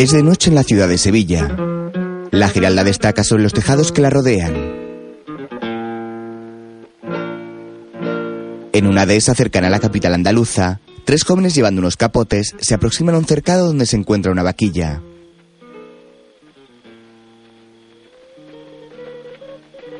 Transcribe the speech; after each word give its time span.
Es 0.00 0.12
de 0.12 0.22
noche 0.22 0.48
en 0.48 0.54
la 0.54 0.62
ciudad 0.62 0.88
de 0.88 0.96
Sevilla. 0.96 1.54
La 2.30 2.48
giralda 2.48 2.84
destaca 2.84 3.22
sobre 3.22 3.42
los 3.42 3.52
tejados 3.52 3.92
que 3.92 4.00
la 4.00 4.08
rodean. 4.08 4.54
En 8.72 8.86
una 8.86 9.04
dehesa 9.04 9.34
cercana 9.34 9.66
a 9.66 9.70
la 9.70 9.78
capital 9.78 10.14
andaluza, 10.14 10.80
tres 11.04 11.22
jóvenes 11.22 11.54
llevando 11.54 11.80
unos 11.80 11.98
capotes 11.98 12.54
se 12.58 12.72
aproximan 12.72 13.14
a 13.14 13.18
un 13.18 13.26
cercado 13.26 13.66
donde 13.66 13.84
se 13.84 13.98
encuentra 13.98 14.32
una 14.32 14.42
vaquilla. 14.42 15.02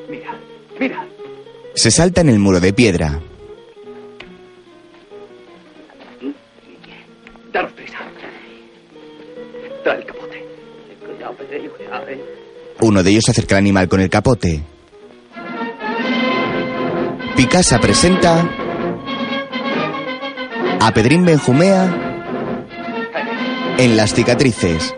Mira, 0.08 0.40
mira. 0.80 1.06
Se 1.74 1.90
salta 1.90 2.22
en 2.22 2.30
el 2.30 2.38
muro 2.38 2.58
de 2.58 2.72
piedra. 2.72 3.20
Uno 13.00 13.06
de 13.06 13.12
ellos 13.12 13.30
acerca 13.30 13.54
al 13.54 13.60
animal 13.60 13.88
con 13.88 14.02
el 14.02 14.10
capote. 14.10 14.62
Picasa 17.34 17.80
presenta 17.80 18.46
a 20.78 20.92
Pedrín 20.92 21.24
Benjumea 21.24 22.26
en 23.78 23.96
Las 23.96 24.12
cicatrices. 24.12 24.94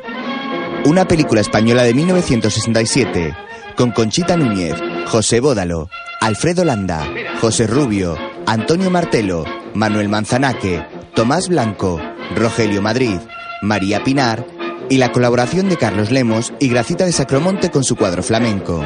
Una 0.85 1.07
película 1.07 1.43
española 1.43 1.85
de 1.85 1.95
1967 1.95 3.37
con 3.77 3.93
Conchita 3.93 4.37
Núñez, 4.37 4.75
José 5.07 5.39
Bódalo, 5.39 5.89
Alfredo 6.21 6.65
Landa, 6.65 7.07
José 7.41 7.69
Rubio, 7.69 8.19
Antonio 8.47 8.91
Martelo, 8.91 9.45
Manuel 9.75 10.09
Manzanaque, 10.09 10.85
Tomás 11.15 11.47
Blanco, 11.47 12.01
Rogelio 12.35 12.83
Madrid, 12.83 13.21
María 13.63 14.03
Pinar 14.03 14.45
y 14.93 14.99
la 14.99 15.11
colaboración 15.11 15.71
de 15.71 15.79
Carlos 15.79 16.11
Lemos 16.11 16.53
y 16.59 16.69
Gracita 16.69 17.07
de 17.07 17.13
Sacromonte 17.13 17.71
con 17.71 17.83
su 17.83 17.97
cuadro 17.97 18.23
flamenco. 18.23 18.85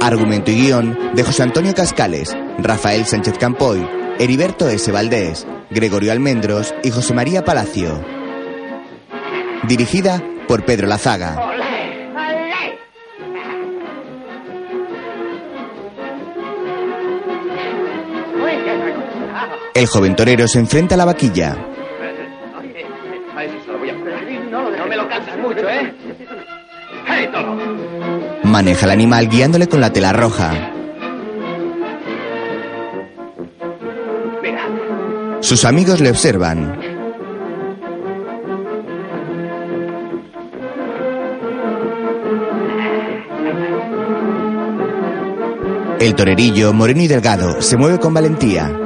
Argumento 0.00 0.50
y 0.50 0.56
guion 0.56 0.98
de 1.14 1.22
José 1.22 1.44
Antonio 1.44 1.72
Cascales, 1.72 2.36
Rafael 2.58 3.06
Sánchez 3.06 3.38
Campoy, 3.38 3.88
Heriberto 4.18 4.68
S. 4.68 4.90
Valdés, 4.90 5.46
Gregorio 5.70 6.10
Almendros 6.10 6.74
y 6.82 6.90
José 6.90 7.14
María 7.14 7.44
Palacio. 7.44 8.04
Dirigida 9.68 10.20
por 10.48 10.64
Pedro 10.64 10.88
Lazaga. 10.88 11.36
El 19.74 19.86
joven 19.86 20.16
torero 20.16 20.48
se 20.48 20.58
enfrenta 20.58 20.96
a 20.96 20.98
la 20.98 21.04
vaquilla. 21.04 21.70
Maneja 28.44 28.86
al 28.86 28.92
animal 28.92 29.28
guiándole 29.28 29.68
con 29.68 29.80
la 29.80 29.92
tela 29.92 30.12
roja. 30.12 30.52
Mira, 34.42 34.62
Sus 35.40 35.64
amigos 35.64 36.00
le 36.00 36.10
observan. 36.10 36.78
El 46.00 46.14
torerillo, 46.14 46.72
moreno 46.72 47.02
y 47.02 47.08
delgado, 47.08 47.60
se 47.60 47.76
mueve 47.76 47.98
con 47.98 48.14
valentía. 48.14 48.79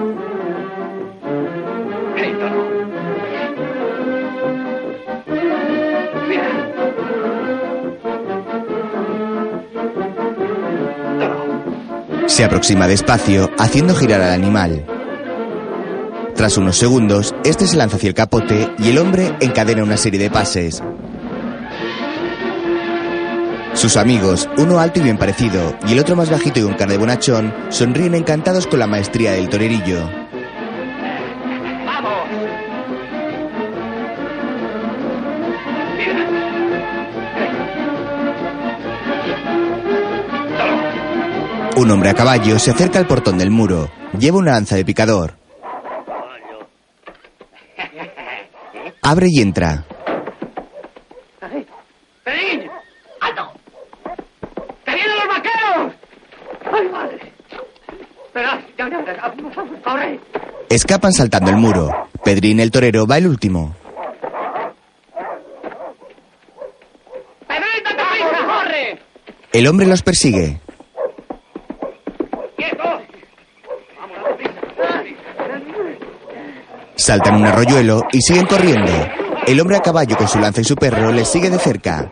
Se 12.34 12.42
aproxima 12.42 12.88
despacio, 12.88 13.48
haciendo 13.60 13.94
girar 13.94 14.20
al 14.20 14.32
animal. 14.32 14.84
Tras 16.34 16.58
unos 16.58 16.76
segundos, 16.76 17.32
este 17.44 17.68
se 17.68 17.76
lanza 17.76 17.94
hacia 17.94 18.08
el 18.08 18.14
capote 18.14 18.72
y 18.76 18.88
el 18.88 18.98
hombre 18.98 19.36
encadena 19.38 19.84
una 19.84 19.96
serie 19.96 20.18
de 20.18 20.30
pases. 20.30 20.82
Sus 23.74 23.96
amigos, 23.96 24.48
uno 24.58 24.80
alto 24.80 24.98
y 24.98 25.04
bien 25.04 25.16
parecido, 25.16 25.78
y 25.86 25.92
el 25.92 26.00
otro 26.00 26.16
más 26.16 26.28
bajito 26.28 26.58
y 26.58 26.62
con 26.64 26.74
cara 26.74 26.90
de 26.90 26.98
bonachón, 26.98 27.54
sonríen 27.68 28.16
encantados 28.16 28.66
con 28.66 28.80
la 28.80 28.88
maestría 28.88 29.30
del 29.30 29.48
torerillo. 29.48 30.23
Un 41.76 41.90
hombre 41.90 42.10
a 42.10 42.14
caballo 42.14 42.58
se 42.58 42.70
acerca 42.70 42.98
al 42.98 43.06
portón 43.06 43.38
del 43.38 43.50
muro. 43.50 43.90
Lleva 44.18 44.38
una 44.38 44.52
lanza 44.52 44.76
de 44.76 44.84
picador. 44.84 45.34
Abre 49.02 49.26
y 49.28 49.40
entra. 49.42 49.84
¡Pedrín! 52.24 52.70
¡Alto! 53.20 53.52
¡Que 54.84 54.94
vienen 54.94 55.16
los 55.18 55.28
vaqueros! 55.28 55.92
¡Ay, 56.72 56.88
madre! 56.88 57.32
Ya, 58.34 58.64
ya, 58.78 59.04
ya, 59.04 59.34
¡Corre! 59.84 60.20
Escapan 60.70 61.12
saltando 61.12 61.50
el 61.50 61.56
muro. 61.58 61.90
Pedrín 62.24 62.60
el 62.60 62.70
torero 62.70 63.06
va 63.06 63.18
el 63.18 63.26
último. 63.26 63.76
¡Pedrín, 67.46 67.84
date 67.84 68.02
prisa! 68.10 68.46
¡Corre! 68.46 68.98
El 69.52 69.66
hombre 69.66 69.86
los 69.86 70.02
persigue. 70.02 70.60
¡Quieto! 72.56 72.84
¡Vamos, 74.00 74.18
date 74.24 74.48
prisa! 74.48 75.04
Saltan 77.04 77.34
un 77.34 77.44
arroyuelo 77.44 78.00
y 78.12 78.22
siguen 78.22 78.46
corriendo. 78.46 78.90
El 79.46 79.60
hombre 79.60 79.76
a 79.76 79.80
caballo 79.80 80.16
con 80.16 80.26
su 80.26 80.38
lanza 80.38 80.62
y 80.62 80.64
su 80.64 80.74
perro 80.74 81.12
les 81.12 81.28
sigue 81.28 81.50
de 81.50 81.58
cerca. 81.58 82.08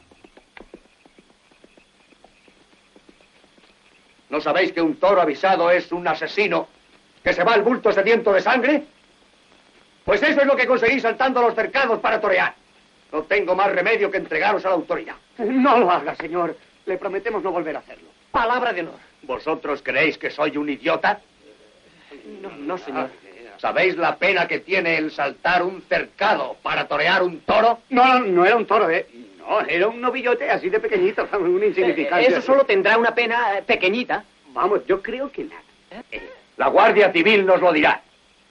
¿No 4.29 4.41
sabéis 4.41 4.71
que 4.73 4.81
un 4.81 4.95
toro 4.97 5.21
avisado 5.21 5.71
es 5.71 5.91
un 5.91 6.07
asesino 6.07 6.67
que 7.23 7.33
se 7.33 7.43
va 7.43 7.53
al 7.53 7.63
bulto 7.63 7.91
sediento 7.91 8.31
de 8.33 8.41
sangre? 8.41 8.83
Pues 10.03 10.21
eso 10.21 10.41
es 10.41 10.47
lo 10.47 10.55
que 10.55 10.67
conseguís 10.67 11.01
saltando 11.01 11.41
los 11.41 11.55
cercados 11.55 11.99
para 11.99 12.19
torear. 12.19 12.53
No 13.11 13.23
tengo 13.23 13.55
más 13.55 13.71
remedio 13.71 14.11
que 14.11 14.17
entregaros 14.17 14.65
a 14.65 14.69
la 14.69 14.75
autoridad. 14.75 15.15
No 15.37 15.79
lo 15.79 15.89
haga, 15.89 16.15
señor. 16.15 16.57
Le 16.85 16.97
prometemos 16.97 17.43
no 17.43 17.51
volver 17.51 17.75
a 17.75 17.79
hacerlo. 17.79 18.09
Palabra 18.31 18.73
de 18.73 18.81
honor. 18.81 18.99
¿Vosotros 19.23 19.81
creéis 19.83 20.17
que 20.17 20.29
soy 20.29 20.57
un 20.57 20.69
idiota? 20.69 21.19
No, 22.41 22.49
no, 22.57 22.77
señor. 22.77 23.09
¿Sabéis 23.57 23.97
la 23.97 24.17
pena 24.17 24.47
que 24.47 24.59
tiene 24.59 24.97
el 24.97 25.11
saltar 25.11 25.63
un 25.63 25.81
cercado 25.81 26.57
para 26.61 26.87
torear 26.87 27.23
un 27.23 27.39
toro? 27.41 27.79
No, 27.89 28.19
no, 28.19 28.19
no 28.19 28.45
era 28.45 28.55
un 28.55 28.65
toro, 28.65 28.89
¿eh? 28.89 29.07
No, 29.39 29.61
era 29.61 29.87
un 29.87 29.99
novillote 29.99 30.49
así 30.49 30.69
de 30.69 30.79
pequeñito, 30.79 31.27
un 31.39 31.63
insignificante. 31.63 32.27
Eso 32.27 32.41
solo 32.41 32.65
tendrá 32.65 32.97
una 32.97 33.15
pena 33.15 33.57
eh, 33.57 33.63
pequeñita. 33.63 34.23
Vamos, 34.53 34.85
yo 34.85 35.01
creo 35.01 35.31
que 35.31 35.45
nada. 35.45 35.61
Eh, 36.11 36.29
La 36.57 36.67
Guardia 36.67 37.11
Civil 37.11 37.45
nos 37.45 37.59
lo 37.61 37.73
dirá. 37.73 38.01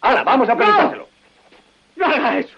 ¡Hala, 0.00 0.24
vamos 0.24 0.48
a 0.48 0.56
preguntárselo! 0.56 1.08
No 1.96 2.06
haga 2.06 2.38
eso. 2.38 2.56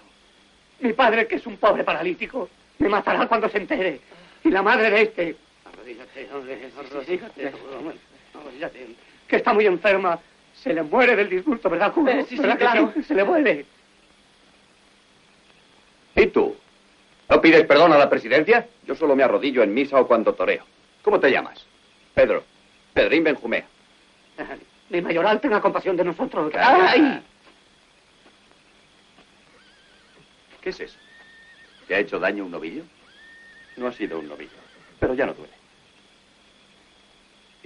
Mi 0.81 0.93
padre, 0.93 1.27
que 1.27 1.37
es 1.37 1.47
un 1.47 1.57
pobre 1.57 1.85
paralítico, 1.85 2.49
me 2.79 2.89
matará 2.89 3.27
cuando 3.27 3.49
se 3.49 3.59
entere. 3.59 4.01
Y 4.45 4.51
la 4.51 4.63
madre 4.63 4.91
de 4.91 5.03
este. 5.03 5.37
Arrodíllate, 5.89 6.29
hombre, 6.35 6.71
arrodíllate. 6.77 7.53
Arrodíllate. 8.35 8.87
Que 9.27 9.37
está 9.37 9.55
muy 9.55 9.65
enferma. 9.65 10.19
Se 10.55 10.75
le 10.75 10.83
muere 10.83 11.17
del 11.17 11.31
disgusto, 11.31 11.71
¿verdad, 11.71 11.93
Cubo? 11.95 12.11
Eh, 12.11 12.27
sí, 12.29 12.37
sí, 12.37 12.43
¿Verdad 12.43 12.59
que 12.59 12.65
claro. 12.65 12.93
Se 13.07 13.15
le 13.15 13.25
muere. 13.25 13.65
¿Y 16.15 16.27
tú? 16.27 16.55
¿No 17.31 17.41
pides 17.41 17.65
perdón 17.65 17.93
a 17.93 17.99
la 17.99 18.11
presidencia? 18.11 18.67
Yo 18.87 18.95
solo 18.95 19.17
me 19.17 19.23
arrodillo 19.23 19.63
en 19.63 19.73
misa 19.73 19.99
o 19.99 20.07
cuando 20.07 20.35
toreo. 20.35 20.65
¿Cómo 21.03 21.19
te 21.21 21.31
llamas? 21.31 21.65
Pedro. 22.15 22.43
Pedrín 22.93 23.25
Benjumea. 23.25 23.65
Mi 24.91 25.01
mayoral 25.01 25.41
tenga 25.41 25.61
compasión 25.61 25.97
de 25.97 26.05
nosotros. 26.05 26.53
¡Ay! 26.55 27.23
¿Qué 30.61 30.71
es 30.71 30.81
eso? 30.81 30.99
¿Te 31.87 31.95
ha 31.95 31.99
hecho 32.01 32.19
daño 32.19 32.45
un 32.45 32.51
novillo? 32.51 32.83
No 33.77 33.87
ha 33.87 33.93
sido 33.93 34.19
un 34.19 34.29
novillo, 34.29 34.51
pero 34.99 35.15
ya 35.15 35.25
no 35.25 35.35
duele. 35.35 35.58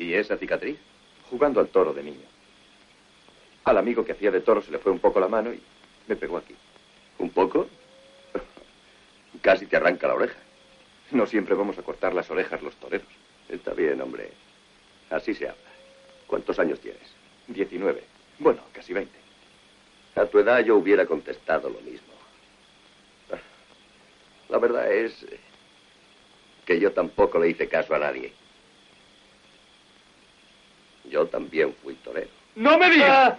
¿Y 0.02 0.14
esa 0.14 0.36
cicatriz? 0.36 0.78
Jugando 1.30 1.60
al 1.60 1.68
toro 1.68 1.92
de 1.92 2.02
niño. 2.02 2.26
Al 3.64 3.78
amigo 3.78 4.04
que 4.04 4.12
hacía 4.12 4.32
de 4.32 4.40
toro 4.40 4.60
se 4.60 4.72
le 4.72 4.78
fue 4.78 4.90
un 4.90 4.98
poco 4.98 5.20
la 5.20 5.28
mano 5.28 5.52
y 5.52 5.62
me 6.08 6.16
pegó 6.16 6.38
aquí. 6.38 6.56
¿Un 7.18 7.30
poco? 7.30 7.68
Casi 9.42 9.66
te 9.66 9.76
arranca 9.76 10.08
la 10.08 10.14
oreja. 10.14 10.38
No 11.12 11.24
siempre 11.26 11.54
vamos 11.54 11.78
a 11.78 11.82
cortar 11.82 12.14
las 12.14 12.28
orejas 12.30 12.62
los 12.62 12.74
toreros. 12.76 13.06
Está 13.48 13.74
bien, 13.74 14.00
hombre. 14.00 14.32
Así 15.08 15.34
se 15.34 15.48
habla. 15.48 15.70
¿Cuántos 16.26 16.58
años 16.58 16.80
tienes? 16.80 17.02
19. 17.46 18.02
Bueno, 18.40 18.62
casi 18.72 18.92
20. 18.92 19.12
A 20.16 20.26
tu 20.26 20.40
edad 20.40 20.64
yo 20.64 20.76
hubiera 20.76 21.06
contestado 21.06 21.70
lo 21.70 21.80
mismo. 21.80 22.12
La 24.48 24.58
verdad 24.58 24.92
es 24.92 25.24
que 26.66 26.80
yo 26.80 26.92
tampoco 26.92 27.38
le 27.38 27.50
hice 27.50 27.68
caso 27.68 27.94
a 27.94 27.98
nadie. 27.98 28.32
Yo 31.12 31.26
también 31.26 31.74
fui 31.82 31.94
torero. 31.96 32.28
¡No 32.56 32.78
me 32.78 32.88
digas! 32.88 33.34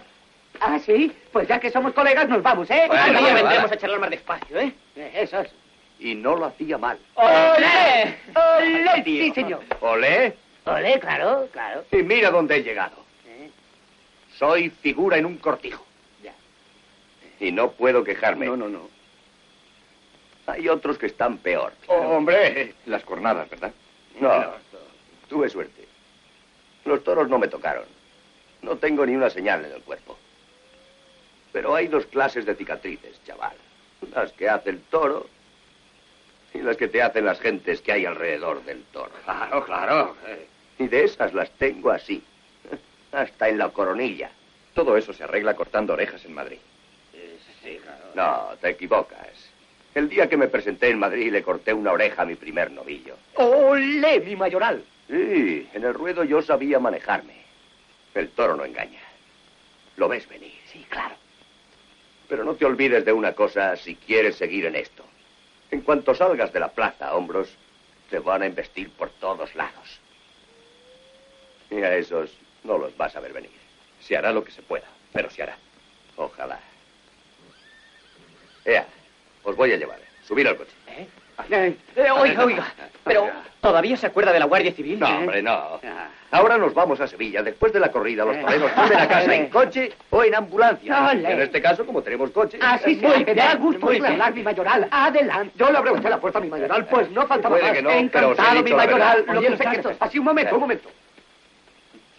Ah, 0.60 0.78
sí. 0.78 1.12
Pues 1.32 1.48
ya 1.48 1.58
que 1.58 1.72
somos 1.72 1.92
colegas, 1.92 2.28
nos 2.28 2.40
vamos, 2.40 2.70
¿eh? 2.70 2.84
Bueno, 2.86 3.20
bueno, 3.20 3.34
vendremos 3.34 3.72
a 3.72 3.76
charlar 3.76 3.98
más 3.98 4.10
despacio, 4.10 4.60
¿eh? 4.60 4.72
Eh, 4.94 5.10
Eso 5.16 5.40
es. 5.40 5.50
Y 5.98 6.14
no 6.14 6.36
lo 6.36 6.46
hacía 6.46 6.78
mal. 6.78 6.96
¡Olé! 7.14 8.16
¡Olé! 8.34 9.02
Sí, 9.04 9.32
señor. 9.34 9.60
¿Olé? 9.80 10.36
Olé, 10.66 11.00
claro, 11.00 11.48
claro. 11.52 11.84
Y 11.90 11.96
mira 11.96 12.30
dónde 12.30 12.56
he 12.56 12.62
llegado. 12.62 12.96
Eh, 13.26 13.50
Soy 14.38 14.70
figura 14.70 15.18
en 15.18 15.26
un 15.26 15.36
cortijo. 15.38 15.84
Ya. 16.22 16.32
Y 17.40 17.50
no 17.50 17.72
puedo 17.72 18.04
quejarme. 18.04 18.46
No, 18.46 18.56
no, 18.56 18.68
no. 18.68 18.88
Hay 20.46 20.68
otros 20.68 20.96
que 20.96 21.06
están 21.06 21.38
peor. 21.38 21.72
Oh, 21.88 21.94
hombre, 22.16 22.74
las 22.86 23.02
cornadas, 23.02 23.50
¿verdad? 23.50 23.72
No, 24.20 24.30
tuve 25.28 25.48
suerte. 25.48 25.88
Los 26.84 27.02
toros 27.04 27.28
no 27.28 27.38
me 27.38 27.48
tocaron. 27.48 27.84
No 28.62 28.76
tengo 28.76 29.04
ni 29.06 29.14
una 29.14 29.30
señal 29.30 29.64
en 29.64 29.72
el 29.72 29.82
cuerpo. 29.82 30.18
Pero 31.52 31.74
hay 31.74 31.88
dos 31.88 32.06
clases 32.06 32.44
de 32.46 32.54
cicatrices, 32.54 33.22
chaval. 33.24 33.56
Las 34.14 34.32
que 34.32 34.48
hace 34.48 34.70
el 34.70 34.80
toro 34.82 35.26
y 36.52 36.58
las 36.58 36.76
que 36.76 36.88
te 36.88 37.02
hacen 37.02 37.24
las 37.24 37.40
gentes 37.40 37.80
que 37.80 37.92
hay 37.92 38.04
alrededor 38.06 38.62
del 38.64 38.82
toro. 38.84 39.12
Claro, 39.24 39.64
claro. 39.64 40.16
Eh, 40.26 40.46
Y 40.78 40.88
de 40.88 41.04
esas 41.04 41.32
las 41.32 41.50
tengo 41.52 41.90
así. 41.90 42.22
Hasta 43.12 43.48
en 43.48 43.58
la 43.58 43.68
coronilla. 43.70 44.30
Todo 44.74 44.96
eso 44.96 45.12
se 45.12 45.24
arregla 45.24 45.54
cortando 45.54 45.92
orejas 45.92 46.24
en 46.24 46.34
Madrid. 46.34 46.58
Sí, 47.62 47.78
claro. 47.82 48.04
No, 48.14 48.56
te 48.60 48.70
equivocas. 48.70 49.28
El 49.94 50.08
día 50.08 50.28
que 50.28 50.36
me 50.36 50.48
presenté 50.48 50.90
en 50.90 50.98
Madrid 50.98 51.30
le 51.32 51.42
corté 51.42 51.72
una 51.72 51.92
oreja 51.92 52.22
a 52.22 52.26
mi 52.26 52.34
primer 52.34 52.70
novillo. 52.72 53.16
¡Olé, 53.36 54.20
mi 54.20 54.34
mayoral! 54.36 54.84
Sí, 55.08 55.68
en 55.72 55.84
el 55.84 55.94
ruedo 55.94 56.24
yo 56.24 56.42
sabía 56.42 56.78
manejarme. 56.78 57.44
El 58.14 58.30
toro 58.30 58.56
no 58.56 58.64
engaña. 58.64 59.00
Lo 59.96 60.08
ves 60.08 60.28
venir. 60.28 60.54
Sí, 60.72 60.84
claro. 60.88 61.14
Pero 62.28 62.44
no 62.44 62.54
te 62.54 62.64
olvides 62.64 63.04
de 63.04 63.12
una 63.12 63.32
cosa 63.32 63.76
si 63.76 63.96
quieres 63.96 64.36
seguir 64.36 64.64
en 64.64 64.76
esto. 64.76 65.04
En 65.70 65.82
cuanto 65.82 66.14
salgas 66.14 66.52
de 66.52 66.60
la 66.60 66.68
plaza 66.68 67.14
hombros, 67.14 67.48
te 68.10 68.18
van 68.18 68.42
a 68.42 68.46
embestir 68.46 68.90
por 68.90 69.10
todos 69.10 69.54
lados. 69.54 70.00
Y 71.70 71.76
a 71.76 71.96
esos 71.96 72.30
no 72.62 72.78
los 72.78 72.96
vas 72.96 73.14
a 73.16 73.20
ver 73.20 73.32
venir. 73.32 73.50
Se 74.00 74.16
hará 74.16 74.32
lo 74.32 74.44
que 74.44 74.52
se 74.52 74.62
pueda, 74.62 74.86
pero 75.12 75.30
se 75.30 75.42
hará. 75.42 75.56
Ojalá. 76.16 76.60
Ea, 78.64 78.86
os 79.42 79.56
voy 79.56 79.72
a 79.72 79.76
llevar. 79.76 80.00
Subir 80.26 80.48
al 80.48 80.56
coche. 80.56 80.72
¿Eh? 80.88 81.06
Eh, 81.50 81.76
oiga, 82.16 82.44
oiga. 82.44 82.64
Pero, 83.04 83.28
¿todavía 83.60 83.96
se 83.96 84.06
acuerda 84.06 84.32
de 84.32 84.38
la 84.38 84.46
Guardia 84.46 84.72
Civil? 84.72 84.98
No, 85.00 85.06
hombre, 85.08 85.42
no. 85.42 85.52
Ah. 85.52 86.08
Ahora 86.30 86.56
nos 86.58 86.74
vamos 86.74 87.00
a 87.00 87.06
Sevilla. 87.06 87.42
Después 87.42 87.72
de 87.72 87.80
la 87.80 87.90
corrida, 87.90 88.24
los 88.24 88.40
toreros 88.40 88.74
vuelven 88.74 88.98
a 88.98 89.08
casa 89.08 89.34
en 89.34 89.48
coche 89.50 89.92
o 90.10 90.22
en 90.24 90.34
ambulancia. 90.34 91.10
Ole. 91.10 91.32
En 91.32 91.40
este 91.42 91.60
caso, 91.60 91.84
como 91.84 92.02
tenemos 92.02 92.30
coche. 92.30 92.58
Así 92.60 92.96
se 92.96 93.24
me 93.24 93.34
da 93.34 93.54
gusto 93.56 93.88
hablar, 93.88 94.34
mi 94.34 94.42
mayoral. 94.42 94.88
Adelante. 94.90 95.52
Yo 95.56 95.70
le 95.70 95.78
abro 95.78 95.94
usted 95.94 96.08
la 96.10 96.20
puerta 96.20 96.38
a 96.38 96.42
mi 96.42 96.48
mayoral, 96.48 96.86
pues 96.86 97.10
no 97.10 97.26
faltaba 97.26 97.56
Puede 97.56 97.68
más. 97.68 97.76
que 97.76 97.82
no, 97.82 97.88
pero 98.12 98.30
os 98.30 98.38
he 98.38 98.42
Encantado, 98.42 98.54
mi 98.54 98.62
dicho 98.64 98.76
la 98.76 98.84
mayoral. 98.84 99.24
Lo 99.26 99.40
que 99.40 99.48
sé 99.48 99.56
que 99.56 99.76
exacto. 99.76 99.96
Así, 100.00 100.18
un 100.18 100.24
momento, 100.24 100.54
un 100.54 100.60
momento. 100.60 100.88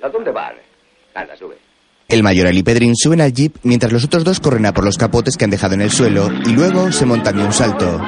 ¿A 0.01 0.09
dónde 0.09 0.31
van? 0.31 0.53
Anda, 1.13 1.35
sube. 1.35 1.55
El 2.07 2.21
mayoral 2.21 2.55
y 2.55 2.63
Pedrín 2.63 2.95
suben 2.95 3.19
al 3.21 3.33
jeep 3.33 3.55
mientras 3.63 3.91
los 3.91 4.05
otros 4.05 4.23
dos 4.23 4.39
corren 4.39 4.65
a 4.67 4.73
por 4.73 4.85
los 4.85 4.97
capotes 4.97 5.35
que 5.37 5.45
han 5.45 5.49
dejado 5.51 5.73
en 5.73 5.81
el 5.81 5.89
suelo 5.89 6.29
y 6.45 6.53
luego 6.53 6.91
se 6.91 7.05
montan 7.05 7.35
de 7.35 7.43
un 7.43 7.51
salto. 7.51 7.99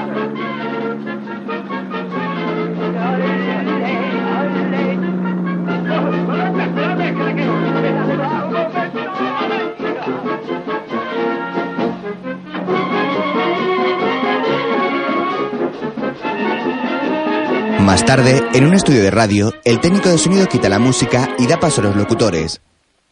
Más 17.88 18.04
tarde, 18.04 18.42
en 18.54 18.66
un 18.66 18.74
estudio 18.74 19.02
de 19.02 19.10
radio, 19.10 19.54
el 19.64 19.80
técnico 19.80 20.10
de 20.10 20.18
sonido 20.18 20.46
quita 20.48 20.68
la 20.68 20.78
música 20.78 21.34
y 21.40 21.48
da 21.48 21.58
paso 21.58 21.80
a 21.80 21.86
los 21.86 21.96
locutores. 21.96 22.62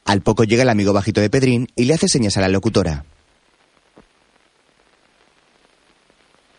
Al 0.04 0.20
poco 0.20 0.44
llega 0.44 0.64
el 0.64 0.70
amigo 0.70 0.92
bajito 0.92 1.22
de 1.22 1.30
Pedrín 1.30 1.70
y 1.78 1.86
le 1.86 1.94
hace 1.94 2.10
señas 2.10 2.36
a 2.36 2.42
la 2.42 2.50
locutora. 2.50 3.06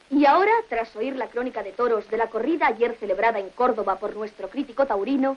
Y 0.08 0.25
ahora, 0.25 0.50
tras 0.70 0.96
oír 0.96 1.14
la 1.14 1.26
crónica 1.26 1.62
de 1.62 1.73
toros 1.73 2.08
de 2.08 2.16
la 2.16 2.28
corrida 2.28 2.68
ayer 2.68 2.96
celebrada 2.99 3.38
en 3.38 3.50
Córdoba 3.50 3.96
por 3.96 4.16
nuestro 4.16 4.49
crítico 4.49 4.87
taurino, 4.87 5.37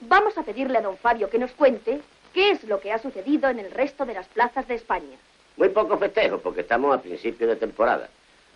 vamos 0.00 0.38
a 0.38 0.44
pedirle 0.44 0.78
a 0.78 0.80
don 0.80 0.96
Fabio 0.96 1.28
que 1.28 1.38
nos 1.38 1.50
cuente 1.50 2.00
qué 2.32 2.52
es 2.52 2.64
lo 2.64 2.80
que 2.80 2.90
ha 2.90 2.98
sucedido 2.98 3.50
en 3.50 3.58
el 3.58 3.70
resto 3.70 4.06
de 4.06 4.14
las 4.14 4.28
plazas 4.28 4.66
de 4.66 4.76
España. 4.76 5.18
Muy 5.58 5.68
poco 5.68 5.98
festejo 5.98 6.38
porque 6.38 6.62
estamos 6.62 6.96
a 6.96 7.02
principio 7.02 7.46
de 7.46 7.56
temporada. 7.56 8.08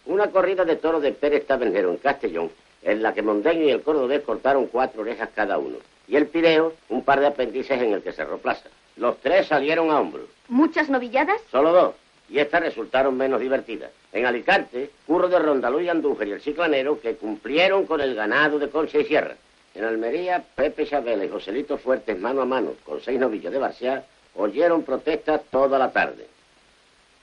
Una 0.07 0.31
corrida 0.31 0.65
de 0.65 0.77
toros 0.77 1.03
de 1.03 1.13
Pérez 1.13 1.47
Tabernero 1.47 1.91
en 1.91 1.99
Castellón, 1.99 2.51
en 2.83 3.03
la 3.03 3.13
que 3.13 3.23
Mondeño 3.23 3.65
y 3.65 3.71
el 3.71 3.83
cordobés 3.83 4.23
cortaron 4.23 4.67
cuatro 4.67 5.03
orejas 5.03 5.31
cada 5.35 5.59
uno. 5.59 5.79
Y 6.07 6.17
el 6.17 6.27
Pireo, 6.27 6.75
un 6.89 7.05
par 7.05 7.21
de 7.21 7.27
apéndices 7.27 7.81
en 7.81 7.93
el 7.93 8.03
que 8.03 8.13
Cerró 8.13 8.39
Plaza. 8.39 8.69
Los 8.97 9.19
tres 9.19 9.47
salieron 9.47 9.91
a 9.91 10.01
hombros. 10.01 10.27
¿Muchas 10.49 10.89
novilladas? 10.89 11.41
Solo 11.51 11.73
dos. 11.73 11.95
Y 12.29 12.39
estas 12.39 12.63
resultaron 12.63 13.17
menos 13.17 13.41
divertidas. 13.41 13.91
En 14.13 14.27
Alicante, 14.27 14.91
Curro 15.07 15.29
de 15.29 15.39
Rondalú 15.39 15.81
y 15.81 15.89
Andújar 15.89 16.29
y 16.29 16.33
el 16.33 16.41
Ciclanero, 16.41 17.01
que 17.01 17.17
cumplieron 17.17 17.87
con 17.87 18.01
el 18.01 18.15
ganado 18.15 18.59
de 18.59 18.69
Concha 18.69 18.99
y 18.99 19.05
Sierra. 19.05 19.37
En 19.75 19.85
Almería, 19.85 20.43
Pepe 20.55 20.87
Chabela 20.87 21.25
y 21.25 21.29
Joselito 21.29 21.79
Fuertes, 21.79 22.19
mano 22.19 22.43
a 22.43 22.45
mano, 22.45 22.73
con 22.85 23.01
seis 23.01 23.21
novillos 23.21 23.53
de 23.53 23.59
Barciá, 23.59 24.05
oyeron 24.35 24.83
protestas 24.83 25.43
toda 25.51 25.79
la 25.79 25.91
tarde. 25.93 26.27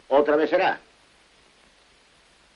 Otra 0.07 0.35
vez 0.35 0.49
será. 0.49 0.79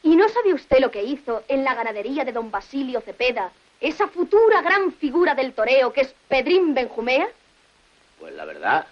¿Y 0.09 0.15
no 0.15 0.27
sabe 0.27 0.55
usted 0.55 0.79
lo 0.79 0.89
que 0.89 1.03
hizo 1.03 1.43
en 1.47 1.63
la 1.63 1.75
ganadería 1.75 2.25
de 2.25 2.31
don 2.31 2.49
Basilio 2.49 2.99
Cepeda, 2.99 3.51
esa 3.79 4.07
futura 4.07 4.59
gran 4.63 4.91
figura 4.93 5.35
del 5.35 5.53
toreo 5.53 5.93
que 5.93 6.01
es 6.01 6.15
Pedrín 6.27 6.73
Benjumea? 6.73 7.29
Pues 8.19 8.33
la 8.33 8.43
verdad, 8.43 8.87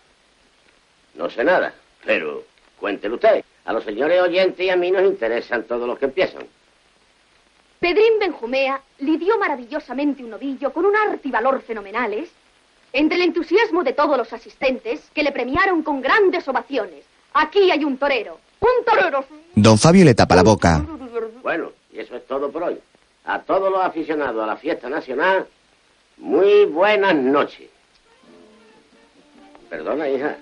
no 1.15 1.27
sé 1.27 1.43
nada. 1.43 1.73
Pero 2.05 2.43
cuéntelo 2.79 3.15
usted. 3.15 3.43
A 3.65 3.73
los 3.73 3.83
señores 3.83 4.21
oyentes 4.21 4.63
y 4.63 4.69
a 4.69 4.75
mí 4.75 4.91
nos 4.91 5.05
interesan 5.05 5.63
todos 5.63 5.87
los 5.87 5.97
que 5.97 6.05
empiezan. 6.05 6.45
Pedrín 7.79 8.19
Benjumea 8.19 8.79
lidió 8.99 9.39
maravillosamente 9.39 10.23
un 10.23 10.29
novillo 10.29 10.71
con 10.71 10.85
un 10.85 10.95
arte 10.95 11.29
y 11.29 11.31
valor 11.31 11.63
fenomenales, 11.63 12.29
entre 12.93 13.17
el 13.17 13.23
entusiasmo 13.23 13.83
de 13.83 13.93
todos 13.93 14.19
los 14.19 14.31
asistentes, 14.33 15.09
que 15.15 15.23
le 15.23 15.31
premiaron 15.31 15.81
con 15.81 15.99
grandes 15.99 16.47
ovaciones, 16.47 17.05
Aquí 17.39 17.69
hay 17.69 17.83
un 17.83 17.97
torero. 17.97 18.39
Un 18.59 18.83
torero. 18.83 19.23
Don 19.59 19.79
Fabio 19.79 20.05
le 20.05 20.13
tapa 20.13 20.35
la 20.35 20.43
boca. 20.43 20.85
Bueno, 21.41 21.71
y 21.91 21.97
eso 21.97 22.15
es 22.15 22.27
todo 22.27 22.51
por 22.51 22.61
hoy. 22.61 22.77
A 23.25 23.39
todos 23.39 23.71
los 23.71 23.83
aficionados 23.83 24.43
a 24.43 24.45
la 24.45 24.55
fiesta 24.55 24.87
nacional, 24.87 25.47
muy 26.17 26.65
buenas 26.65 27.15
noches. 27.15 27.67
Perdona, 29.67 30.07
hija, 30.09 30.37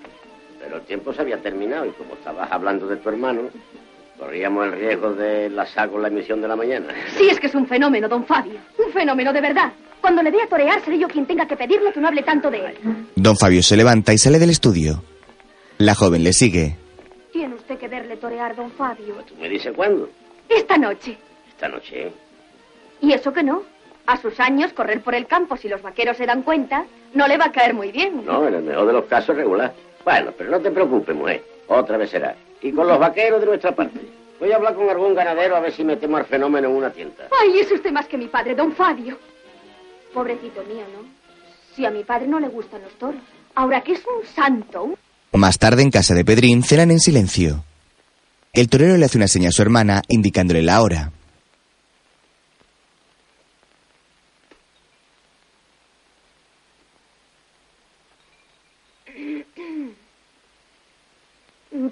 pero 0.60 0.76
el 0.76 0.82
tiempo 0.82 1.14
se 1.14 1.22
había 1.22 1.38
terminado 1.38 1.86
y 1.86 1.92
como 1.92 2.12
estabas 2.12 2.52
hablando 2.52 2.86
de 2.86 2.96
tu 2.98 3.08
hermano, 3.08 3.48
corríamos 4.18 4.66
el 4.66 4.72
riesgo 4.72 5.14
de 5.14 5.46
enlazar 5.46 5.88
con 5.88 6.02
la 6.02 6.08
emisión 6.08 6.42
de 6.42 6.48
la 6.48 6.56
mañana. 6.56 6.88
Sí, 7.16 7.26
es 7.30 7.40
que 7.40 7.46
es 7.46 7.54
un 7.54 7.66
fenómeno, 7.66 8.10
don 8.10 8.26
Fabio. 8.26 8.60
Un 8.86 8.92
fenómeno 8.92 9.32
de 9.32 9.40
verdad. 9.40 9.72
Cuando 10.02 10.22
le 10.22 10.30
vea 10.30 10.46
torear, 10.46 10.84
seré 10.84 10.98
yo 10.98 11.08
quien 11.08 11.24
tenga 11.24 11.48
que 11.48 11.56
pedirle 11.56 11.90
que 11.90 12.00
no 12.00 12.08
hable 12.08 12.22
tanto 12.22 12.50
de 12.50 12.58
él. 12.58 12.74
Don 13.14 13.38
Fabio 13.38 13.62
se 13.62 13.78
levanta 13.78 14.12
y 14.12 14.18
sale 14.18 14.38
del 14.38 14.50
estudio. 14.50 15.02
La 15.78 15.94
joven 15.94 16.22
le 16.22 16.34
sigue. 16.34 16.76
Tiene 17.36 17.54
usted 17.54 17.76
que 17.76 17.86
verle 17.86 18.16
torear, 18.16 18.56
don 18.56 18.70
Fabio. 18.70 19.16
¿Tú 19.28 19.34
me 19.36 19.50
dices 19.50 19.70
cuándo? 19.76 20.08
Esta 20.48 20.78
noche. 20.78 21.18
Esta 21.50 21.68
noche. 21.68 22.10
¿Y 23.02 23.12
eso 23.12 23.30
que 23.30 23.42
no? 23.42 23.62
A 24.06 24.16
sus 24.16 24.40
años, 24.40 24.72
correr 24.72 25.02
por 25.02 25.14
el 25.14 25.26
campo, 25.26 25.54
si 25.58 25.68
los 25.68 25.82
vaqueros 25.82 26.16
se 26.16 26.24
dan 26.24 26.40
cuenta, 26.44 26.86
no 27.12 27.28
le 27.28 27.36
va 27.36 27.44
a 27.44 27.52
caer 27.52 27.74
muy 27.74 27.92
bien. 27.92 28.24
No, 28.24 28.48
en 28.48 28.54
el 28.54 28.62
mejor 28.62 28.86
de 28.86 28.94
los 28.94 29.04
casos 29.04 29.36
regular. 29.36 29.74
Bueno, 30.02 30.32
pero 30.38 30.50
no 30.50 30.60
te 30.60 30.70
preocupes, 30.70 31.14
mujer. 31.14 31.44
Otra 31.68 31.98
vez 31.98 32.08
será. 32.08 32.34
Y 32.62 32.72
con 32.72 32.88
los 32.88 32.98
vaqueros 32.98 33.38
de 33.38 33.46
nuestra 33.48 33.72
parte. 33.72 34.00
Voy 34.40 34.50
a 34.52 34.56
hablar 34.56 34.74
con 34.74 34.88
algún 34.88 35.14
ganadero 35.14 35.56
a 35.56 35.60
ver 35.60 35.72
si 35.72 35.84
metemos 35.84 36.20
al 36.20 36.26
fenómeno 36.26 36.68
en 36.70 36.74
una 36.74 36.90
tienda. 36.90 37.28
Ay, 37.38 37.58
es 37.58 37.70
usted 37.70 37.92
más 37.92 38.08
que 38.08 38.16
mi 38.16 38.28
padre, 38.28 38.54
don 38.54 38.72
Fabio. 38.72 39.18
Pobrecito 40.14 40.62
mío, 40.62 40.86
¿no? 40.94 41.06
Si 41.74 41.84
a 41.84 41.90
mi 41.90 42.02
padre 42.02 42.28
no 42.28 42.40
le 42.40 42.48
gustan 42.48 42.80
los 42.80 42.94
toros. 42.94 43.20
Ahora 43.54 43.82
que 43.82 43.92
es 43.92 44.02
un 44.06 44.24
santo. 44.24 44.96
Más 45.36 45.58
tarde, 45.58 45.82
en 45.82 45.90
casa 45.90 46.14
de 46.14 46.24
Pedrín, 46.24 46.62
cenan 46.62 46.90
en 46.90 46.98
silencio. 47.00 47.62
El 48.52 48.68
torero 48.68 48.96
le 48.96 49.04
hace 49.04 49.18
una 49.18 49.28
seña 49.28 49.50
a 49.50 49.52
su 49.52 49.60
hermana, 49.62 50.02
indicándole 50.08 50.62
la 50.62 50.80
hora. 50.80 51.12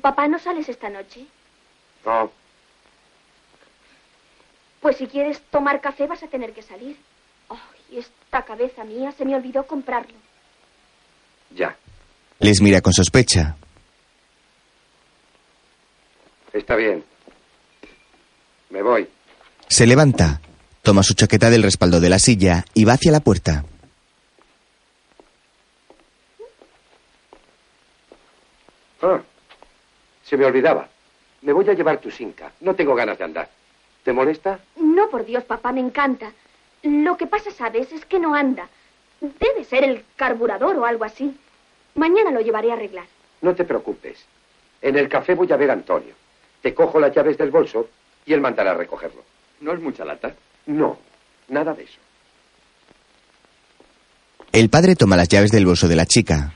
Papá, 0.00 0.28
¿no 0.28 0.38
sales 0.38 0.68
esta 0.68 0.88
noche? 0.88 1.26
No, 2.04 2.30
Pues 4.80 4.96
si 4.98 5.06
quieres 5.06 5.40
tomar 5.50 5.80
café 5.80 6.06
vas 6.06 6.22
a 6.22 6.28
tener 6.28 6.52
que 6.52 6.62
salir. 6.62 6.96
Ay, 7.48 7.98
esta 7.98 8.42
cabeza 8.44 8.84
mía 8.84 9.12
se 9.12 9.24
me 9.24 9.34
olvidó 9.34 9.66
comprarlo. 9.66 10.14
ya. 11.54 11.76
Les 12.40 12.60
mira 12.60 12.80
con 12.80 12.92
sospecha. 12.92 13.56
Está 16.52 16.76
bien. 16.76 17.04
Me 18.70 18.82
voy. 18.82 19.08
Se 19.68 19.86
levanta, 19.86 20.40
toma 20.82 21.02
su 21.02 21.14
chaqueta 21.14 21.50
del 21.50 21.62
respaldo 21.62 22.00
de 22.00 22.08
la 22.10 22.18
silla 22.18 22.64
y 22.74 22.84
va 22.84 22.94
hacia 22.94 23.12
la 23.12 23.20
puerta. 23.20 23.64
Ah, 29.02 29.20
se 30.24 30.36
me 30.36 30.44
olvidaba. 30.44 30.88
Me 31.42 31.52
voy 31.52 31.68
a 31.68 31.74
llevar 31.74 31.98
tu 31.98 32.10
sinca. 32.10 32.52
No 32.60 32.74
tengo 32.74 32.94
ganas 32.94 33.18
de 33.18 33.24
andar. 33.24 33.48
¿Te 34.02 34.12
molesta? 34.12 34.58
No, 34.76 35.08
por 35.10 35.24
Dios, 35.24 35.44
papá, 35.44 35.72
me 35.72 35.80
encanta. 35.80 36.32
Lo 36.82 37.16
que 37.16 37.26
pasa, 37.26 37.50
¿sabes? 37.50 37.92
Es 37.92 38.04
que 38.04 38.18
no 38.18 38.34
anda. 38.34 38.68
Debe 39.20 39.64
ser 39.64 39.84
el 39.84 40.04
carburador 40.16 40.76
o 40.76 40.84
algo 40.84 41.04
así. 41.04 41.36
Mañana 41.94 42.30
lo 42.30 42.40
llevaré 42.40 42.70
a 42.70 42.74
arreglar. 42.74 43.06
No 43.42 43.54
te 43.54 43.64
preocupes. 43.64 44.18
En 44.82 44.96
el 44.96 45.08
café 45.08 45.34
voy 45.34 45.50
a 45.52 45.56
ver 45.56 45.70
a 45.70 45.74
Antonio. 45.74 46.14
Te 46.62 46.74
cojo 46.74 46.98
las 46.98 47.14
llaves 47.14 47.38
del 47.38 47.50
bolso 47.50 47.88
y 48.26 48.32
él 48.32 48.40
mandará 48.40 48.72
a 48.72 48.74
recogerlo. 48.74 49.22
¿No 49.60 49.72
es 49.72 49.80
mucha 49.80 50.04
lata? 50.04 50.34
No, 50.66 50.98
nada 51.48 51.74
de 51.74 51.84
eso. 51.84 51.98
El 54.52 54.70
padre 54.70 54.96
toma 54.96 55.16
las 55.16 55.28
llaves 55.28 55.50
del 55.50 55.66
bolso 55.66 55.88
de 55.88 55.96
la 55.96 56.06
chica. 56.06 56.52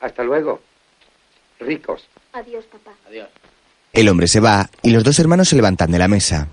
Hasta 0.00 0.22
luego. 0.22 0.60
Ricos. 1.58 2.06
Adiós, 2.32 2.64
papá. 2.66 2.92
Adiós. 3.08 3.28
El 3.92 4.08
hombre 4.08 4.28
se 4.28 4.40
va 4.40 4.68
y 4.82 4.90
los 4.90 5.02
dos 5.04 5.18
hermanos 5.18 5.48
se 5.48 5.56
levantan 5.56 5.90
de 5.90 5.98
la 5.98 6.08
mesa. 6.08 6.48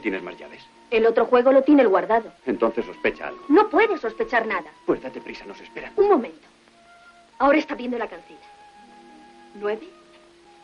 Tienes 0.00 0.22
más 0.22 0.36
llaves. 0.38 0.62
El 0.90 1.06
otro 1.06 1.26
juego 1.26 1.52
lo 1.52 1.62
tiene 1.62 1.82
el 1.82 1.88
guardado. 1.88 2.32
Entonces 2.46 2.84
sospecha 2.84 3.28
algo. 3.28 3.40
No 3.48 3.68
puede 3.68 3.96
sospechar 3.98 4.46
nada. 4.46 4.70
Pues 4.86 5.02
date 5.02 5.20
prisa, 5.20 5.44
nos 5.46 5.60
esperan. 5.60 5.92
Un 5.96 6.08
momento. 6.08 6.48
Ahora 7.38 7.58
está 7.58 7.74
viendo 7.74 7.96
la 7.98 8.08
cancilla. 8.08 8.38
Nueve, 9.54 9.88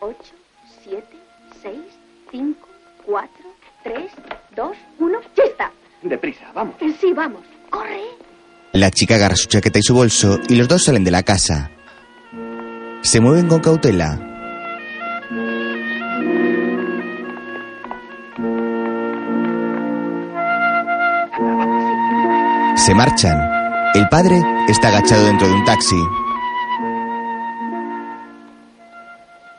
ocho, 0.01 0.35
siete, 0.83 1.17
seis, 1.63 1.85
cinco, 2.31 2.69
cuatro, 3.05 3.47
tres, 3.83 4.11
dos, 4.55 4.77
uno. 4.99 5.21
¡Ya 5.37 5.45
está! 5.45 5.73
Deprisa, 6.03 6.51
vamos. 6.55 6.75
Sí, 7.01 7.13
vamos. 7.13 7.43
¡Corre! 7.71 8.03
La 8.73 8.91
chica 8.91 9.15
agarra 9.15 9.37
su 9.37 9.49
chaqueta 9.49 9.79
y 9.79 9.83
su 9.83 9.95
bolso 9.95 10.39
y 10.49 10.57
los 10.57 10.69
dos 10.69 10.85
salen 10.85 11.05
de 11.05 11.11
la 11.11 11.23
casa. 11.23 11.71
Se 13.01 13.21
mueven 13.21 13.49
con 13.49 13.61
cautela. 13.61 14.36
Se 22.87 22.95
marchan. 22.95 23.37
El 23.95 24.09
padre 24.09 24.41
está 24.69 24.87
agachado 24.87 25.27
dentro 25.27 25.49
de 25.49 25.55
un 25.55 25.65
taxi. 25.65 25.97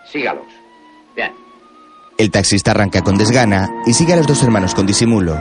Sígalos. 0.09 0.45
Bien. 1.13 1.33
El 2.17 2.31
taxista 2.31 2.71
arranca 2.71 3.01
con 3.01 3.17
desgana 3.17 3.69
y 3.85 3.91
sigue 3.91 4.13
a 4.13 4.15
los 4.15 4.27
dos 4.27 4.41
hermanos 4.43 4.73
con 4.73 4.87
disimulo. 4.87 5.35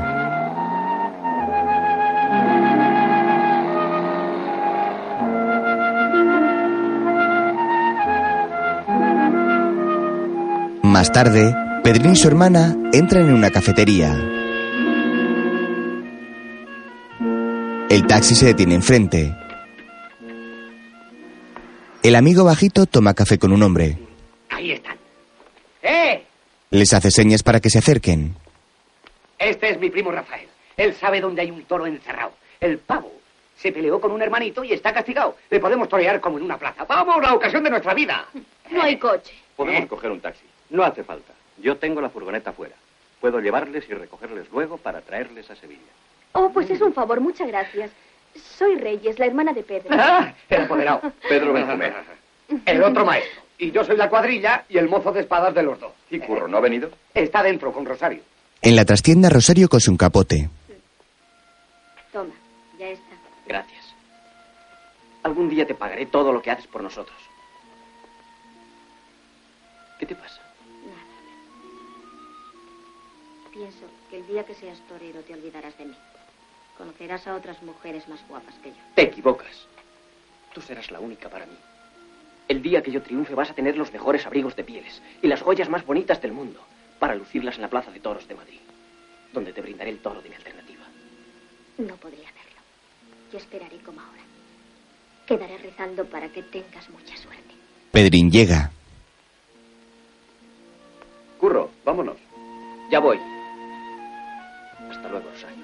Más 10.82 11.12
tarde, 11.12 11.54
Pedrín 11.84 12.14
y 12.14 12.16
su 12.16 12.26
hermana 12.26 12.74
entran 12.92 13.28
en 13.28 13.34
una 13.34 13.50
cafetería. 13.52 14.35
El 17.88 18.06
taxi 18.06 18.34
se 18.34 18.46
detiene 18.46 18.74
enfrente. 18.74 19.34
El 22.02 22.14
amigo 22.16 22.44
bajito 22.44 22.86
toma 22.86 23.14
café 23.14 23.38
con 23.38 23.52
un 23.52 23.62
hombre. 23.62 23.96
Ahí 24.50 24.72
están. 24.72 24.96
¡Eh! 25.82 26.22
Les 26.70 26.92
hace 26.92 27.10
señas 27.10 27.42
para 27.42 27.60
que 27.60 27.70
se 27.70 27.78
acerquen. 27.78 28.34
Este 29.38 29.70
es 29.70 29.80
mi 29.80 29.90
primo 29.90 30.10
Rafael. 30.10 30.48
Él 30.76 30.94
sabe 30.94 31.20
dónde 31.20 31.42
hay 31.42 31.50
un 31.50 31.62
toro 31.64 31.86
encerrado. 31.86 32.32
El 32.60 32.78
pavo 32.78 33.12
se 33.56 33.72
peleó 33.72 34.00
con 34.00 34.10
un 34.12 34.20
hermanito 34.22 34.64
y 34.64 34.72
está 34.72 34.92
castigado. 34.92 35.36
Le 35.50 35.60
podemos 35.60 35.88
torear 35.88 36.20
como 36.20 36.38
en 36.38 36.44
una 36.44 36.58
plaza. 36.58 36.84
¡Vamos, 36.84 37.22
la 37.22 37.34
ocasión 37.34 37.62
de 37.64 37.70
nuestra 37.70 37.94
vida! 37.94 38.26
No 38.70 38.82
hay 38.82 38.98
coche. 38.98 39.32
Podemos 39.54 39.82
¿Eh? 39.82 39.86
coger 39.86 40.10
un 40.10 40.20
taxi. 40.20 40.44
No 40.70 40.82
hace 40.82 41.04
falta. 41.04 41.32
Yo 41.58 41.76
tengo 41.76 42.00
la 42.00 42.10
furgoneta 42.10 42.52
fuera. 42.52 42.74
Puedo 43.20 43.40
llevarles 43.40 43.84
y 43.88 43.94
recogerles 43.94 44.46
luego 44.52 44.76
para 44.76 45.00
traerles 45.00 45.48
a 45.50 45.56
Sevilla. 45.56 45.80
Oh, 46.36 46.50
pues 46.50 46.68
es 46.68 46.80
un 46.82 46.92
favor, 46.92 47.18
muchas 47.20 47.48
gracias. 47.48 47.90
Soy 48.34 48.76
Reyes, 48.76 49.18
la 49.18 49.24
hermana 49.24 49.54
de 49.54 49.62
Pedro. 49.62 49.88
¡Ah! 49.90 50.34
El 50.50 50.62
apoderado. 50.62 51.00
Pedro 51.26 51.54
Benjumea. 51.54 52.04
El 52.66 52.82
otro 52.82 53.06
maestro. 53.06 53.42
Y 53.58 53.70
yo 53.70 53.82
soy 53.82 53.96
la 53.96 54.10
cuadrilla 54.10 54.66
y 54.68 54.76
el 54.76 54.86
mozo 54.86 55.12
de 55.12 55.20
espadas 55.20 55.54
de 55.54 55.62
los 55.62 55.80
dos. 55.80 55.92
¿Y 56.10 56.18
Curro 56.18 56.46
no 56.46 56.58
ha 56.58 56.60
venido? 56.60 56.90
Está 57.14 57.42
dentro 57.42 57.72
con 57.72 57.86
Rosario. 57.86 58.20
En 58.60 58.76
la 58.76 58.84
trastienda, 58.84 59.30
Rosario 59.30 59.66
cose 59.66 59.90
un 59.90 59.96
capote. 59.96 60.50
Toma, 62.12 62.34
ya 62.78 62.88
está. 62.88 63.16
Gracias. 63.46 63.94
Algún 65.22 65.48
día 65.48 65.66
te 65.66 65.74
pagaré 65.74 66.04
todo 66.04 66.34
lo 66.34 66.42
que 66.42 66.50
haces 66.50 66.66
por 66.66 66.82
nosotros. 66.82 67.16
¿Qué 69.98 70.04
te 70.04 70.14
pasa? 70.14 70.42
Pienso 73.50 73.86
que 74.10 74.18
el 74.18 74.26
día 74.26 74.44
que 74.44 74.52
seas 74.54 74.78
torero 74.86 75.20
te 75.20 75.32
olvidarás 75.32 75.76
de 75.78 75.86
mí. 75.86 75.96
Conocerás 76.78 77.26
a 77.26 77.34
otras 77.34 77.62
mujeres 77.62 78.06
más 78.08 78.20
guapas 78.28 78.54
que 78.62 78.70
yo. 78.70 78.76
Te 78.94 79.02
equivocas. 79.02 79.66
Tú 80.52 80.60
serás 80.60 80.90
la 80.90 81.00
única 81.00 81.28
para 81.28 81.46
mí. 81.46 81.56
El 82.48 82.62
día 82.62 82.82
que 82.82 82.92
yo 82.92 83.02
triunfe 83.02 83.34
vas 83.34 83.50
a 83.50 83.54
tener 83.54 83.76
los 83.76 83.92
mejores 83.92 84.24
abrigos 84.26 84.54
de 84.56 84.64
pieles 84.64 85.02
y 85.22 85.26
las 85.26 85.42
joyas 85.42 85.68
más 85.68 85.84
bonitas 85.84 86.20
del 86.22 86.32
mundo 86.32 86.60
para 86.98 87.14
lucirlas 87.14 87.56
en 87.56 87.62
la 87.62 87.68
Plaza 87.68 87.90
de 87.90 88.00
Toros 88.00 88.28
de 88.28 88.34
Madrid, 88.34 88.60
donde 89.32 89.52
te 89.52 89.60
brindaré 89.60 89.90
el 89.90 89.98
toro 89.98 90.22
de 90.22 90.28
mi 90.28 90.34
alternativa. 90.34 90.84
No 91.78 91.96
podría 91.96 92.28
hacerlo. 92.28 92.60
Yo 93.32 93.38
esperaré 93.38 93.78
como 93.78 94.00
ahora. 94.00 94.22
Quedaré 95.26 95.58
rezando 95.58 96.04
para 96.06 96.28
que 96.28 96.42
tengas 96.42 96.88
mucha 96.90 97.16
suerte. 97.16 97.54
Pedrín 97.90 98.30
llega. 98.30 98.70
Curro, 101.38 101.70
vámonos. 101.84 102.16
Ya 102.90 103.00
voy. 103.00 103.18
Hasta 104.88 105.08
luego, 105.08 105.28
Rosario. 105.30 105.55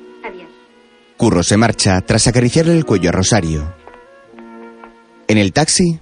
Curro 1.22 1.44
se 1.44 1.56
marcha 1.56 2.00
tras 2.00 2.26
acariciarle 2.26 2.72
el 2.72 2.84
cuello 2.84 3.10
a 3.10 3.12
Rosario. 3.12 3.72
En 5.28 5.38
el 5.38 5.52
taxi, 5.52 6.00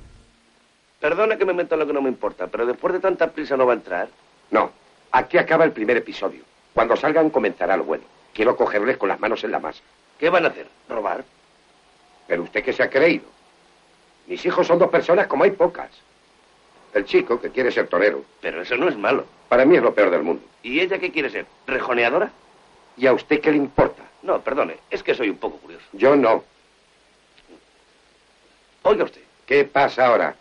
Perdona 0.99 1.37
que 1.37 1.45
me 1.45 1.53
meto 1.53 1.75
en 1.75 1.81
lo 1.81 1.87
que 1.87 1.93
no 1.93 2.01
me 2.01 2.09
importa, 2.09 2.47
pero 2.47 2.65
después 2.65 2.95
de 2.95 3.01
tanta 3.01 3.27
prisa 3.31 3.55
no 3.55 3.67
va 3.67 3.75
a 3.75 3.77
entrar. 3.77 4.09
No, 4.51 4.71
aquí 5.13 5.37
acaba 5.37 5.67
el 5.67 5.73
primer 5.73 5.99
episodio. 5.99 6.43
Cuando 6.73 6.97
salgan 6.97 7.29
comenzará 7.29 7.77
lo 7.77 7.85
bueno. 7.85 8.05
Quiero 8.33 8.57
cogerles 8.57 8.97
con 8.97 9.11
las 9.11 9.21
manos 9.21 9.45
en 9.45 9.51
la 9.53 9.59
masa. 9.59 9.83
¿Qué 10.19 10.31
van 10.31 10.47
a 10.47 10.49
hacer? 10.49 10.67
¿Robar? 10.89 11.23
Pero 12.27 12.45
usted 12.45 12.65
qué 12.65 12.73
se 12.73 12.83
ha 12.83 12.89
creído. 12.89 13.27
Mis 14.27 14.43
hijos 14.47 14.67
son 14.67 14.79
dos 14.79 14.89
personas 14.89 15.27
como 15.27 15.45
hay 15.45 15.51
pocas. 15.51 15.91
El 16.95 17.05
chico, 17.05 17.39
que 17.39 17.51
quiere 17.51 17.71
ser 17.71 17.89
torero, 17.89 18.25
Pero 18.41 18.63
eso 18.63 18.75
no 18.77 18.89
es 18.89 18.97
malo. 18.97 19.27
para 19.51 19.67
mí 19.67 19.77
es 19.77 19.83
lo 19.83 19.93
peor 19.93 20.11
del 20.11 20.23
mundo. 20.23 20.43
¿Y 20.63 20.81
ella 20.81 20.99
qué 20.99 21.13
quiere 21.13 21.29
ser? 21.29 21.45
¿Rejoneadora? 21.67 22.31
¿Y 22.97 23.07
a 23.07 23.13
usted 23.13 23.39
qué 23.43 23.51
le 23.51 23.59
importa? 23.59 24.05
No, 24.23 24.41
perdone, 24.41 24.77
es 24.91 25.03
que 25.03 25.15
soy 25.15 25.31
un 25.31 25.39
poco 25.39 25.59
curioso. 25.59 25.85
Yo 25.93 26.15
no. 26.17 26.45
Oiga 28.83 29.05
usted, 29.05 29.23
¿Qué 29.47 29.65
pasa 29.65 30.07
ahora? 30.07 30.37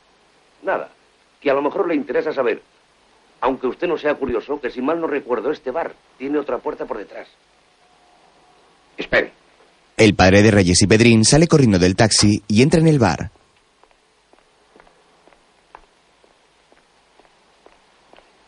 nada, 0.61 0.89
que 1.39 1.49
a 1.49 1.53
lo 1.53 1.61
mejor 1.61 1.87
le 1.87 1.95
interesa 1.95 2.33
saber, 2.33 2.61
aunque 3.41 3.67
usted 3.67 3.87
no 3.87 3.97
sea 3.97 4.15
curioso, 4.15 4.59
que 4.59 4.69
si 4.69 4.81
mal 4.81 4.99
no 4.99 5.07
recuerdo, 5.07 5.51
este 5.51 5.71
bar 5.71 5.93
tiene 6.17 6.37
otra 6.37 6.57
puerta 6.57 6.85
por 6.85 6.97
detrás. 6.97 7.27
Espere. 8.97 9.31
el 9.95 10.13
padre 10.15 10.41
de 10.41 10.51
Reyes 10.51 10.81
y 10.81 10.87
Pedrín 10.87 11.23
sale 11.23 11.47
corriendo 11.47 11.79
del 11.79 11.95
taxi 11.95 12.43
y 12.47 12.61
entra 12.61 12.79
en 12.81 12.87
el 12.87 12.99
bar. 12.99 13.31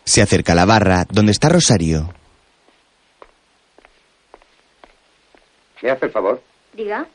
Se 0.04 0.22
acerca 0.22 0.52
a 0.54 0.56
la 0.56 0.66
barra 0.66 1.06
donde 1.10 1.32
está 1.32 1.50
Rosario. 1.50 2.14
¿Me 5.82 5.90
hace 5.90 6.06
el 6.06 6.12
favor? 6.12 6.42
Diga. 6.74 7.06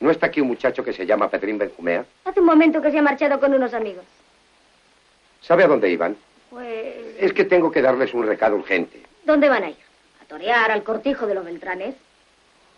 ¿No 0.00 0.10
está 0.10 0.26
aquí 0.26 0.40
un 0.40 0.48
muchacho 0.48 0.84
que 0.84 0.92
se 0.92 1.06
llama 1.06 1.28
Pedrín 1.28 1.58
Benjumea? 1.58 2.04
Hace 2.24 2.40
un 2.40 2.46
momento 2.46 2.80
que 2.80 2.90
se 2.90 2.98
ha 2.98 3.02
marchado 3.02 3.38
con 3.40 3.54
unos 3.54 3.74
amigos. 3.74 4.04
¿Sabe 5.40 5.64
a 5.64 5.68
dónde 5.68 5.90
iban? 5.90 6.16
Pues... 6.50 6.94
Es 7.18 7.32
que 7.32 7.44
tengo 7.44 7.70
que 7.70 7.82
darles 7.82 8.14
un 8.14 8.26
recado 8.26 8.56
urgente. 8.56 9.02
¿Dónde 9.24 9.48
van 9.48 9.64
a 9.64 9.70
ir? 9.70 9.76
¿A 10.22 10.24
torear 10.26 10.70
al 10.70 10.82
cortijo 10.82 11.26
de 11.26 11.34
los 11.34 11.44
Beltranes? 11.44 11.94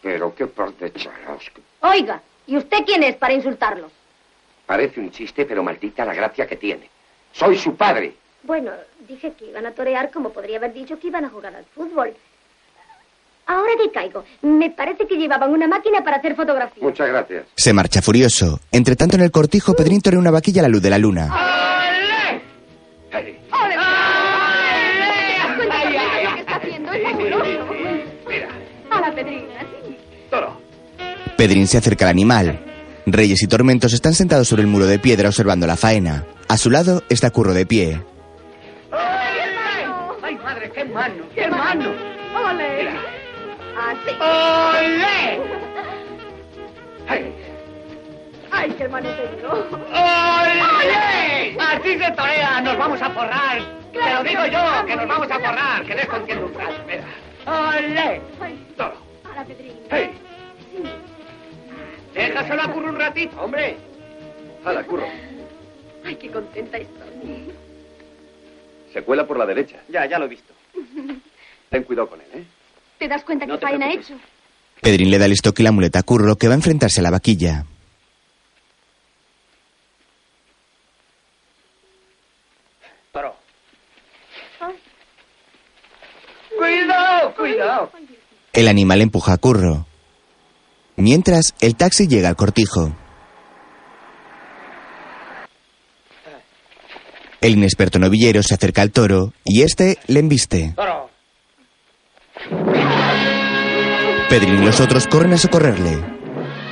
Pero 0.03 0.35
qué 0.35 0.47
par 0.47 0.73
de 0.75 0.93
charos. 0.93 1.51
Oiga, 1.81 2.21
¿y 2.47 2.57
usted 2.57 2.79
quién 2.85 3.03
es 3.03 3.17
para 3.17 3.35
insultarlos? 3.35 3.93
Parece 4.67 5.01
un 5.01 5.11
chiste, 5.11 5.45
pero 5.45 5.63
maldita 5.63 6.05
la 6.05 6.15
gracia 6.15 6.47
que 6.47 6.57
tiene. 6.57 6.89
Soy 7.33 7.57
su 7.57 7.77
padre. 7.77 8.15
Bueno, 8.43 8.73
dije 9.09 9.33
que 9.33 9.47
iban 9.47 9.67
a 9.67 9.73
torear 9.73 10.11
como 10.11 10.31
podría 10.31 10.59
haber 10.59 10.73
dicho 10.73 10.99
que 10.99 11.09
iban 11.09 11.25
a 11.25 11.31
jugar 11.31 11.55
al 11.55 11.65
fútbol. 11.65 12.15
Ahora 13.47 13.71
que 13.81 13.91
caigo, 13.93 14.25
me 14.43 14.71
parece 14.71 15.07
que 15.07 15.17
llevaban 15.17 15.51
una 15.51 15.69
máquina 15.69 16.03
para 16.03 16.17
hacer 16.17 16.35
fotografías. 16.35 16.83
Muchas 16.83 17.09
gracias. 17.09 17.45
Se 17.55 17.73
marcha 17.73 18.03
furioso. 18.03 18.59
Entre 18.73 18.97
tanto, 18.97 19.15
en 19.17 19.23
el 19.23 19.31
cortijo, 19.31 19.75
Pedrín 19.75 20.01
torea 20.01 20.19
una 20.19 20.33
vaquilla 20.33 20.63
a 20.63 20.65
la 20.65 20.69
luz 20.69 20.83
de 20.83 20.91
la 20.91 20.99
luna. 20.99 21.27
¡Ole! 21.27 22.43
Ay, 23.13 23.39
¡Ole! 23.53 23.77
¡Ay, 25.71 25.97
ay, 25.97 26.37
ay, 26.47 26.67
sí. 29.87 29.97
toro. 30.29 30.61
Pedrín 31.37 31.69
se 31.69 31.79
acerca 31.79 32.07
al 32.07 32.11
animal. 32.11 32.59
Reyes 33.07 33.41
y 33.43 33.47
Tormentos 33.47 33.93
están 33.93 34.15
sentados 34.15 34.49
sobre 34.49 34.63
el 34.63 34.69
muro 34.69 34.87
de 34.87 34.99
piedra 34.99 35.29
observando 35.29 35.69
la 35.69 35.77
faena. 35.77 36.25
A 36.49 36.57
su 36.57 36.71
lado 36.71 37.05
está 37.09 37.31
Curro 37.31 37.55
de 37.55 37.65
pie. 37.65 38.03
¡Ay, 38.91 40.35
madre, 40.43 40.73
qué 40.75 40.85
mano! 40.85 41.25
¡Qué 41.33 41.47
mano! 41.49 41.93
¡Ole! 42.35 43.16
Así. 43.77 44.11
¡Ole! 44.21 45.41
ay. 47.09 47.35
¡Ay, 48.51 48.71
qué 48.73 48.85
hermano 48.85 49.09
tengo! 49.11 49.53
¡Ole! 49.93 51.57
Así 51.61 51.99
se 51.99 52.11
torea, 52.13 52.61
nos 52.63 52.79
vamos 52.79 53.03
a 53.03 53.11
forrar. 53.11 53.61
Te 53.93 54.15
lo 54.15 54.23
digo 54.23 54.47
yo, 54.47 54.87
que 54.87 54.97
nos 54.97 55.09
vamos 55.09 55.31
a 55.31 55.39
forrar, 55.39 55.85
que 55.85 55.95
les 55.95 56.07
contiendo 56.07 56.47
un 56.47 56.55
rato, 56.55 56.83
mira. 56.87 57.05
¡Ole! 57.47 58.21
Ay, 58.41 58.67
Toro. 58.77 58.97
a 59.25 59.37
la 59.37 59.45
pedrina. 59.45 59.75
¡Hey! 59.91 60.11
Déjaselo 62.15 62.63
a 62.63 62.73
curro 62.73 62.89
un 62.89 62.99
ratito, 62.99 63.41
hombre. 63.43 63.77
¡Hala, 64.65 64.85
curro! 64.85 65.07
Ay, 66.05 66.17
qué 66.17 66.31
contenta 66.31 66.79
estoy. 66.79 67.53
Se 68.93 69.03
cuela 69.03 69.27
por 69.27 69.39
la 69.39 69.45
derecha. 69.45 69.83
Ya, 69.89 70.07
ya 70.07 70.19
lo 70.19 70.25
he 70.25 70.29
visto. 70.29 70.55
Ten 71.71 71.83
cuidado 71.83 72.09
con 72.09 72.21
él, 72.23 72.27
¿eh? 72.33 72.45
¿Te 72.99 73.09
das 73.09 73.25
cuenta 73.25 73.47
No 73.47 73.55
qué 73.55 73.61
te 73.61 73.67
faena 73.67 73.87
ha 73.87 73.89
preocupes. 73.91 74.11
hecho? 74.11 74.21
Pedrín 74.81 75.11
le 75.11 75.19
da 75.19 75.27
el 75.27 75.33
estoque 75.33 75.63
y 75.63 75.65
la 75.65 75.73
muleta 75.73 76.01
a 76.01 76.03
Curro, 76.03 76.37
que 76.37 76.49
va 76.49 76.55
a 76.55 76.57
enfrentarse 76.57 77.01
a 77.01 77.03
la 77.03 77.11
vaquilla. 77.11 77.65
¡Cuidado, 86.57 87.35
cuidado! 87.35 87.91
El 88.53 88.69
animal 88.69 89.03
empuja 89.03 89.35
a 89.35 89.39
Curro. 89.39 89.87
Mientras, 90.97 91.55
el 91.61 91.77
taxi 91.77 92.09
llega 92.09 92.29
al 92.29 92.37
cortijo. 92.37 92.93
El 97.43 97.53
inexperto 97.53 97.99
novillero 97.99 98.43
se 98.43 98.55
acerca 98.55 98.83
al 98.83 98.93
toro 98.93 99.33
y 99.45 99.63
este 99.63 99.99
le 100.07 100.21
embiste. 100.21 100.73
Toro. 100.75 101.06
Pedrín 104.29 104.63
y 104.63 104.67
los 104.67 104.81
otros 104.81 105.07
corren 105.07 105.33
a 105.33 105.39
socorrerle. 105.39 105.99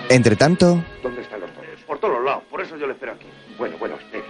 Entre 0.08 0.36
tanto, 0.36 0.82
¿Dónde 1.02 1.22
están 1.22 1.40
los 1.40 1.50
toros? 1.52 1.80
Por 1.86 1.98
todos 1.98 2.22
lados, 2.24 2.42
por 2.50 2.60
eso 2.60 2.76
yo 2.76 2.86
le 2.86 2.92
espero 2.92 3.12
aquí. 3.12 3.26
Bueno, 3.58 3.76
bueno, 3.78 3.94
espere. 3.96 4.24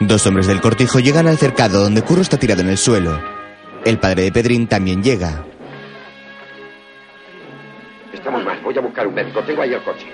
dos 0.00 0.26
hombres 0.26 0.46
del 0.46 0.60
cortijo 0.60 1.00
llegan 1.00 1.26
al 1.26 1.38
cercado 1.38 1.82
donde 1.82 2.02
Curro 2.02 2.22
está 2.22 2.36
tirado 2.38 2.60
en 2.62 2.68
el 2.68 2.78
suelo. 2.78 3.18
El 3.84 3.98
padre 3.98 4.24
de 4.24 4.32
Pedrín 4.32 4.66
también 4.66 5.02
llega. 5.02 5.44
Estamos 8.12 8.44
mal. 8.44 8.60
Voy 8.62 8.76
a 8.76 8.80
buscar 8.80 9.06
un 9.06 9.14
médico. 9.14 9.40
Tengo 9.42 9.62
ahí 9.62 9.72
el 9.72 9.82
coche. 9.82 10.06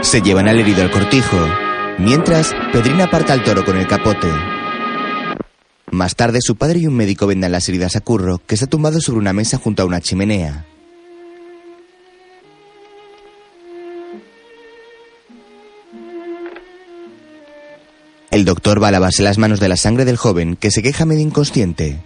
Se 0.00 0.20
llevan 0.20 0.48
al 0.48 0.58
herido 0.60 0.82
al 0.82 0.90
cortijo. 0.90 1.36
Mientras, 1.98 2.54
Pedrín 2.72 3.00
aparta 3.00 3.32
al 3.32 3.42
toro 3.42 3.64
con 3.64 3.76
el 3.76 3.86
capote. 3.86 4.28
Más 5.94 6.16
tarde, 6.16 6.40
su 6.42 6.56
padre 6.56 6.80
y 6.80 6.88
un 6.88 6.94
médico 6.96 7.28
vendan 7.28 7.52
las 7.52 7.68
heridas 7.68 7.94
a 7.94 8.00
Curro, 8.00 8.42
que 8.48 8.56
está 8.56 8.66
tumbado 8.66 9.00
sobre 9.00 9.20
una 9.20 9.32
mesa 9.32 9.58
junto 9.58 9.84
a 9.84 9.86
una 9.86 10.00
chimenea. 10.00 10.66
El 18.32 18.44
doctor 18.44 18.82
va 18.82 18.88
a 18.88 18.90
lavarse 18.90 19.22
las 19.22 19.38
manos 19.38 19.60
de 19.60 19.68
la 19.68 19.76
sangre 19.76 20.04
del 20.04 20.16
joven, 20.16 20.56
que 20.56 20.72
se 20.72 20.82
queja 20.82 21.06
medio 21.06 21.22
inconsciente. 21.22 22.02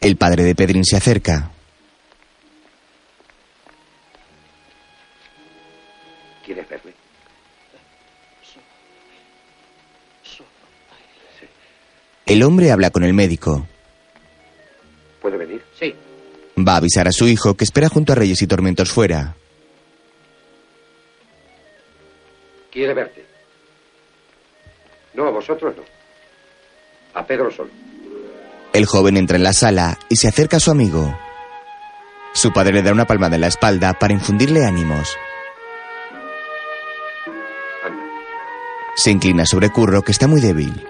El 0.00 0.16
padre 0.16 0.44
de 0.44 0.54
Pedrín 0.54 0.84
se 0.84 0.96
acerca. 0.96 1.50
El 12.30 12.44
hombre 12.44 12.70
habla 12.70 12.90
con 12.90 13.02
el 13.02 13.12
médico. 13.12 13.66
¿Puede 15.20 15.36
venir? 15.36 15.60
Sí. 15.76 15.92
Va 16.56 16.74
a 16.74 16.76
avisar 16.76 17.08
a 17.08 17.12
su 17.12 17.26
hijo 17.26 17.56
que 17.56 17.64
espera 17.64 17.88
junto 17.88 18.12
a 18.12 18.14
Reyes 18.14 18.40
y 18.40 18.46
Tormentos 18.46 18.92
fuera. 18.92 19.34
Quiere 22.70 22.94
verte. 22.94 23.24
No, 25.14 25.26
a 25.26 25.30
vosotros 25.32 25.74
no. 25.76 25.82
A 27.14 27.26
Pedro 27.26 27.50
solo. 27.50 27.70
El 28.74 28.86
joven 28.86 29.16
entra 29.16 29.36
en 29.36 29.42
la 29.42 29.52
sala 29.52 29.98
y 30.08 30.14
se 30.14 30.28
acerca 30.28 30.58
a 30.58 30.60
su 30.60 30.70
amigo. 30.70 31.12
Su 32.32 32.52
padre 32.52 32.74
le 32.74 32.82
da 32.82 32.92
una 32.92 33.08
palmada 33.08 33.34
en 33.34 33.40
la 33.40 33.48
espalda 33.48 33.94
para 33.94 34.12
infundirle 34.12 34.64
ánimos. 34.64 35.16
Anda. 37.84 38.04
Se 38.94 39.10
inclina 39.10 39.44
sobre 39.46 39.70
Curro, 39.70 40.02
que 40.02 40.12
está 40.12 40.28
muy 40.28 40.40
débil. 40.40 40.86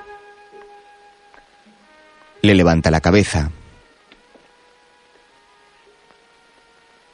Le 2.43 2.55
levanta 2.55 2.91
la 2.91 3.01
cabeza. 3.01 3.51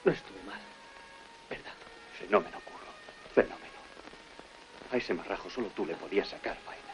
No 0.05 0.13
estuve 0.13 0.41
mal. 0.47 0.61
¿Verdad? 1.51 1.73
Fenómeno, 2.19 2.59
curro. 2.65 2.93
Fenómeno. 3.35 3.81
A 4.93 4.97
ese 4.97 5.15
marrajo 5.15 5.51
solo 5.51 5.69
tú 5.75 5.85
le 5.85 5.95
podías 5.95 6.29
sacar 6.29 6.57
faena. 6.65 6.86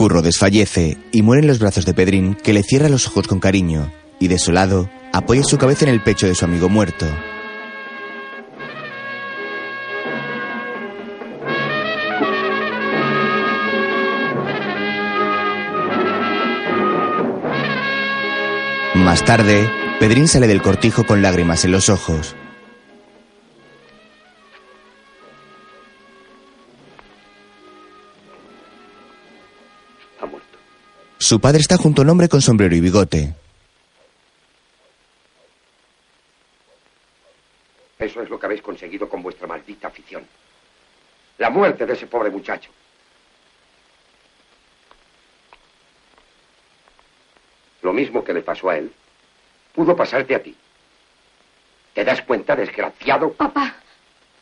Curro 0.00 0.22
desfallece 0.22 0.96
y 1.12 1.20
muere 1.20 1.42
en 1.42 1.46
los 1.46 1.58
brazos 1.58 1.84
de 1.84 1.92
Pedrín, 1.92 2.34
que 2.34 2.54
le 2.54 2.62
cierra 2.62 2.88
los 2.88 3.06
ojos 3.06 3.28
con 3.28 3.38
cariño 3.38 3.92
y, 4.18 4.28
desolado, 4.28 4.88
apoya 5.12 5.42
su 5.42 5.58
cabeza 5.58 5.84
en 5.84 5.90
el 5.90 6.02
pecho 6.02 6.26
de 6.26 6.34
su 6.34 6.42
amigo 6.46 6.70
muerto. 6.70 7.04
Más 18.94 19.22
tarde, 19.26 19.68
Pedrín 19.98 20.28
sale 20.28 20.46
del 20.46 20.62
cortijo 20.62 21.04
con 21.04 21.20
lágrimas 21.20 21.66
en 21.66 21.72
los 21.72 21.90
ojos. 21.90 22.34
Su 31.30 31.38
padre 31.38 31.60
está 31.60 31.76
junto 31.76 32.02
a 32.02 32.04
un 32.04 32.10
hombre 32.10 32.28
con 32.28 32.42
sombrero 32.42 32.74
y 32.74 32.80
bigote. 32.80 33.32
Eso 38.00 38.20
es 38.20 38.28
lo 38.28 38.36
que 38.36 38.46
habéis 38.46 38.62
conseguido 38.62 39.08
con 39.08 39.22
vuestra 39.22 39.46
maldita 39.46 39.86
afición. 39.86 40.26
La 41.38 41.48
muerte 41.48 41.86
de 41.86 41.92
ese 41.92 42.08
pobre 42.08 42.30
muchacho. 42.30 42.72
Lo 47.82 47.92
mismo 47.92 48.24
que 48.24 48.34
le 48.34 48.42
pasó 48.42 48.68
a 48.68 48.78
él, 48.78 48.92
pudo 49.72 49.94
pasarte 49.94 50.34
a 50.34 50.42
ti. 50.42 50.56
¿Te 51.94 52.04
das 52.04 52.22
cuenta, 52.22 52.56
desgraciado? 52.56 53.32
Papá, 53.34 53.76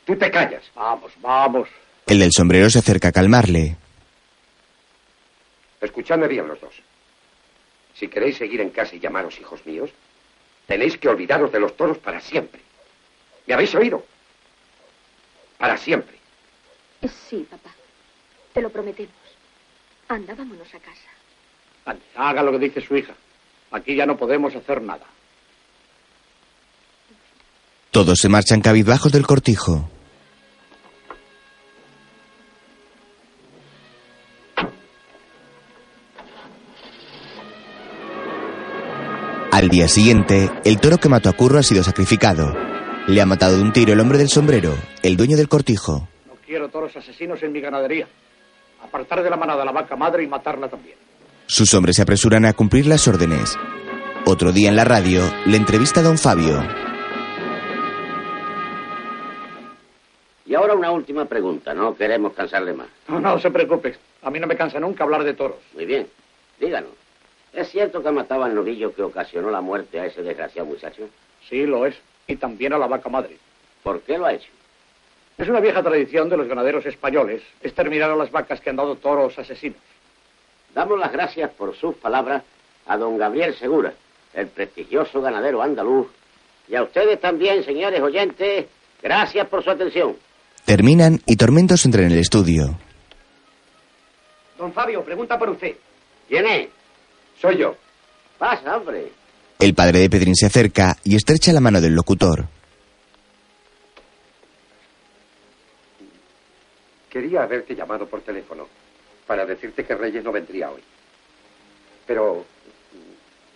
Tú 0.07 0.16
te 0.16 0.31
callas. 0.31 0.62
Vamos, 0.74 1.12
vamos. 1.20 1.68
El 2.07 2.20
del 2.20 2.33
sombrero 2.33 2.70
se 2.70 2.79
acerca 2.79 3.09
a 3.09 3.12
calmarle. 3.12 3.77
Escuchadme 5.81 6.29
bien 6.29 6.49
los 6.49 6.61
dos. 6.61 6.75
Si 7.95 8.09
queréis 8.09 8.37
seguir 8.37 8.61
en 8.61 8.71
casa 8.71 8.97
y 8.97 9.01
llamaros 9.01 9.38
hijos 9.41 9.64
míos, 9.67 9.91
tenéis 10.67 10.97
que 10.99 11.09
olvidaros 11.09 11.51
de 11.53 11.61
los 11.61 11.77
toros 11.77 11.99
para 11.99 12.21
siempre. 12.21 12.61
¿Me 13.47 13.55
habéis 13.55 13.75
oído? 13.75 14.05
Para 15.57 15.77
siempre. 15.77 16.17
sí, 17.29 17.47
papá. 17.51 17.71
Te 18.53 18.61
lo 18.62 18.71
prometemos. 18.71 19.14
Anda, 20.09 20.35
vámonos 20.35 20.69
a 20.75 20.79
casa. 20.79 21.11
Ande, 21.85 22.03
haga 22.14 22.43
lo 22.43 22.53
que 22.53 22.59
dice 22.59 22.81
su 22.81 22.97
hija. 22.97 23.14
Aquí 23.71 23.95
ya 23.95 24.07
no 24.07 24.17
podemos 24.17 24.55
hacer 24.55 24.81
nada. 24.83 25.07
Todos 27.91 28.19
se 28.19 28.29
marchan 28.29 28.61
cabizbajos 28.61 29.12
del 29.12 29.27
cortijo. 29.27 29.91
Al 39.59 39.71
día 39.71 39.88
siguiente, 39.88 40.49
el 40.64 40.79
toro 40.79 40.99
que 40.99 41.09
mató 41.09 41.29
a 41.29 41.33
Curro 41.33 41.59
ha 41.59 41.64
sido 41.64 41.83
sacrificado. 41.83 42.55
Le 43.09 43.21
ha 43.21 43.27
matado 43.27 43.57
de 43.57 43.62
un 43.62 43.73
tiro 43.73 43.92
el 43.92 43.99
hombre 43.99 44.16
del 44.16 44.29
sombrero, 44.29 44.73
el 45.03 45.16
dueño 45.16 45.37
del 45.37 45.49
cortijo. 45.49 46.07
No 46.29 46.35
quiero 46.47 46.68
toros 46.68 46.94
asesinos 46.97 47.42
en 47.42 47.51
mi 47.51 47.61
ganadería. 47.61 48.07
Apartar 48.85 49.21
de 49.21 49.29
la 49.29 49.37
manada 49.37 49.62
a 49.62 49.64
la 49.64 49.73
vaca 49.73 49.97
madre 49.97 50.23
y 50.23 50.29
matarla 50.29 50.68
también. 50.68 50.97
Sus 51.47 51.75
hombres 51.75 51.97
se 51.97 52.03
apresuran 52.03 52.44
a 52.44 52.53
cumplir 52.53 52.87
las 52.87 53.09
órdenes. 53.09 53.59
Otro 54.27 54.53
día 54.53 54.68
en 54.68 54.77
la 54.77 54.85
radio, 54.85 55.23
le 55.47 55.57
entrevista 55.57 55.99
a 55.99 56.05
don 56.05 56.18
Fabio. 56.18 56.62
Y 60.47 60.55
ahora 60.55 60.77
una 60.77 60.92
última 60.92 61.25
pregunta, 61.25 61.75
no 61.75 61.97
queremos 61.97 62.33
cansarle 62.33 62.75
más. 62.75 62.87
No, 63.09 63.18
no 63.18 63.40
se 63.40 63.51
preocupe. 63.51 63.97
A 64.23 64.31
mí 64.31 64.38
no 64.38 64.47
me 64.47 64.57
cansa 64.57 64.79
nunca 64.79 65.03
hablar 65.03 65.25
de 65.25 65.35
toros. 65.35 65.59
Muy 65.75 65.85
bien, 65.85 66.07
díganos. 66.61 67.08
¿Es 67.59 67.71
cierto 67.71 68.01
que 68.01 68.12
mataba 68.12 68.47
al 68.47 68.55
novillo 68.55 68.94
que 68.94 69.03
ocasionó 69.03 69.51
la 69.51 69.61
muerte 69.61 69.99
a 69.99 70.07
ese 70.07 70.23
desgraciado 70.23 70.68
muchacho? 70.68 71.09
Sí, 71.49 71.66
lo 71.66 71.87
es. 71.87 71.97
Y 72.29 72.37
también 72.37 72.73
a 72.73 72.79
la 72.79 72.87
vaca 72.87 73.09
madre. 73.09 73.37
¿Por 73.83 74.01
qué 74.03 74.16
lo 74.16 74.27
ha 74.27 74.33
hecho? 74.33 74.49
Es 75.37 75.49
una 75.49 75.59
vieja 75.59 75.83
tradición 75.83 76.29
de 76.29 76.37
los 76.37 76.47
ganaderos 76.47 76.87
españoles 76.87 77.42
exterminar 77.61 78.12
a 78.12 78.16
las 78.16 78.31
vacas 78.31 78.61
que 78.61 78.71
han 78.71 78.77
dado 78.77 78.94
toros 78.94 79.37
asesinos. 79.37 79.81
Damos 80.73 81.01
las 81.01 81.11
gracias 81.11 81.51
por 81.51 81.75
sus 81.75 81.97
palabras 81.97 82.44
a 82.87 82.97
don 82.97 83.18
Gabriel 83.18 83.57
Segura, 83.57 83.92
el 84.35 84.47
prestigioso 84.47 85.21
ganadero 85.21 85.61
andaluz, 85.61 86.07
y 86.68 86.77
a 86.77 86.85
ustedes 86.85 87.21
también, 87.21 87.64
señores 87.64 88.01
oyentes, 88.01 88.66
gracias 89.03 89.49
por 89.49 89.64
su 89.64 89.71
atención. 89.71 90.14
Terminan 90.64 91.21
y 91.27 91.35
Tormentos 91.35 91.85
entra 91.85 92.03
en 92.03 92.12
el 92.12 92.18
estudio. 92.18 92.79
Don 94.57 94.73
Fabio, 94.73 95.03
pregunta 95.03 95.37
por 95.37 95.51
usted. 95.51 95.75
¿Quién 96.29 96.47
es? 96.47 96.78
Soy 97.40 97.59
yo. 97.59 97.77
Pasa, 98.38 98.77
hombre. 98.77 99.12
El 99.59 99.74
padre 99.74 100.01
de 100.01 100.11
Pedrín 100.11 100.35
se 100.35 100.46
acerca 100.46 100.96
y 101.05 101.16
estrecha 101.16 101.53
la 101.53 101.61
mano 101.61 101.81
del 101.81 101.94
locutor. 101.94 102.44
Quería 107.11 107.42
haberte 107.42 107.74
llamado 107.74 108.07
por 108.07 108.20
teléfono 108.20 108.68
para 109.27 109.44
decirte 109.44 109.85
que 109.85 109.94
Reyes 109.94 110.22
no 110.22 110.31
vendría 110.33 110.70
hoy. 110.70 110.83
Pero 112.07 112.44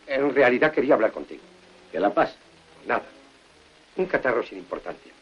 en 0.07 0.35
realidad 0.35 0.73
quería 0.73 0.95
hablar 0.95 1.13
contigo. 1.13 1.43
¿Qué 1.91 2.01
la 2.01 2.11
pasa? 2.11 2.35
Nada. 2.87 3.05
Un 3.97 4.07
catarro 4.07 4.43
sin 4.43 4.59
importancia. 4.59 5.13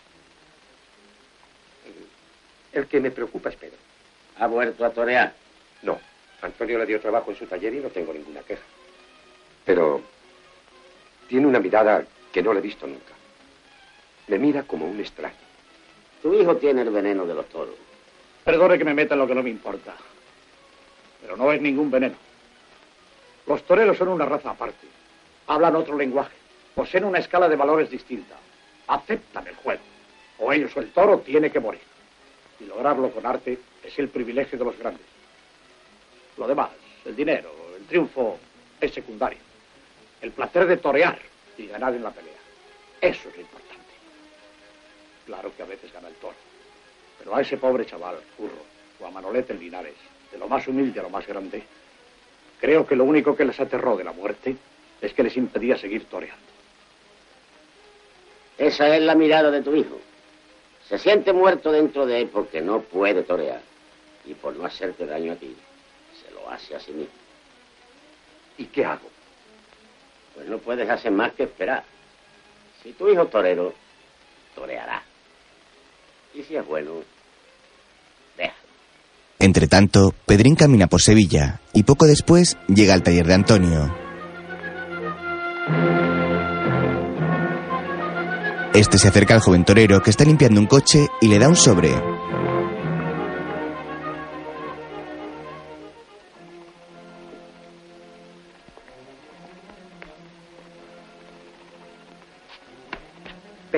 El 2.72 2.86
que 2.86 3.00
me 3.00 3.10
preocupa 3.10 3.48
es 3.50 3.56
Pedro. 3.56 3.76
¿Ha 4.38 4.46
vuelto 4.46 4.84
a 4.84 4.90
torear? 4.90 5.34
No. 5.82 5.98
Antonio 6.42 6.79
le 6.79 6.87
dio 6.87 7.00
trabajo 7.00 7.31
en 7.31 7.37
su 7.37 7.46
taller 7.46 7.74
y 7.74 7.81
no 7.81 7.88
tengo 7.88 8.12
ninguna 8.12 8.40
queja. 8.40 8.62
Pero 9.64 10.00
tiene 11.29 11.46
una 11.46 11.61
mirada 11.61 12.05
que 12.33 12.42
no 12.42 12.53
le 12.53 12.61
he 12.61 12.62
visto 12.62 12.87
nunca. 12.87 13.12
Me 14.29 14.38
mira 14.38 14.62
como 14.62 14.87
un 14.87 14.98
extraño. 15.00 15.35
Tu 16.22 16.35
hijo 16.35 16.57
tiene 16.57 16.83
el 16.83 16.90
veneno 16.90 17.26
de 17.26 17.35
los 17.35 17.48
toros. 17.48 17.74
Perdone 18.44 18.79
que 18.79 18.85
me 18.85 18.94
meta 18.94 19.14
en 19.14 19.20
lo 19.20 19.26
que 19.26 19.35
no 19.35 19.42
me 19.42 19.50
importa. 19.50 19.94
Pero 21.20 21.37
no 21.37 21.53
es 21.53 21.61
ningún 21.61 21.90
veneno. 21.90 22.16
Los 23.46 23.62
toreros 23.64 23.98
son 23.98 24.09
una 24.09 24.26
raza 24.26 24.50
aparte. 24.50 24.87
Hablan 25.46 25.76
otro 25.76 25.96
lenguaje. 25.96 26.35
Poseen 26.74 27.05
una 27.05 27.18
escala 27.18 27.48
de 27.48 27.57
valores 27.57 27.90
distinta. 27.90 28.37
Aceptan 28.87 29.46
el 29.46 29.57
juego. 29.57 29.83
O 30.38 30.53
ellos 30.53 30.74
o 30.76 30.81
el 30.81 30.90
toro 30.92 31.18
tiene 31.18 31.50
que 31.50 31.61
morir. 31.61 31.83
Y 32.61 32.64
lograrlo 32.64 33.11
con 33.11 33.26
arte 33.26 33.59
es 33.83 33.98
el 33.98 34.09
privilegio 34.09 34.59
de 34.59 34.64
los 34.64 34.79
grandes. 34.79 35.07
Lo 36.40 36.48
demás, 36.48 36.70
el 37.05 37.14
dinero, 37.14 37.50
el 37.76 37.85
triunfo, 37.85 38.38
es 38.81 38.94
secundario. 38.94 39.38
El 40.22 40.31
placer 40.31 40.66
de 40.66 40.79
torear 40.79 41.18
y 41.59 41.66
ganar 41.66 41.94
en 41.94 42.03
la 42.03 42.11
pelea. 42.11 42.33
Eso 42.98 43.29
es 43.29 43.37
lo 43.37 43.42
importante. 43.42 43.92
Claro 45.26 45.55
que 45.55 45.62
a 45.62 45.66
veces 45.66 45.92
gana 45.92 46.09
el 46.09 46.14
toro. 46.14 46.35
Pero 47.18 47.37
a 47.37 47.42
ese 47.42 47.59
pobre 47.59 47.85
chaval, 47.85 48.16
Curro, 48.38 48.64
o 49.00 49.07
a 49.07 49.11
Manolete 49.11 49.53
Linares, 49.53 49.96
de 50.33 50.38
lo 50.38 50.48
más 50.48 50.66
humilde 50.66 50.98
a 51.00 51.03
lo 51.03 51.11
más 51.11 51.26
grande, 51.26 51.62
creo 52.59 52.87
que 52.87 52.96
lo 52.96 53.05
único 53.05 53.37
que 53.37 53.44
les 53.44 53.61
aterró 53.61 53.98
de 53.98 54.05
la 54.05 54.12
muerte 54.12 54.57
es 55.03 55.12
que 55.12 55.22
les 55.22 55.37
impedía 55.37 55.76
seguir 55.76 56.07
toreando. 56.07 56.40
Esa 58.57 58.96
es 58.96 59.03
la 59.03 59.14
mirada 59.14 59.50
de 59.50 59.61
tu 59.61 59.76
hijo. 59.76 60.00
Se 60.88 60.98
siente 60.98 61.35
muerto 61.35 61.70
dentro 61.70 62.07
de 62.07 62.22
él 62.22 62.31
porque 62.33 62.62
no 62.62 62.81
puede 62.81 63.24
torear. 63.24 63.61
Y 64.24 64.33
por 64.33 64.57
no 64.57 64.64
hacerte 64.64 65.05
daño 65.05 65.33
a 65.33 65.37
ti, 65.37 65.55
se 66.58 66.72
lo 66.72 66.76
hace 66.76 66.76
a 66.76 66.80
sí 66.80 66.92
mismo. 66.92 67.12
¿Y 68.58 68.64
qué 68.66 68.84
hago? 68.84 69.08
Pues 70.34 70.48
no 70.48 70.58
puedes 70.58 70.88
hacer 70.88 71.12
más 71.12 71.32
que 71.32 71.44
esperar. 71.44 71.84
Si 72.82 72.92
tu 72.92 73.08
hijo 73.08 73.26
torero, 73.26 73.74
toreará. 74.54 75.02
Y 76.34 76.42
si 76.42 76.56
es 76.56 76.66
bueno, 76.66 77.02
déjalo. 78.36 78.58
Entre 79.38 79.66
tanto, 79.66 80.14
Pedrín 80.26 80.54
camina 80.54 80.86
por 80.86 81.02
Sevilla 81.02 81.60
y 81.72 81.82
poco 81.82 82.06
después 82.06 82.56
llega 82.68 82.94
al 82.94 83.02
taller 83.02 83.26
de 83.26 83.34
Antonio. 83.34 83.96
Este 88.72 88.98
se 88.98 89.08
acerca 89.08 89.34
al 89.34 89.40
joven 89.40 89.64
torero 89.64 90.00
que 90.00 90.10
está 90.10 90.24
limpiando 90.24 90.60
un 90.60 90.66
coche 90.66 91.08
y 91.20 91.28
le 91.28 91.38
da 91.38 91.48
un 91.48 91.56
sobre. 91.56 92.09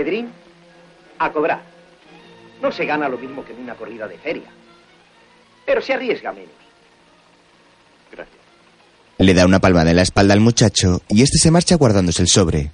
Pedrín, 0.02 0.32
a 1.20 1.30
cobrar. 1.30 1.62
No 2.60 2.72
se 2.72 2.84
gana 2.84 3.08
lo 3.08 3.18
mismo 3.18 3.44
que 3.44 3.52
en 3.52 3.60
una 3.60 3.76
corrida 3.76 4.08
de 4.08 4.18
feria. 4.18 4.50
Pero 5.64 5.80
se 5.80 5.92
arriesga 5.92 6.32
menos. 6.32 6.50
Gracias. 8.10 8.36
Le 9.18 9.32
da 9.32 9.46
una 9.46 9.60
palmada 9.60 9.90
en 9.90 9.96
la 9.96 10.02
espalda 10.02 10.34
al 10.34 10.40
muchacho 10.40 11.02
y 11.08 11.22
este 11.22 11.38
se 11.38 11.52
marcha 11.52 11.76
guardándose 11.76 12.20
el 12.20 12.26
sobre. 12.26 12.72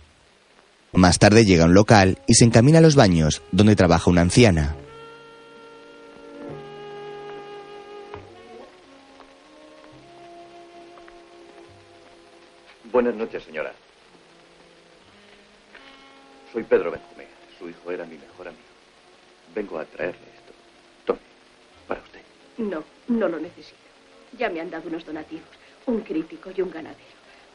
Más 0.95 1.19
tarde 1.19 1.45
llega 1.45 1.65
a 1.65 1.67
un 1.67 1.75
local 1.75 2.19
y 2.27 2.33
se 2.33 2.47
encamina 2.47 2.79
a 2.79 2.81
los 2.81 2.95
baños, 2.95 3.43
donde 3.53 3.77
trabaja 3.77 4.09
una 4.09 4.23
anciana. 4.23 4.75
Buenas 12.91 13.15
noches, 13.15 13.43
señora. 13.43 13.75
Soy 16.53 16.63
Pedro 16.65 16.91
Benjumea. 16.91 17.29
Su 17.59 17.69
hijo 17.69 17.91
era 17.91 18.05
mi 18.05 18.17
mejor 18.17 18.49
amigo. 18.49 18.63
Vengo 19.55 19.79
a 19.79 19.85
traerle 19.85 20.21
esto. 20.37 20.53
Tome, 21.05 21.19
para 21.87 22.01
usted. 22.01 22.21
No, 22.59 22.85
no 23.09 23.29
lo 23.29 23.39
necesito. 23.39 23.77
Ya 24.39 24.49
me 24.49 24.61
han 24.61 24.71
dado 24.71 24.89
unos 24.89 25.05
donativos. 25.05 25.49
Un 25.87 26.01
crítico 26.01 26.51
y 26.55 26.61
un 26.63 26.71
ganadero. 26.71 27.01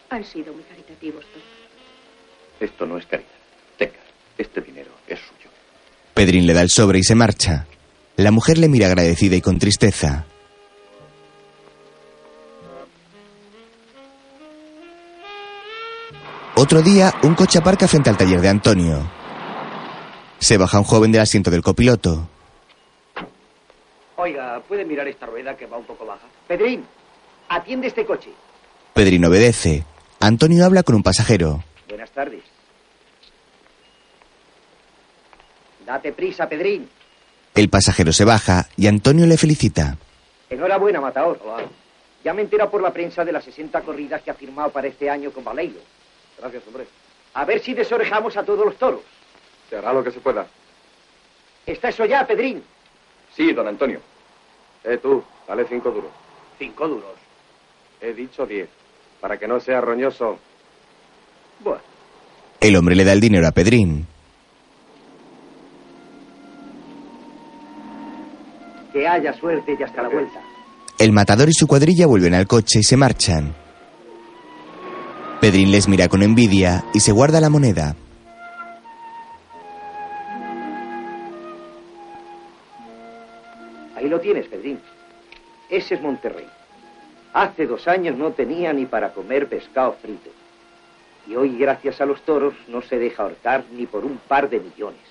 Han 0.09 0.23
sido 0.23 0.53
muy 0.53 0.63
caritativos 0.63 1.23
todos. 1.25 1.43
Esto 2.59 2.85
no 2.85 2.97
es 2.97 3.05
caridad. 3.05 3.29
Tenga, 3.77 3.99
este 4.37 4.61
dinero 4.61 4.91
es 5.07 5.19
suyo. 5.19 5.49
Pedrín 6.13 6.45
le 6.45 6.53
da 6.53 6.61
el 6.61 6.69
sobre 6.69 6.99
y 6.99 7.03
se 7.03 7.15
marcha. 7.15 7.65
La 8.15 8.31
mujer 8.31 8.57
le 8.57 8.69
mira 8.69 8.87
agradecida 8.87 9.35
y 9.35 9.41
con 9.41 9.57
tristeza. 9.57 10.25
Otro 16.63 16.81
día, 16.81 17.13
un 17.23 17.35
coche 17.35 17.59
aparca 17.59 17.89
frente 17.89 18.09
al 18.09 18.15
taller 18.15 18.39
de 18.39 18.47
Antonio. 18.47 19.05
Se 20.39 20.57
baja 20.57 20.79
un 20.79 20.85
joven 20.85 21.11
del 21.11 21.19
asiento 21.19 21.51
del 21.51 21.61
copiloto. 21.61 22.25
Oiga, 24.15 24.61
¿puede 24.65 24.85
mirar 24.85 25.05
esta 25.09 25.25
rueda 25.25 25.57
que 25.57 25.65
va 25.65 25.75
un 25.75 25.83
poco 25.83 26.05
baja? 26.05 26.25
Pedrín, 26.47 26.85
atiende 27.49 27.87
este 27.87 28.05
coche. 28.05 28.29
Pedrín 28.93 29.25
obedece. 29.25 29.83
Antonio 30.21 30.63
habla 30.63 30.83
con 30.83 30.95
un 30.95 31.03
pasajero. 31.03 31.61
Buenas 31.89 32.11
tardes. 32.11 32.43
Date 35.85 36.13
prisa, 36.13 36.47
Pedrín. 36.47 36.87
El 37.55 37.67
pasajero 37.67 38.13
se 38.13 38.23
baja 38.23 38.69
y 38.77 38.87
Antonio 38.87 39.27
le 39.27 39.35
felicita. 39.35 39.97
Enhorabuena, 40.49 41.01
Matador. 41.01 41.41
Ya 42.23 42.33
me 42.33 42.41
entera 42.41 42.71
por 42.71 42.81
la 42.81 42.93
prensa 42.93 43.25
de 43.25 43.33
las 43.33 43.43
60 43.43 43.81
corridas 43.81 44.21
que 44.21 44.31
ha 44.31 44.33
firmado 44.33 44.69
para 44.69 44.87
este 44.87 45.09
año 45.09 45.29
con 45.31 45.43
Baleiro. 45.43 45.81
Gracias, 46.43 46.67
hombre. 46.67 46.85
A 47.35 47.45
ver 47.45 47.61
si 47.61 47.73
desorejamos 47.73 48.35
a 48.35 48.43
todos 48.43 48.65
los 48.65 48.75
toros. 48.75 48.99
Se 49.69 49.77
hará 49.77 49.93
lo 49.93 50.03
que 50.03 50.11
se 50.11 50.19
pueda. 50.19 50.45
¿Está 51.65 51.87
eso 51.87 52.03
ya, 52.03 52.27
Pedrín? 52.27 52.61
Sí, 53.33 53.53
don 53.53 53.65
Antonio. 53.65 54.01
Eh, 54.83 54.97
tú, 55.01 55.23
dale 55.47 55.65
cinco 55.69 55.89
duros. 55.89 56.11
Cinco 56.59 56.85
duros. 56.89 57.13
He 58.01 58.13
dicho 58.13 58.45
diez. 58.45 58.67
Para 59.21 59.37
que 59.37 59.47
no 59.47 59.57
sea 59.61 59.79
roñoso. 59.79 60.37
Bueno, 61.61 61.79
El 62.59 62.75
hombre 62.75 62.95
le 62.95 63.05
da 63.05 63.13
el 63.13 63.21
dinero 63.21 63.47
a 63.47 63.51
Pedrín. 63.51 64.05
que 68.91 69.07
haya 69.07 69.33
suerte 69.33 69.75
y 69.79 69.81
hasta 69.81 70.03
la 70.03 70.09
vuelta. 70.09 70.39
El 70.99 71.13
matador 71.13 71.49
y 71.49 71.53
su 71.53 71.65
cuadrilla 71.65 72.05
vuelven 72.05 72.35
al 72.35 72.45
coche 72.45 72.77
y 72.79 72.83
se 72.83 72.95
marchan. 72.95 73.55
Pedrín 75.43 75.71
les 75.71 75.89
mira 75.89 76.07
con 76.07 76.23
envidia 76.23 76.85
y 76.93 77.01
se 77.01 77.11
guarda 77.11 77.41
la 77.41 77.49
moneda. 77.49 77.97
Ahí 83.93 84.07
lo 84.07 84.21
tienes, 84.21 84.47
Pedrín. 84.47 84.79
Ese 85.69 85.95
es 85.95 86.01
Monterrey. 86.01 86.47
Hace 87.33 87.65
dos 87.65 87.89
años 87.89 88.17
no 88.17 88.31
tenía 88.31 88.71
ni 88.71 88.85
para 88.85 89.13
comer 89.13 89.49
pescado 89.49 89.97
frito. 90.01 90.29
Y 91.27 91.35
hoy, 91.35 91.57
gracias 91.57 91.99
a 91.99 92.05
los 92.05 92.21
toros, 92.21 92.53
no 92.69 92.81
se 92.81 92.97
deja 92.97 93.23
ahorcar 93.23 93.65
ni 93.73 93.85
por 93.85 94.05
un 94.05 94.19
par 94.19 94.49
de 94.49 94.61
millones. 94.61 95.03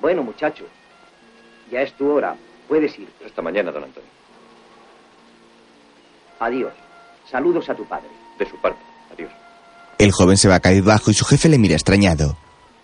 Bueno, 0.00 0.22
muchacho, 0.22 0.64
ya 1.72 1.82
es 1.82 1.92
tu 1.94 2.08
hora. 2.08 2.36
Puedes 2.68 2.96
ir. 2.96 3.08
Hasta 3.26 3.42
mañana, 3.42 3.72
don 3.72 3.82
Antonio. 3.82 4.10
Adiós. 6.38 6.72
Saludos 7.28 7.68
a 7.68 7.74
tu 7.74 7.84
padre. 7.84 8.10
De 8.38 8.46
su 8.46 8.56
parte. 8.58 8.87
El 9.98 10.12
joven 10.12 10.36
se 10.36 10.48
va 10.48 10.56
a 10.56 10.60
caer 10.60 10.82
bajo 10.82 11.10
y 11.10 11.14
su 11.14 11.24
jefe 11.24 11.48
le 11.48 11.58
mira 11.58 11.74
extrañado. 11.74 12.36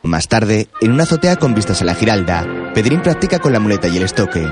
Más 0.03 0.29
tarde, 0.29 0.69
en 0.81 0.93
una 0.93 1.05
azotea 1.05 1.37
con 1.37 1.55
vistas 1.55 1.81
a 1.81 1.85
la 1.85 1.95
Giralda, 1.95 2.73
Pedrín 2.75 3.01
practica 3.01 3.39
con 3.39 3.53
la 3.53 3.61
muleta 3.61 3.89
y 3.89 3.97
el 3.97 4.03
estoque. 4.03 4.47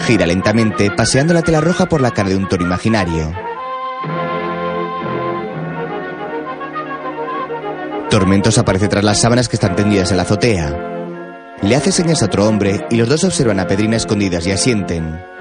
Gira 0.00 0.26
lentamente, 0.26 0.90
paseando 0.90 1.32
la 1.32 1.42
tela 1.42 1.60
roja 1.60 1.86
por 1.86 2.00
la 2.00 2.10
cara 2.10 2.28
de 2.28 2.36
un 2.36 2.48
toro 2.48 2.64
imaginario. 2.64 3.32
Tormentos 8.10 8.58
aparece 8.58 8.88
tras 8.88 9.04
las 9.04 9.20
sábanas 9.20 9.48
que 9.48 9.56
están 9.56 9.74
tendidas 9.74 10.10
en 10.10 10.18
la 10.18 10.24
azotea. 10.24 10.94
Le 11.62 11.76
hace 11.76 11.92
señas 11.92 12.22
a 12.22 12.26
otro 12.26 12.46
hombre 12.46 12.86
y 12.90 12.96
los 12.96 13.08
dos 13.08 13.24
observan 13.24 13.58
a 13.58 13.66
Pedrín 13.66 13.94
a 13.94 13.96
escondidas 13.96 14.46
y 14.46 14.52
asienten. 14.52 15.33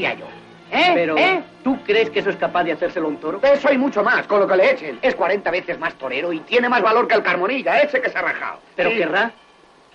¿Qué 0.00 0.08
le 0.08 0.08
decía 0.08 0.14
yo? 0.14 0.26
¿Eh? 0.70 0.90
Pero, 0.94 1.16
¿Eh? 1.16 1.42
¿tú 1.64 1.78
crees 1.82 2.10
que 2.10 2.18
eso 2.20 2.28
es 2.30 2.36
capaz 2.36 2.62
de 2.64 2.72
hacérselo 2.72 3.06
a 3.06 3.08
un 3.08 3.16
toro? 3.16 3.40
Eso 3.42 3.72
y 3.72 3.78
mucho 3.78 4.02
más, 4.02 4.26
con 4.26 4.40
lo 4.40 4.46
que 4.46 4.56
le 4.56 4.72
echen. 4.72 4.98
Es 5.00 5.14
40 5.14 5.50
veces 5.50 5.78
más 5.78 5.94
torero 5.94 6.30
y 6.32 6.40
tiene 6.40 6.68
más 6.68 6.82
valor 6.82 7.08
que 7.08 7.14
el 7.14 7.22
Carmonilla, 7.22 7.78
ese 7.80 8.00
que 8.02 8.10
se 8.10 8.18
ha 8.18 8.22
rajado. 8.22 8.60
¿Pero 8.76 8.90
Sí. 8.90 8.96
querrá? 8.98 9.32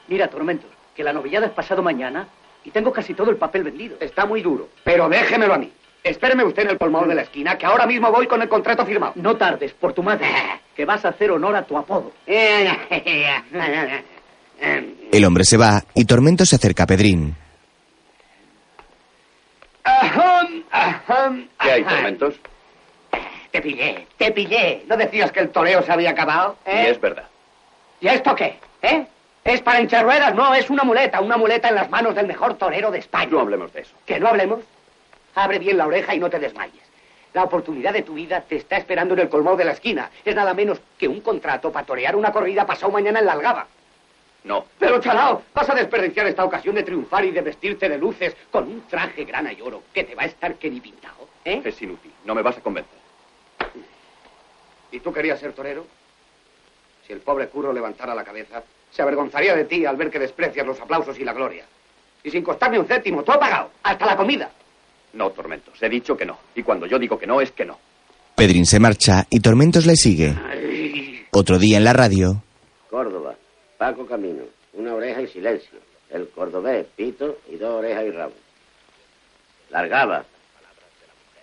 Mira, 0.07 0.27
Tormentos, 0.27 0.69
que 0.95 1.03
la 1.03 1.13
novillada 1.13 1.45
es 1.45 1.51
pasado 1.51 1.83
mañana 1.83 2.27
y 2.63 2.71
tengo 2.71 2.91
casi 2.91 3.13
todo 3.13 3.29
el 3.29 3.37
papel 3.37 3.63
vendido. 3.63 3.97
Está 3.99 4.25
muy 4.25 4.41
duro, 4.41 4.69
pero 4.83 5.07
déjemelo 5.07 5.53
a 5.53 5.57
mí. 5.59 5.71
Espéreme 6.03 6.43
usted 6.43 6.63
en 6.63 6.71
el 6.71 6.77
colmado 6.77 7.05
de 7.05 7.15
la 7.15 7.21
esquina, 7.21 7.57
que 7.57 7.65
ahora 7.65 7.85
mismo 7.85 8.11
voy 8.11 8.25
con 8.27 8.41
el 8.41 8.49
contrato 8.49 8.85
firmado. 8.85 9.13
No 9.15 9.37
tardes, 9.37 9.73
por 9.73 9.93
tu 9.93 10.01
madre, 10.03 10.25
que 10.75 10.85
vas 10.85 11.05
a 11.05 11.09
hacer 11.09 11.29
honor 11.31 11.55
a 11.55 11.61
tu 11.63 11.77
apodo. 11.77 12.11
El 15.11 15.25
hombre 15.25 15.43
se 15.43 15.57
va 15.57 15.83
y 15.93 16.05
Tormento 16.05 16.45
se 16.45 16.55
acerca 16.55 16.83
a 16.83 16.87
Pedrín. 16.87 17.35
¿Qué 21.61 21.71
hay, 21.71 21.83
tormentos? 21.83 22.35
Te 23.51 23.61
pillé, 23.61 24.07
te 24.17 24.31
pillé. 24.31 24.83
¿No 24.87 24.97
decías 24.97 25.31
que 25.31 25.41
el 25.41 25.49
toreo 25.49 25.83
se 25.83 25.91
había 25.91 26.11
acabado? 26.11 26.57
¿Eh? 26.65 26.85
Y 26.85 26.89
es 26.91 26.99
verdad. 26.99 27.25
¿Y 27.99 28.07
esto 28.07 28.35
qué? 28.35 28.57
¿Eh? 28.81 29.05
¿Es 29.43 29.61
para 29.61 29.81
hinchar 29.81 30.05
ruedas? 30.05 30.33
No, 30.33 30.53
es 30.55 30.69
una 30.69 30.83
muleta, 30.83 31.21
una 31.21 31.37
muleta 31.37 31.69
en 31.69 31.75
las 31.75 31.89
manos 31.89 32.15
del 32.15 32.27
mejor 32.27 32.55
torero 32.55 32.89
de 32.91 32.99
España. 32.99 33.31
No 33.31 33.41
hablemos 33.41 33.71
de 33.73 33.81
eso. 33.81 33.93
¿Que 34.05 34.19
no 34.19 34.27
hablemos? 34.27 34.61
Abre 35.35 35.59
bien 35.59 35.77
la 35.77 35.85
oreja 35.85 36.15
y 36.15 36.19
no 36.19 36.29
te 36.29 36.39
desmayes. 36.39 36.81
La 37.33 37.43
oportunidad 37.43 37.93
de 37.93 38.03
tu 38.03 38.13
vida 38.13 38.41
te 38.41 38.55
está 38.55 38.77
esperando 38.77 39.13
en 39.15 39.21
el 39.21 39.29
colmado 39.29 39.57
de 39.57 39.65
la 39.65 39.71
esquina. 39.73 40.09
Es 40.23 40.35
nada 40.35 40.53
menos 40.53 40.79
que 40.97 41.07
un 41.07 41.21
contrato 41.21 41.71
para 41.71 41.85
torear 41.85 42.15
una 42.15 42.31
corrida 42.31 42.65
pasado 42.65 42.91
mañana 42.91 43.19
en 43.19 43.25
la 43.25 43.33
Algaba. 43.33 43.67
No. 44.43 44.65
Pero, 44.77 44.99
chalao, 44.99 45.41
vas 45.53 45.69
a 45.69 45.75
desperdiciar 45.75 46.27
esta 46.27 46.43
ocasión 46.43 46.75
de 46.75 46.83
triunfar 46.83 47.23
y 47.23 47.31
de 47.31 47.41
vestirte 47.41 47.87
de 47.87 47.97
luces 47.97 48.35
con 48.51 48.67
un 48.67 48.81
traje 48.87 49.23
grana 49.23 49.53
y 49.53 49.61
oro 49.61 49.83
que 49.93 50.03
te 50.03 50.15
va 50.15 50.23
a 50.23 50.25
estar 50.25 50.55
que 50.55 50.69
ni 50.69 50.81
pintado. 50.81 51.29
¿Eh? 51.45 51.61
Es 51.63 51.81
inútil. 51.81 52.11
No 52.25 52.35
me 52.35 52.41
vas 52.41 52.57
a 52.57 52.61
convencer. 52.61 52.99
¿Y 54.91 54.99
tú 54.99 55.11
querías 55.11 55.39
ser 55.39 55.53
torero? 55.53 55.85
Si 57.07 57.13
el 57.13 57.19
pobre 57.19 57.47
curro 57.47 57.73
levantara 57.73 58.13
la 58.13 58.23
cabeza, 58.23 58.63
se 58.91 59.01
avergonzaría 59.01 59.55
de 59.55 59.65
ti 59.65 59.85
al 59.85 59.97
ver 59.97 60.09
que 60.09 60.19
desprecias 60.19 60.65
los 60.65 60.79
aplausos 60.79 61.17
y 61.19 61.23
la 61.23 61.33
gloria. 61.33 61.65
Y 62.23 62.29
sin 62.29 62.43
costarme 62.43 62.79
un 62.79 62.85
céntimo, 62.85 63.23
todo 63.23 63.39
pagado, 63.39 63.71
hasta 63.83 64.05
la 64.05 64.15
comida. 64.15 64.49
No, 65.13 65.29
tormentos. 65.31 65.81
He 65.81 65.89
dicho 65.89 66.15
que 66.15 66.25
no. 66.25 66.37
Y 66.55 66.63
cuando 66.63 66.85
yo 66.85 66.97
digo 66.97 67.17
que 67.17 67.27
no, 67.27 67.41
es 67.41 67.51
que 67.51 67.65
no. 67.65 67.77
Pedrín 68.35 68.65
se 68.65 68.79
marcha 68.79 69.25
y 69.29 69.39
Tormentos 69.39 69.85
le 69.85 69.95
sigue. 69.95 70.33
Otro 71.31 71.59
día 71.59 71.77
en 71.77 71.83
la 71.83 71.93
radio, 71.93 72.41
Paco 73.83 74.05
Camino, 74.05 74.43
una 74.75 74.93
oreja 74.93 75.21
y 75.23 75.27
silencio. 75.27 75.77
El 76.09 76.29
cordobés, 76.29 76.85
pito 76.95 77.39
y 77.49 77.57
dos 77.57 77.79
orejas 77.79 78.05
y 78.05 78.11
rabo. 78.11 78.33
Largaba. 79.71 80.23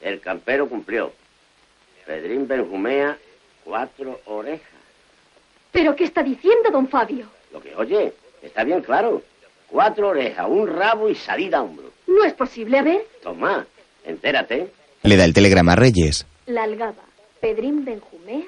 El 0.00 0.22
campero 0.22 0.66
cumplió. 0.66 1.12
Pedrín 2.06 2.48
Benjumea, 2.48 3.18
cuatro 3.62 4.22
orejas. 4.24 4.72
¿Pero 5.70 5.94
qué 5.94 6.04
está 6.04 6.22
diciendo, 6.22 6.70
don 6.70 6.88
Fabio? 6.88 7.26
Lo 7.52 7.60
que 7.60 7.76
oye, 7.76 8.14
está 8.40 8.64
bien 8.64 8.80
claro. 8.80 9.20
Cuatro 9.68 10.08
orejas, 10.08 10.46
un 10.48 10.66
rabo 10.66 11.10
y 11.10 11.16
salida 11.16 11.58
a 11.58 11.62
hombro. 11.62 11.90
No 12.06 12.24
es 12.24 12.32
posible, 12.32 12.78
a 12.78 12.82
ver. 12.82 13.06
Toma, 13.22 13.66
entérate. 14.02 14.70
Le 15.02 15.16
da 15.18 15.26
el 15.26 15.34
telegrama 15.34 15.72
a 15.72 15.76
Reyes. 15.76 16.26
La 16.46 16.62
algaba. 16.62 17.04
Pedrín 17.38 17.84
Benjumea. 17.84 18.46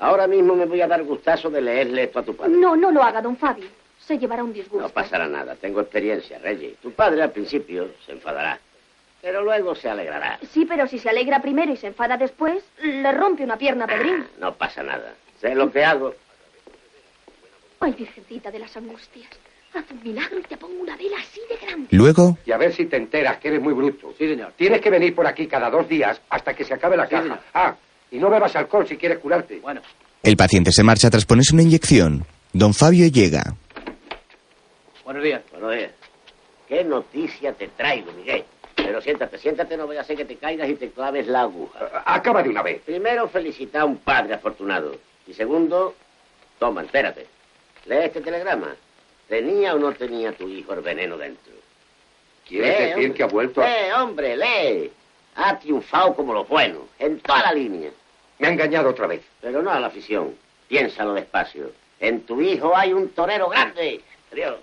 Ahora 0.00 0.26
mismo 0.26 0.54
me 0.56 0.64
voy 0.66 0.80
a 0.80 0.86
dar 0.88 1.02
gustazo 1.04 1.50
de 1.50 1.60
leerle 1.60 2.04
esto 2.04 2.18
a 2.18 2.22
tu 2.22 2.34
padre. 2.34 2.52
No, 2.56 2.74
no 2.74 2.90
lo 2.90 3.02
haga, 3.02 3.20
don 3.20 3.36
Fabio. 3.36 3.66
Se 3.98 4.18
llevará 4.18 4.42
un 4.42 4.52
disgusto. 4.52 4.80
No 4.80 4.88
pasará 4.88 5.28
nada, 5.28 5.54
tengo 5.56 5.80
experiencia, 5.80 6.38
Reggie. 6.38 6.76
Tu 6.82 6.90
padre 6.92 7.22
al 7.22 7.30
principio 7.30 7.90
se 8.06 8.12
enfadará, 8.12 8.58
pero 9.20 9.42
luego 9.42 9.74
se 9.74 9.88
alegrará. 9.90 10.38
Sí, 10.50 10.64
pero 10.66 10.86
si 10.88 10.98
se 10.98 11.10
alegra 11.10 11.40
primero 11.40 11.72
y 11.72 11.76
se 11.76 11.88
enfada 11.88 12.16
después, 12.16 12.64
le 12.82 13.12
rompe 13.12 13.44
una 13.44 13.56
pierna 13.58 13.84
a 13.84 13.88
Pedrín. 13.88 14.26
No 14.40 14.54
pasa 14.54 14.82
nada. 14.82 15.12
Sé 15.40 15.54
lo 15.54 15.70
que 15.70 15.84
hago. 15.84 16.14
Ay, 17.80 17.92
virgencita 17.92 18.50
de 18.50 18.58
las 18.58 18.76
angustias. 18.76 19.28
Haz 19.74 19.84
un 19.92 20.02
milagro 20.02 20.38
y 20.38 20.42
te 20.42 20.56
pongo 20.56 20.80
una 20.80 20.96
vela 20.96 21.16
así 21.18 21.40
de 21.48 21.56
grande. 21.64 21.86
Luego, 21.92 22.36
Y 22.44 22.50
a 22.52 22.56
ver 22.56 22.72
si 22.72 22.86
te 22.86 22.96
enteras 22.96 23.38
que 23.38 23.48
eres 23.48 23.60
muy 23.60 23.72
bruto. 23.74 24.12
Sí, 24.18 24.26
señor. 24.28 24.52
Tienes 24.56 24.80
que 24.80 24.90
venir 24.90 25.14
por 25.14 25.26
aquí 25.26 25.46
cada 25.46 25.70
dos 25.70 25.88
días 25.88 26.20
hasta 26.30 26.54
que 26.54 26.64
se 26.64 26.74
acabe 26.74 26.96
la 26.96 27.04
Sí, 27.04 27.10
caja. 27.10 27.22
señor. 27.22 27.38
Ah, 27.54 27.76
y 28.10 28.18
no 28.18 28.30
bebas 28.30 28.54
alcohol 28.56 28.86
si 28.86 28.96
quieres 28.96 29.18
curarte. 29.18 29.58
Bueno, 29.60 29.80
el 30.22 30.36
paciente 30.36 30.72
se 30.72 30.82
marcha 30.82 31.10
tras 31.10 31.24
ponerse 31.24 31.54
una 31.54 31.62
inyección. 31.62 32.24
Don 32.52 32.74
Fabio 32.74 33.06
llega. 33.08 33.54
buenos 35.04 35.22
días. 35.22 35.42
Bueno, 35.52 35.72
eh, 35.72 35.90
¿qué 36.68 36.84
noticia 36.84 37.52
te 37.52 37.68
traigo, 37.68 38.12
Miguel? 38.12 38.44
Pero 38.76 39.00
siéntate, 39.00 39.38
siéntate, 39.38 39.76
no 39.76 39.86
vaya 39.86 40.00
a 40.00 40.04
ser 40.04 40.16
que 40.16 40.24
te 40.24 40.36
caigas 40.36 40.68
y 40.68 40.74
te 40.74 40.90
claves 40.90 41.26
la 41.26 41.42
aguja. 41.42 42.02
Acaba 42.04 42.42
de 42.42 42.48
una 42.48 42.62
vez. 42.62 42.80
Primero, 42.82 43.28
felicitar 43.28 43.82
a 43.82 43.84
un 43.84 43.98
padre 43.98 44.34
afortunado. 44.34 44.96
Y 45.26 45.34
segundo, 45.34 45.94
toma, 46.58 46.80
entérate. 46.80 47.26
Lee 47.86 47.96
este 48.04 48.20
telegrama. 48.20 48.74
¿Tenía 49.28 49.74
o 49.74 49.78
no 49.78 49.92
tenía 49.92 50.32
tu 50.32 50.48
hijo 50.48 50.72
el 50.74 50.80
veneno 50.80 51.16
dentro? 51.16 51.52
¿Quieres 52.48 52.68
Lee, 52.78 52.84
decir 52.86 52.94
hombre. 52.96 53.14
que 53.14 53.22
ha 53.22 53.26
vuelto 53.26 53.62
a... 53.62 53.66
Lee, 53.66 53.92
hombre, 53.96 54.36
lee. 54.36 54.90
Ha 55.36 55.58
triunfado 55.58 56.14
como 56.14 56.34
lo 56.34 56.44
bueno, 56.44 56.80
en 56.98 57.20
toda 57.20 57.42
la 57.42 57.52
línea. 57.52 57.90
Me 58.38 58.48
ha 58.48 58.50
engañado 58.50 58.90
otra 58.90 59.06
vez. 59.06 59.22
Pero 59.40 59.62
no 59.62 59.70
a 59.70 59.80
la 59.80 59.86
afición. 59.88 60.34
Piénsalo 60.68 61.14
despacio. 61.14 61.72
En 61.98 62.22
tu 62.22 62.40
hijo 62.40 62.76
hay 62.76 62.92
un 62.92 63.10
torero 63.10 63.48
grande. 63.48 64.00
Adiós. 64.32 64.56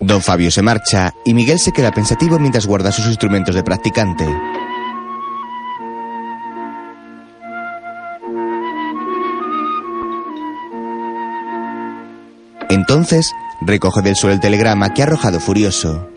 Don 0.00 0.22
Fabio 0.22 0.50
se 0.50 0.62
marcha 0.62 1.12
y 1.24 1.34
Miguel 1.34 1.58
se 1.58 1.72
queda 1.72 1.90
pensativo 1.90 2.38
mientras 2.38 2.66
guarda 2.66 2.92
sus 2.92 3.06
instrumentos 3.06 3.54
de 3.54 3.62
practicante. 3.62 4.24
Entonces, 12.70 13.32
recoge 13.62 14.02
del 14.02 14.14
suelo 14.14 14.34
el 14.34 14.40
telegrama 14.40 14.92
que 14.92 15.02
ha 15.02 15.06
arrojado 15.06 15.40
furioso. 15.40 16.08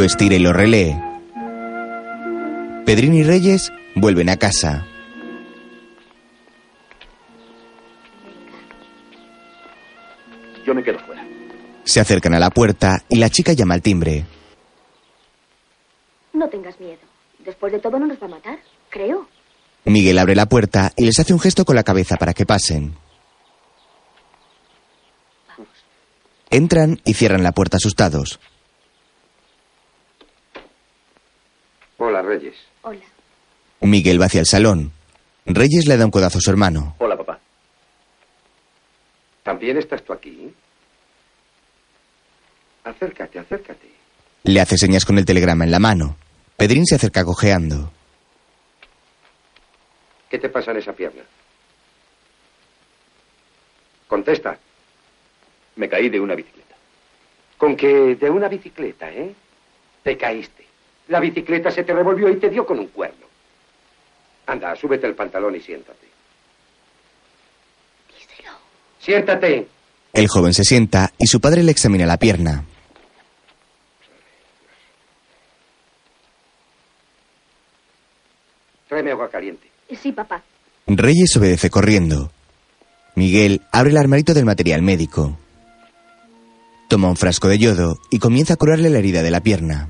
Lo 0.00 0.06
estira 0.06 0.34
y 0.34 0.38
lo 0.38 0.54
relee. 0.54 0.98
Pedrín 2.86 3.12
y 3.12 3.22
Reyes 3.22 3.70
vuelven 3.94 4.30
a 4.30 4.38
casa. 4.38 4.86
Yo 10.64 10.74
me 10.74 10.82
quedo 10.82 10.98
fuera. 11.00 11.22
Se 11.84 12.00
acercan 12.00 12.32
a 12.32 12.38
la 12.38 12.48
puerta 12.48 13.04
y 13.10 13.18
la 13.18 13.28
chica 13.28 13.52
llama 13.52 13.74
al 13.74 13.82
timbre. 13.82 14.24
No 16.32 16.48
tengas 16.48 16.80
miedo. 16.80 17.00
Después 17.44 17.70
de 17.70 17.80
todo 17.80 17.98
no 17.98 18.06
nos 18.06 18.22
va 18.22 18.26
a 18.26 18.30
matar, 18.30 18.58
creo. 18.88 19.28
Miguel 19.84 20.18
abre 20.18 20.34
la 20.34 20.46
puerta 20.46 20.92
y 20.96 21.04
les 21.04 21.20
hace 21.20 21.34
un 21.34 21.40
gesto 21.40 21.66
con 21.66 21.76
la 21.76 21.84
cabeza 21.84 22.16
para 22.16 22.32
que 22.32 22.46
pasen. 22.46 22.94
Entran 26.48 27.02
y 27.04 27.12
cierran 27.12 27.42
la 27.42 27.52
puerta 27.52 27.76
asustados. 27.76 28.40
Hola, 32.02 32.19
Reyes. 32.30 32.54
Hola. 32.82 33.00
Miguel 33.80 34.20
va 34.20 34.26
hacia 34.26 34.38
el 34.38 34.46
salón. 34.46 34.92
Reyes 35.46 35.88
le 35.88 35.96
da 35.96 36.04
un 36.04 36.12
codazo 36.12 36.38
a 36.38 36.40
su 36.40 36.48
hermano. 36.50 36.94
Hola, 36.98 37.16
papá. 37.16 37.40
¿También 39.42 39.76
estás 39.78 40.04
tú 40.04 40.12
aquí? 40.12 40.54
Acércate, 42.84 43.40
acércate. 43.40 43.90
Le 44.44 44.60
hace 44.60 44.78
señas 44.78 45.04
con 45.04 45.18
el 45.18 45.24
telegrama 45.24 45.64
en 45.64 45.72
la 45.72 45.80
mano. 45.80 46.16
Pedrín 46.56 46.86
se 46.86 46.94
acerca 46.94 47.24
cojeando. 47.24 47.90
¿Qué 50.30 50.38
te 50.38 50.48
pasa 50.48 50.70
en 50.70 50.76
esa 50.76 50.92
pierna? 50.92 51.22
Contesta. 54.06 54.56
Me 55.74 55.88
caí 55.88 56.08
de 56.08 56.20
una 56.20 56.36
bicicleta. 56.36 56.76
Con 57.58 57.76
que 57.76 58.14
de 58.14 58.30
una 58.30 58.46
bicicleta, 58.46 59.10
¿eh? 59.10 59.34
Te 60.04 60.16
caíste. 60.16 60.59
La 61.10 61.18
bicicleta 61.18 61.72
se 61.72 61.82
te 61.82 61.92
revolvió 61.92 62.28
y 62.30 62.36
te 62.36 62.48
dio 62.48 62.64
con 62.64 62.78
un 62.78 62.86
cuerno. 62.86 63.26
Anda, 64.46 64.76
súbete 64.76 65.08
el 65.08 65.16
pantalón 65.16 65.56
y 65.56 65.60
siéntate. 65.60 66.06
Díselo. 68.16 68.52
Siéntate. 69.00 69.66
El 70.12 70.28
joven 70.28 70.54
se 70.54 70.62
sienta 70.62 71.12
y 71.18 71.26
su 71.26 71.40
padre 71.40 71.64
le 71.64 71.72
examina 71.72 72.06
la 72.06 72.16
pierna. 72.16 72.64
Tráeme 78.88 79.10
agua 79.10 79.28
caliente. 79.28 79.68
Sí, 80.00 80.12
papá. 80.12 80.44
Reyes 80.86 81.36
obedece 81.36 81.70
corriendo. 81.70 82.30
Miguel 83.16 83.62
abre 83.72 83.90
el 83.90 83.96
armarito 83.96 84.32
del 84.32 84.44
material 84.44 84.82
médico. 84.82 85.36
Toma 86.88 87.08
un 87.08 87.16
frasco 87.16 87.48
de 87.48 87.58
yodo 87.58 87.98
y 88.12 88.20
comienza 88.20 88.54
a 88.54 88.56
curarle 88.56 88.90
la 88.90 88.98
herida 88.98 89.24
de 89.24 89.30
la 89.32 89.40
pierna. 89.40 89.88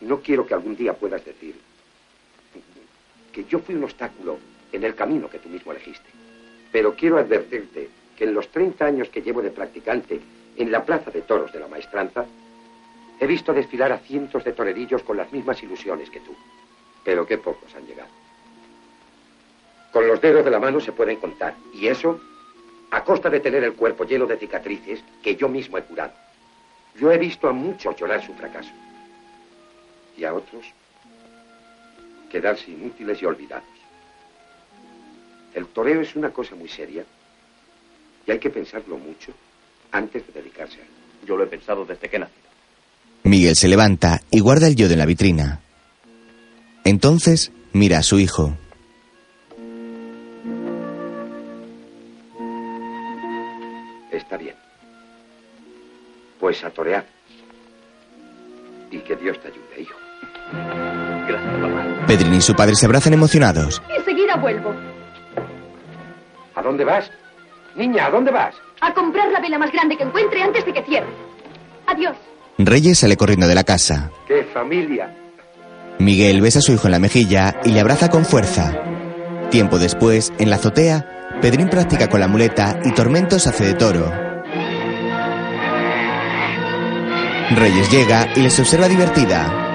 No 0.00 0.20
quiero 0.20 0.46
que 0.46 0.54
algún 0.54 0.76
día 0.76 0.94
puedas 0.94 1.24
decir 1.24 1.54
que 3.32 3.44
yo 3.44 3.60
fui 3.60 3.74
un 3.74 3.84
obstáculo 3.84 4.38
en 4.72 4.84
el 4.84 4.94
camino 4.94 5.28
que 5.28 5.38
tú 5.38 5.48
mismo 5.48 5.72
elegiste. 5.72 6.08
Pero 6.72 6.94
quiero 6.94 7.18
advertirte 7.18 7.88
que 8.16 8.24
en 8.24 8.34
los 8.34 8.48
30 8.48 8.84
años 8.84 9.08
que 9.08 9.22
llevo 9.22 9.42
de 9.42 9.50
practicante 9.50 10.20
en 10.56 10.70
la 10.70 10.84
plaza 10.84 11.10
de 11.10 11.22
toros 11.22 11.52
de 11.52 11.60
la 11.60 11.68
maestranza, 11.68 12.26
he 13.18 13.26
visto 13.26 13.52
desfilar 13.52 13.92
a 13.92 13.98
cientos 13.98 14.44
de 14.44 14.52
torerillos 14.52 15.02
con 15.02 15.16
las 15.16 15.32
mismas 15.32 15.62
ilusiones 15.62 16.10
que 16.10 16.20
tú. 16.20 16.34
Pero 17.04 17.26
qué 17.26 17.38
pocos 17.38 17.74
han 17.74 17.86
llegado. 17.86 18.10
Con 19.92 20.06
los 20.06 20.20
dedos 20.20 20.44
de 20.44 20.50
la 20.50 20.60
mano 20.60 20.80
se 20.80 20.92
pueden 20.92 21.16
contar. 21.16 21.54
Y 21.74 21.88
eso 21.88 22.20
a 22.90 23.04
costa 23.04 23.30
de 23.30 23.40
tener 23.40 23.62
el 23.64 23.74
cuerpo 23.74 24.04
lleno 24.04 24.26
de 24.26 24.36
cicatrices 24.36 25.02
que 25.22 25.36
yo 25.36 25.48
mismo 25.48 25.78
he 25.78 25.82
curado. 25.82 26.12
Yo 26.98 27.10
he 27.12 27.18
visto 27.18 27.48
a 27.48 27.52
muchos 27.52 27.96
llorar 27.96 28.24
su 28.24 28.34
fracaso. 28.34 28.70
Y 30.20 30.24
a 30.26 30.34
otros 30.34 30.66
quedarse 32.30 32.70
inútiles 32.70 33.22
y 33.22 33.24
olvidados. 33.24 33.64
El 35.54 35.66
toreo 35.68 36.02
es 36.02 36.14
una 36.14 36.30
cosa 36.30 36.54
muy 36.54 36.68
seria 36.68 37.04
y 38.26 38.30
hay 38.30 38.38
que 38.38 38.50
pensarlo 38.50 38.98
mucho 38.98 39.32
antes 39.90 40.26
de 40.26 40.34
dedicarse 40.34 40.76
a 40.76 40.82
él. 40.82 40.90
Yo 41.26 41.38
lo 41.38 41.44
he 41.44 41.46
pensado 41.46 41.86
desde 41.86 42.10
que 42.10 42.18
nací. 42.18 42.34
Miguel 43.24 43.56
se 43.56 43.68
levanta 43.68 44.20
y 44.30 44.40
guarda 44.40 44.68
el 44.68 44.76
yodo 44.76 44.92
en 44.92 44.98
la 44.98 45.06
vitrina. 45.06 45.60
Entonces 46.84 47.50
mira 47.72 47.98
a 47.98 48.02
su 48.02 48.18
hijo. 48.18 48.54
Está 54.12 54.36
bien. 54.36 54.54
Pues 56.38 56.62
a 56.62 56.70
torear. 56.70 57.06
Y 58.90 58.98
que 58.98 59.16
Dios 59.16 59.40
te 59.40 59.48
ayude, 59.48 59.80
hijo. 59.80 60.09
Gracias, 60.52 61.60
papá. 61.60 62.06
Pedrín 62.06 62.34
y 62.34 62.40
su 62.40 62.54
padre 62.54 62.74
se 62.74 62.86
abrazan 62.86 63.12
emocionados. 63.12 63.82
Enseguida 63.96 64.36
vuelvo. 64.36 64.74
¿A 66.54 66.62
dónde 66.62 66.84
vas? 66.84 67.10
Niña, 67.76 68.06
¿a 68.06 68.10
dónde 68.10 68.30
vas? 68.30 68.54
A 68.80 68.92
comprar 68.92 69.30
la 69.30 69.40
vela 69.40 69.58
más 69.58 69.72
grande 69.72 69.96
que 69.96 70.02
encuentre 70.04 70.42
antes 70.42 70.64
de 70.64 70.72
que 70.72 70.82
cierre. 70.82 71.08
Adiós. 71.86 72.16
Reyes 72.58 72.98
sale 72.98 73.16
corriendo 73.16 73.46
de 73.46 73.54
la 73.54 73.64
casa. 73.64 74.10
¡Qué 74.26 74.44
familia! 74.52 75.14
Miguel 75.98 76.40
besa 76.40 76.58
a 76.58 76.62
su 76.62 76.72
hijo 76.72 76.88
en 76.88 76.92
la 76.92 76.98
mejilla 76.98 77.60
y 77.64 77.70
le 77.70 77.80
abraza 77.80 78.08
con 78.08 78.24
fuerza. 78.24 78.72
Tiempo 79.50 79.78
después, 79.78 80.32
en 80.38 80.50
la 80.50 80.56
azotea, 80.56 81.38
Pedrín 81.40 81.68
practica 81.68 82.08
con 82.08 82.20
la 82.20 82.28
muleta 82.28 82.80
y 82.84 82.92
Tormentos 82.92 83.46
hace 83.46 83.64
de 83.64 83.74
toro. 83.74 84.10
Reyes 87.56 87.90
llega 87.90 88.28
y 88.36 88.40
les 88.40 88.58
observa 88.60 88.88
divertida. 88.88 89.69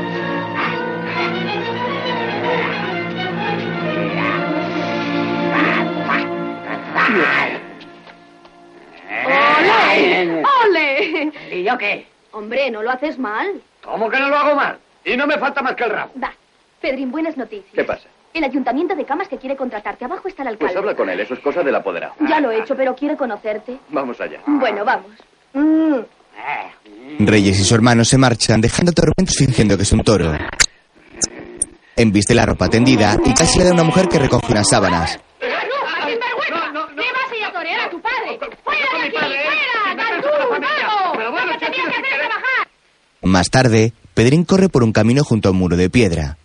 ¡Ole! 11.75 11.85
¿Y 11.85 11.97
yo 11.97 12.03
qué? 12.03 12.07
Hombre, 12.31 12.71
no 12.71 12.81
lo 12.83 12.91
haces 12.91 13.17
mal. 13.17 13.61
¿Cómo 13.83 14.09
que 14.09 14.19
no 14.19 14.29
lo 14.29 14.37
hago 14.37 14.55
mal? 14.55 14.77
Y 15.03 15.15
no 15.15 15.25
me 15.27 15.37
falta 15.37 15.61
más 15.61 15.75
que 15.75 15.83
el 15.83 15.89
rabo. 15.91 16.11
Va. 16.21 16.33
Pedrín, 16.81 17.11
buenas 17.11 17.37
noticias. 17.37 17.73
¿Qué 17.73 17.83
pasa? 17.83 18.07
El 18.33 18.43
ayuntamiento 18.43 18.95
de 18.95 19.05
Camas 19.05 19.27
que 19.29 19.37
quiere 19.37 19.55
contratarte. 19.55 20.03
Abajo 20.05 20.27
está 20.27 20.41
el 20.41 20.49
alcalde. 20.49 20.73
Pues 20.73 20.75
habla 20.75 20.95
con 20.95 21.09
él, 21.09 21.19
eso 21.19 21.33
es 21.35 21.39
cosa 21.39 21.63
del 21.63 21.73
apoderado. 21.75 22.15
Ya 22.27 22.39
lo 22.41 22.51
he 22.51 22.59
hecho, 22.59 22.75
pero 22.75 22.93
quiere 22.93 23.15
conocerte. 23.15 23.77
Vamos 23.89 24.19
allá. 24.19 24.41
Bueno, 24.45 24.83
vamos. 24.83 25.11
Mm. 25.53 25.99
Reyes 27.19 27.59
y 27.59 27.63
su 27.63 27.73
hermano 27.75 28.03
se 28.03 28.17
marchan 28.17 28.59
dejando 28.59 28.91
a 28.91 28.93
Tormentos 28.93 29.35
fingiendo 29.37 29.77
que 29.77 29.83
es 29.83 29.91
un 29.93 30.01
toro. 30.03 30.33
Embiste 31.95 32.35
la 32.35 32.45
ropa 32.45 32.67
tendida 32.67 33.17
y 33.23 33.33
casi 33.33 33.57
le 33.59 33.63
da 33.65 33.69
a 33.71 33.73
una 33.73 33.83
mujer 33.83 34.09
que 34.09 34.19
recoge 34.19 34.51
unas 34.51 34.67
sábanas. 34.69 35.17
¡Sinvergüenza! 35.39 36.89
¿Qué 36.93 37.11
vas 37.13 37.31
a 37.31 37.35
ir 37.37 37.43
a 37.45 37.51
torear 37.53 37.79
a 37.79 37.89
tu 37.89 38.01
padre? 38.01 38.39
¡Fuera 38.65 38.85
de 38.99 39.07
aquí! 39.07 39.15
padre, 39.17 39.35
¿eh? 39.35 39.49
¡Fuera! 39.49 39.95
Vete 39.95 40.09
¡Cantú! 40.11 40.27
con 40.27 40.39
la 40.39 40.45
familia. 40.67 40.87
¡Vamos! 40.87 41.17
Pero 41.17 41.31
bueno, 41.31 41.47
¡Lo 41.47 41.53
que 41.53 41.65
tenías 41.65 41.85
que 41.85 41.91
chacho, 41.91 41.99
hacer 42.01 42.05
es 42.05 42.11
si 42.21 42.27
trabajar! 42.27 42.67
Más 43.25 43.49
tarde, 43.49 43.91
Pedrín 44.13 44.43
corre 44.43 44.69
por 44.69 44.83
un 44.83 44.91
camino 44.91 45.23
junto 45.23 45.49
a 45.49 45.51
un 45.51 45.57
muro 45.57 45.75
de 45.75 45.89
piedra. 45.89 46.37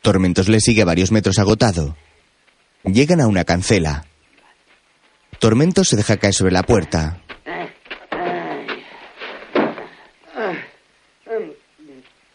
Tormentos 0.00 0.48
le 0.48 0.58
sigue 0.58 0.80
a 0.80 0.86
varios 0.86 1.12
metros 1.12 1.38
agotado. 1.38 1.96
Llegan 2.82 3.20
a 3.20 3.26
una 3.26 3.44
cancela. 3.44 4.06
Tormentos 5.38 5.86
se 5.88 5.96
deja 5.96 6.16
caer 6.16 6.32
sobre 6.32 6.52
la 6.52 6.62
puerta. 6.62 7.20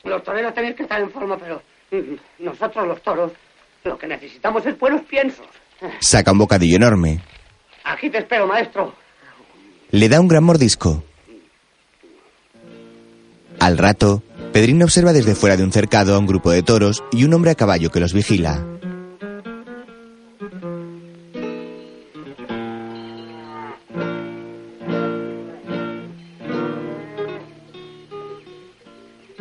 Los 0.04 0.24
toreros 0.24 0.54
tenéis 0.54 0.76
que 0.76 0.84
estar 0.84 1.02
en 1.02 1.10
forma, 1.10 1.36
pero 1.40 1.64
nosotros 2.38 2.88
los 2.88 3.02
toros 3.02 3.32
lo 3.86 3.98
que 3.98 4.06
necesitamos 4.06 4.64
es 4.68 4.78
buenos 4.78 5.02
piensos. 5.02 5.48
Saca 6.00 6.32
un 6.32 6.38
bocadillo 6.38 6.76
enorme. 6.76 7.22
Aquí 7.86 8.12
te 8.12 8.20
espero, 8.20 8.46
maestro. 8.46 8.94
Le 9.90 10.10
da 10.10 10.22
un 10.22 10.28
gran 10.28 10.44
mordisco. 10.44 11.04
Al 13.64 13.78
rato, 13.78 14.22
Pedrín 14.52 14.84
observa 14.84 15.14
desde 15.14 15.36
fuera 15.36 15.56
de 15.56 15.64
un 15.64 15.72
cercado 15.72 16.16
a 16.16 16.20
un 16.20 16.28
grupo 16.28 16.52
de 16.52 16.64
toros 16.64 17.02
y 17.14 17.24
un 17.24 17.34
hombre 17.34 17.52
a 17.52 17.56
caballo 17.56 17.92
que 17.92 18.02
los 18.02 18.12
vigila. 18.12 18.62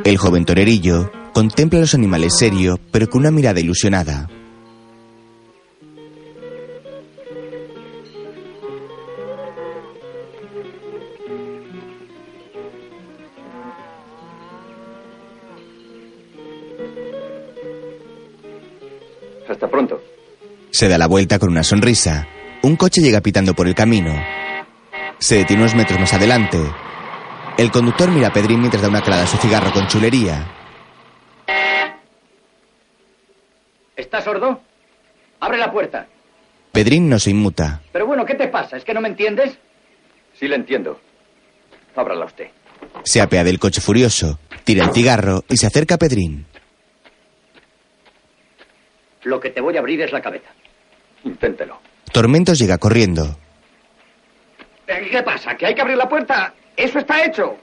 El 0.05 0.16
joven 0.18 0.45
torerillo 0.45 1.11
contempla 1.35 1.81
a 1.81 1.83
los 1.83 1.95
animales 1.95 2.39
serio, 2.39 2.79
pero 2.93 3.11
con 3.11 3.23
una 3.23 3.33
mirada 3.33 3.59
ilusionada. 3.59 4.29
Se 20.83 20.89
da 20.89 20.99
la 20.99 21.07
vuelta 21.07 21.39
con 21.39 21.49
una 21.49 21.62
sonrisa. 21.62 22.26
Un 22.64 22.74
coche 22.74 23.01
llega 23.01 23.20
pitando 23.20 23.55
por 23.55 23.68
el 23.68 23.74
camino. 23.76 24.12
Se 25.20 25.37
detiene 25.37 25.62
unos 25.62 25.76
metros 25.76 26.01
más 26.01 26.12
adelante. 26.12 26.59
El 27.57 27.70
conductor 27.70 28.11
mira 28.11 28.26
a 28.26 28.33
Pedrín 28.33 28.59
mientras 28.59 28.83
da 28.83 28.89
una 28.89 29.01
calada 29.01 29.22
a 29.22 29.26
su 29.28 29.37
cigarro 29.37 29.72
con 29.72 29.87
chulería. 29.87 30.45
¿Estás 33.95 34.24
sordo? 34.24 34.61
Abre 35.39 35.59
la 35.59 35.70
puerta. 35.70 36.09
Pedrín 36.72 37.09
no 37.09 37.20
se 37.20 37.30
inmuta. 37.30 37.80
Pero 37.93 38.05
bueno, 38.09 38.26
¿qué 38.26 38.35
te 38.35 38.49
pasa? 38.49 38.76
¿Es 38.76 38.83
que 38.85 38.93
no 38.93 39.01
me 39.01 39.07
entiendes? 39.07 39.57
Sí 40.35 40.49
le 40.49 40.57
entiendo. 40.57 41.01
Ábrala 41.95 42.24
usted. 42.24 42.49
Se 43.05 43.20
apea 43.20 43.45
del 43.45 43.61
coche 43.61 43.80
furioso, 43.80 44.41
tira 44.64 44.85
el 44.85 44.93
cigarro 44.93 45.45
y 45.49 45.59
se 45.59 45.68
acerca 45.68 45.95
a 45.95 45.99
Pedrín. 45.99 46.45
Lo 49.22 49.39
que 49.39 49.51
te 49.51 49.61
voy 49.61 49.76
a 49.76 49.78
abrir 49.78 50.03
es 50.03 50.11
la 50.11 50.20
cabeza. 50.20 50.49
Inténtelo. 51.25 51.79
Tormentos 52.12 52.59
llega 52.59 52.79
corriendo. 52.79 53.37
¿Qué 54.87 55.23
pasa? 55.23 55.57
¿Que 55.57 55.66
hay 55.66 55.75
que 55.75 55.83
abrir 55.83 55.97
la 55.97 56.09
puerta? 56.09 56.55
¡Eso 56.77 56.99
está 56.99 57.25
hecho! 57.25 57.57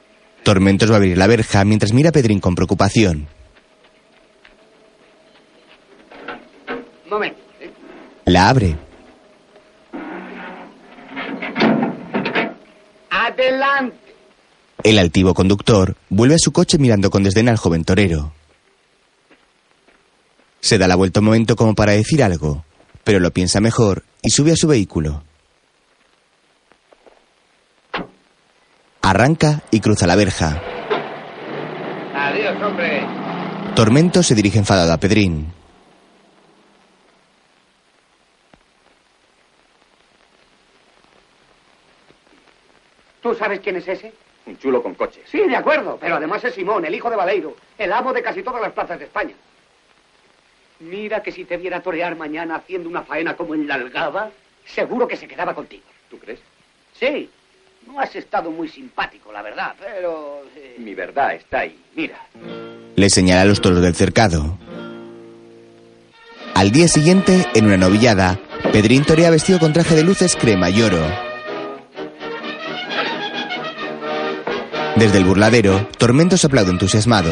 Tormentos 0.44 0.90
va 0.90 0.96
a 0.96 0.98
abrir 0.98 1.18
la 1.18 1.28
verja 1.28 1.64
mientras 1.66 1.94
mira 1.94 2.10
a 2.10 2.12
Pedrín 2.12 2.40
con 2.40 2.56
preocupación. 2.56 3.28
Un 7.06 7.10
momento. 7.10 7.40
¿eh? 7.60 7.72
La 8.26 8.50
abre. 8.50 8.78
¡Adelante! 13.10 13.98
El 14.84 14.98
altivo 14.98 15.34
conductor 15.34 15.96
vuelve 16.10 16.36
a 16.36 16.40
su 16.40 16.52
coche 16.52 16.78
mirando 16.78 17.10
con 17.10 17.24
desdén 17.24 17.50
al 17.50 17.58
joven 17.58 17.84
torero. 17.84 18.32
Se 20.62 20.78
da 20.78 20.88
la 20.88 20.96
vuelta 20.96 21.20
un 21.20 21.26
momento 21.26 21.56
como 21.56 21.74
para 21.76 21.94
decir 21.94 22.24
algo, 22.24 22.64
pero 23.04 23.20
lo 23.20 23.32
piensa 23.32 23.60
mejor 23.60 24.04
y 24.22 24.30
sube 24.30 24.52
a 24.52 24.56
su 24.56 24.68
vehículo. 24.68 25.24
Arranca 29.02 29.64
y 29.72 29.80
cruza 29.80 30.06
la 30.08 30.16
verja. 30.16 30.62
Adiós, 32.14 32.62
hombre. 32.62 33.02
Tormento 33.76 34.22
se 34.24 34.36
dirige 34.36 34.60
enfadado 34.60 34.92
a 34.94 34.98
Pedrín. 34.98 35.54
¿Tú 43.22 43.34
sabes 43.36 43.60
quién 43.60 43.76
es 43.76 43.88
ese? 43.88 44.14
Un 44.46 44.58
chulo 44.58 44.82
con 44.82 44.96
coches. 44.96 45.24
Sí, 45.30 45.40
de 45.40 45.56
acuerdo, 45.56 45.98
pero 46.00 46.16
además 46.16 46.44
es 46.44 46.54
Simón, 46.54 46.86
el 46.86 46.96
hijo 46.96 47.10
de 47.10 47.16
Baleiro, 47.16 47.56
el 47.78 47.92
amo 47.92 48.14
de 48.14 48.22
casi 48.24 48.42
todas 48.42 48.62
las 48.62 48.72
plazas 48.72 48.98
de 49.00 49.06
España. 49.06 49.36
Mira 50.80 51.22
que 51.22 51.32
si 51.32 51.44
te 51.46 51.58
viera 51.58 51.82
torear 51.82 52.16
mañana 52.16 52.56
haciendo 52.56 52.88
una 52.90 53.04
faena 53.04 53.36
como 53.36 53.54
en 53.54 53.68
la 53.68 53.76
Algaba, 53.76 54.30
seguro 54.66 55.08
que 55.08 55.18
se 55.18 55.28
quedaba 55.28 55.54
contigo. 55.54 55.84
¿Tú 56.10 56.18
crees? 56.18 56.40
Sí, 56.98 57.30
no 57.88 58.00
has 58.00 58.16
estado 58.16 58.50
muy 58.52 58.68
simpático, 58.70 59.32
la 59.32 59.42
verdad, 59.42 59.76
pero... 59.80 60.44
eh, 60.56 60.76
Mi 60.80 60.94
verdad 60.96 61.34
está 61.36 61.60
ahí. 61.60 61.78
Mira. 61.96 62.20
Le 62.96 63.10
señala 63.10 63.42
a 63.42 63.46
los 63.46 63.62
toros 63.62 63.82
del 63.82 63.96
cercado. 63.96 64.58
Al 66.56 66.72
día 66.72 66.88
siguiente, 66.88 67.46
en 67.54 67.66
una 67.68 67.78
novillada, 67.78 68.40
Pedrín 68.74 69.04
torea 69.06 69.30
vestido 69.30 69.60
con 69.60 69.72
traje 69.74 69.96
de 69.96 70.04
luces 70.04 70.36
crema 70.36 70.70
y 70.70 70.82
oro. 70.82 71.00
Desde 74.98 75.18
el 75.18 75.24
burladero, 75.26 75.88
Tormentos 75.98 76.44
aplaude 76.44 76.72
entusiasmado. 76.72 77.32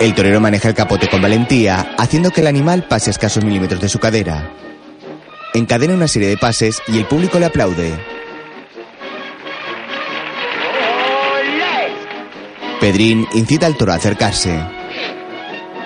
El 0.00 0.14
torero 0.14 0.40
maneja 0.40 0.68
el 0.68 0.74
capote 0.76 1.08
con 1.08 1.20
valentía, 1.20 1.94
haciendo 1.98 2.30
que 2.30 2.40
el 2.40 2.46
animal 2.46 2.86
pase 2.86 3.10
a 3.10 3.12
escasos 3.12 3.44
milímetros 3.44 3.80
de 3.80 3.88
su 3.88 3.98
cadera. 3.98 4.52
Encadena 5.54 5.94
una 5.94 6.06
serie 6.06 6.28
de 6.28 6.36
pases 6.36 6.80
y 6.86 6.98
el 6.98 7.06
público 7.06 7.40
le 7.40 7.46
aplaude. 7.46 7.92
Pedrín 12.80 13.26
incita 13.34 13.66
al 13.66 13.76
toro 13.76 13.92
a 13.92 13.96
acercarse. 13.96 14.62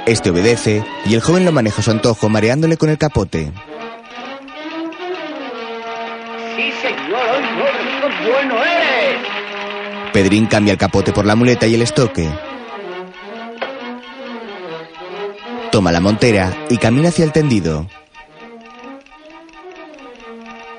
Este 0.05 0.29
obedece 0.29 0.85
y 1.07 1.15
el 1.15 1.23
joven 1.23 1.47
lo 1.47 1.53
maneja 1.53 1.81
a 1.81 1.85
su 1.85 1.91
antojo, 1.91 2.29
mareándole 2.29 2.77
con 2.77 2.91
el 2.91 2.99
capote. 2.99 3.51
Sí, 6.55 6.73
señor, 6.83 7.43
hoy 8.05 8.31
bueno 8.31 8.57
eres. 8.63 10.13
Pedrín 10.13 10.45
cambia 10.45 10.73
el 10.73 10.79
capote 10.79 11.13
por 11.13 11.25
la 11.25 11.35
muleta 11.35 11.67
y 11.67 11.77
el 11.77 11.83
estoque. 11.83 12.29
Toma 15.73 15.91
la 15.91 16.01
montera 16.01 16.67
y 16.69 16.77
camina 16.77 17.09
hacia 17.09 17.25
el 17.25 17.33
tendido. 17.33 17.89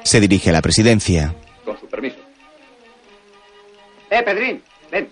Se 0.04 0.20
dirige 0.20 0.52
a 0.52 0.54
la 0.54 0.62
presidencia. 0.62 1.34
Con 1.66 1.80
su 1.80 1.88
permiso. 1.88 2.18
Eh, 4.12 4.22
Pedrín, 4.22 4.62
ven. 4.92 5.10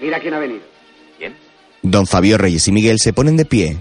Mira 0.00 0.20
quién 0.20 0.34
ha 0.34 0.38
venido. 0.38 0.62
¿Quién? 1.18 1.36
Don 1.82 2.06
Fabio 2.06 2.38
Reyes 2.38 2.68
y 2.68 2.72
Miguel 2.72 3.00
se 3.00 3.12
ponen 3.12 3.36
de 3.36 3.46
pie. 3.46 3.76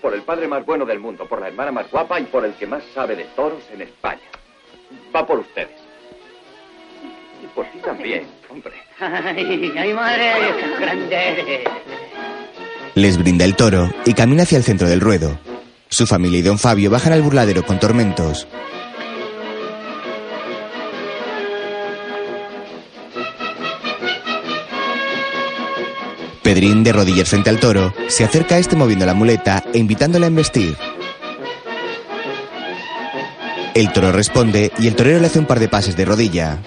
Por 0.00 0.14
el 0.14 0.22
padre 0.22 0.46
más 0.46 0.64
bueno 0.64 0.86
del 0.86 1.00
mundo, 1.00 1.26
por 1.28 1.40
la 1.40 1.48
hermana 1.48 1.72
más 1.72 1.90
guapa 1.90 2.20
y 2.20 2.24
por 2.26 2.44
el 2.44 2.54
que 2.54 2.68
más 2.68 2.84
sabe 2.94 3.16
de 3.16 3.24
toros 3.34 3.64
en 3.72 3.82
España. 3.82 4.22
Va 5.12 5.26
por 5.26 5.40
ustedes. 5.40 5.83
Y 7.44 7.46
por 7.48 7.66
ti 7.66 7.78
también, 7.78 8.26
hombre. 8.48 8.72
Ay, 9.00 9.72
ay, 9.76 9.92
madre, 9.92 10.32
qué 10.58 10.80
grande 10.80 11.16
eres. 11.16 11.68
Les 12.94 13.18
brinda 13.18 13.44
el 13.44 13.54
toro 13.54 13.92
y 14.06 14.14
camina 14.14 14.44
hacia 14.44 14.56
el 14.56 14.64
centro 14.64 14.88
del 14.88 15.00
ruedo. 15.00 15.38
Su 15.90 16.06
familia 16.06 16.38
y 16.38 16.42
don 16.42 16.58
Fabio 16.58 16.90
bajan 16.90 17.12
al 17.12 17.20
burladero 17.20 17.66
con 17.66 17.78
tormentos. 17.78 18.48
Pedrín, 26.42 26.84
de 26.84 26.92
rodillas 26.92 27.28
frente 27.28 27.50
al 27.50 27.58
toro, 27.58 27.92
se 28.08 28.24
acerca 28.24 28.54
a 28.54 28.58
este 28.58 28.76
moviendo 28.76 29.06
la 29.06 29.14
muleta 29.14 29.64
e 29.72 29.78
invitándole 29.78 30.26
a 30.26 30.28
embestir. 30.28 30.76
El 33.74 33.92
toro 33.92 34.12
responde 34.12 34.72
y 34.78 34.86
el 34.86 34.94
torero 34.94 35.18
le 35.20 35.26
hace 35.26 35.40
un 35.40 35.46
par 35.46 35.58
de 35.58 35.68
pases 35.68 35.96
de 35.96 36.04
rodilla. 36.04 36.60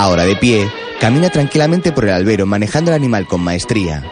Ahora 0.00 0.24
de 0.24 0.36
pie, 0.36 0.70
camina 1.00 1.28
tranquilamente 1.28 1.90
por 1.90 2.04
el 2.04 2.12
albero 2.12 2.46
manejando 2.46 2.92
el 2.92 2.94
animal 2.94 3.26
con 3.26 3.40
maestría. 3.40 4.04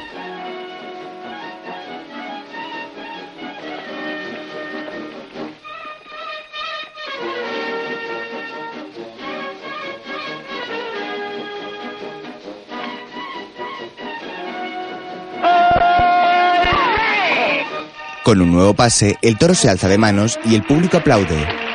Con 18.24 18.42
un 18.42 18.50
nuevo 18.50 18.74
pase, 18.74 19.18
el 19.22 19.38
toro 19.38 19.54
se 19.54 19.70
alza 19.70 19.86
de 19.86 19.98
manos 19.98 20.40
y 20.44 20.56
el 20.56 20.64
público 20.64 20.96
aplaude. 20.96 21.65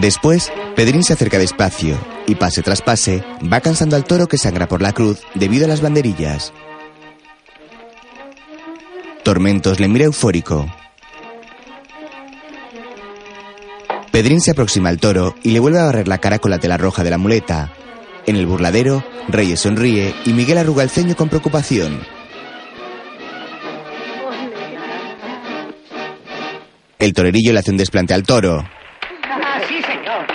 Después, 0.00 0.52
Pedrín 0.74 1.02
se 1.02 1.14
acerca 1.14 1.38
despacio 1.38 1.96
y 2.26 2.34
pase 2.34 2.62
tras 2.62 2.82
pase 2.82 3.24
va 3.50 3.60
cansando 3.60 3.96
al 3.96 4.04
toro 4.04 4.26
que 4.26 4.36
sangra 4.38 4.68
por 4.68 4.82
la 4.82 4.92
cruz 4.92 5.20
debido 5.34 5.64
a 5.64 5.68
las 5.68 5.80
banderillas. 5.80 6.52
Tormentos 9.22 9.80
le 9.80 9.88
mira 9.88 10.04
eufórico. 10.04 10.66
Pedrín 14.12 14.40
se 14.40 14.52
aproxima 14.52 14.88
al 14.88 14.98
toro 14.98 15.34
y 15.42 15.50
le 15.50 15.60
vuelve 15.60 15.80
a 15.80 15.84
barrer 15.84 16.08
la 16.08 16.18
cara 16.18 16.38
con 16.38 16.50
la 16.50 16.58
tela 16.58 16.76
roja 16.76 17.02
de 17.02 17.10
la 17.10 17.18
muleta. 17.18 17.72
En 18.26 18.36
el 18.36 18.46
burladero, 18.46 19.04
Reyes 19.28 19.60
sonríe 19.60 20.14
y 20.24 20.32
Miguel 20.32 20.58
arruga 20.58 20.82
el 20.82 20.90
ceño 20.90 21.16
con 21.16 21.28
preocupación. 21.28 22.00
El 26.98 27.12
torerillo 27.12 27.52
le 27.52 27.58
hace 27.58 27.70
un 27.70 27.76
desplante 27.76 28.14
al 28.14 28.22
toro. 28.22 28.64
Ah, 29.28 29.60
sí, 29.68 29.82
señor. 29.82 30.26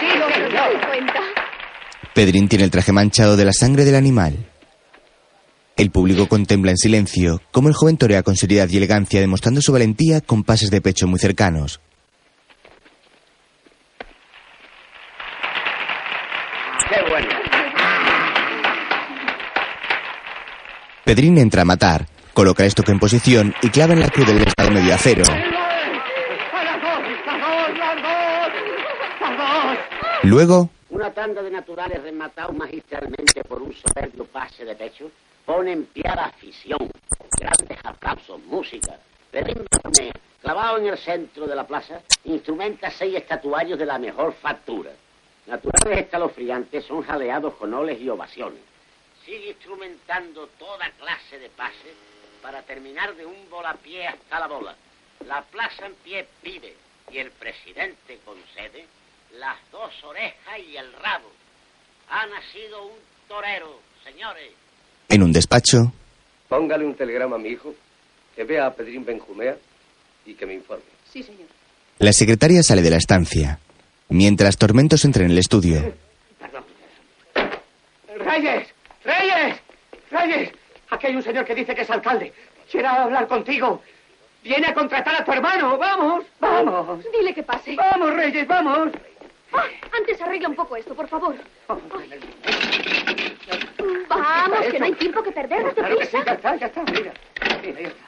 Sí, 0.00 0.06
señor. 0.10 0.72
Pedrín 2.16 2.48
tiene 2.48 2.64
el 2.64 2.70
traje 2.70 2.92
manchado 2.92 3.36
de 3.36 3.44
la 3.44 3.52
sangre 3.52 3.84
del 3.84 3.94
animal. 3.94 4.48
El 5.76 5.90
público 5.90 6.26
contempla 6.28 6.70
en 6.70 6.78
silencio 6.78 7.42
cómo 7.50 7.68
el 7.68 7.74
joven 7.74 7.98
torea 7.98 8.22
con 8.22 8.36
seriedad 8.36 8.66
y 8.70 8.78
elegancia 8.78 9.20
demostrando 9.20 9.60
su 9.60 9.70
valentía 9.70 10.22
con 10.22 10.42
pases 10.42 10.70
de 10.70 10.80
pecho 10.80 11.06
muy 11.06 11.18
cercanos. 11.18 11.78
¡Qué 16.88 17.02
bueno! 17.06 17.28
Pedrín 21.04 21.36
entra 21.36 21.60
a 21.60 21.66
matar, 21.66 22.06
coloca 22.32 22.62
el 22.62 22.68
estoque 22.68 22.92
en 22.92 22.98
posición 22.98 23.54
y 23.60 23.68
clava 23.68 23.92
en 23.92 24.00
la 24.00 24.08
cruz 24.08 24.26
del 24.26 24.38
estado 24.38 24.70
medio 24.70 24.94
a 24.94 24.96
cero. 24.96 25.22
Luego, 30.22 30.70
Una 30.96 31.12
tanda 31.12 31.42
de 31.42 31.50
naturales 31.50 32.02
rematados 32.02 32.56
magistralmente 32.56 33.44
por 33.44 33.60
un 33.60 33.70
soberbio 33.74 34.24
pase 34.24 34.64
de 34.64 34.74
pecho 34.74 35.10
pone 35.44 35.72
en 35.72 35.84
pie 35.84 36.04
a 36.08 36.16
la 36.16 36.24
afición. 36.24 36.90
Grandes 37.38 37.78
aplausos, 37.84 38.40
música. 38.44 38.98
Pedrín 39.30 39.66
clavado 40.40 40.78
en 40.78 40.86
el 40.86 40.96
centro 40.96 41.46
de 41.46 41.54
la 41.54 41.66
plaza, 41.66 42.00
instrumenta 42.24 42.90
seis 42.90 43.14
estatuarios 43.14 43.78
de 43.78 43.84
la 43.84 43.98
mejor 43.98 44.32
factura. 44.40 44.90
Naturales 45.46 46.06
escalofriantes 46.06 46.86
son 46.86 47.02
jaleados 47.02 47.52
con 47.56 47.74
oles 47.74 48.00
y 48.00 48.08
ovaciones. 48.08 48.62
Sigue 49.22 49.48
instrumentando 49.48 50.46
toda 50.58 50.90
clase 50.92 51.38
de 51.38 51.50
pases 51.50 51.94
para 52.40 52.62
terminar 52.62 53.14
de 53.16 53.26
un 53.26 53.50
volapié 53.50 54.06
hasta 54.06 54.40
la 54.40 54.46
bola. 54.46 54.74
La 55.26 55.42
plaza 55.42 55.84
en 55.84 55.94
pie 55.96 56.26
pide 56.40 56.74
y 57.10 57.18
el 57.18 57.32
presidente 57.32 58.18
concede 58.24 58.86
las 59.38 59.56
dos 59.70 59.92
orejas 60.04 60.58
y 60.66 60.76
el 60.76 60.92
rabo. 60.94 61.30
Ha 62.10 62.26
nacido 62.26 62.86
un 62.86 62.98
torero, 63.28 63.80
señores. 64.04 64.50
en 65.08 65.22
un 65.22 65.32
despacho, 65.32 65.92
Póngale 66.48 66.84
un 66.84 66.94
telegrama 66.94 67.34
a 67.36 67.38
mi 67.40 67.48
hijo, 67.48 67.74
que 68.36 68.44
vea 68.44 68.66
a 68.66 68.72
Pedrín 68.74 69.04
Benjumea 69.04 69.56
y 70.24 70.34
que 70.34 70.46
me 70.46 70.54
informe. 70.54 70.84
Sí, 71.12 71.22
señor. 71.24 71.48
la 71.98 72.12
secretaria 72.12 72.62
sale 72.62 72.82
de 72.82 72.90
la 72.90 72.98
estancia. 72.98 73.58
Mientras 74.08 74.56
Tormentos 74.56 75.04
entra 75.04 75.24
en 75.24 75.32
el 75.32 75.38
estudio. 75.38 75.92
Reyes, 78.18 78.68
Reyes, 79.04 79.56
Reyes. 80.10 80.52
Aquí 80.90 81.06
hay 81.08 81.16
un 81.16 81.22
señor 81.22 81.44
que 81.44 81.54
dice 81.56 81.74
que 81.74 81.82
es 81.82 81.90
alcalde. 81.90 82.32
Quiere 82.70 82.86
hablar 82.86 83.26
contigo. 83.26 83.82
Viene 84.44 84.68
a 84.68 84.74
contratar 84.74 85.16
a 85.16 85.24
tu 85.24 85.32
hermano. 85.32 85.76
Vamos, 85.76 86.24
vamos. 86.38 87.04
Dile 87.12 87.34
que 87.34 87.42
pase. 87.42 87.74
Vamos, 87.74 88.14
Reyes, 88.14 88.46
vamos. 88.46 88.90
Ah, 89.52 89.64
antes 89.96 90.20
arregla 90.20 90.48
un 90.48 90.56
poco 90.56 90.76
esto, 90.76 90.94
por 90.94 91.08
favor. 91.08 91.34
Vamos, 94.08 94.60
que 94.70 94.78
no 94.78 94.84
hay 94.86 94.92
tiempo 94.94 95.22
que 95.22 95.32
perder, 95.32 95.62
date 95.64 95.74
Claro 95.74 95.98
que 95.98 96.04
sí, 96.06 96.10
prisa. 96.12 96.24
ya 96.26 96.32
está, 96.34 96.56
ya 96.56 96.66
está. 96.66 96.82
Mira, 96.84 97.12
mira, 97.62 97.80
ya 97.80 97.88
está. 97.88 98.04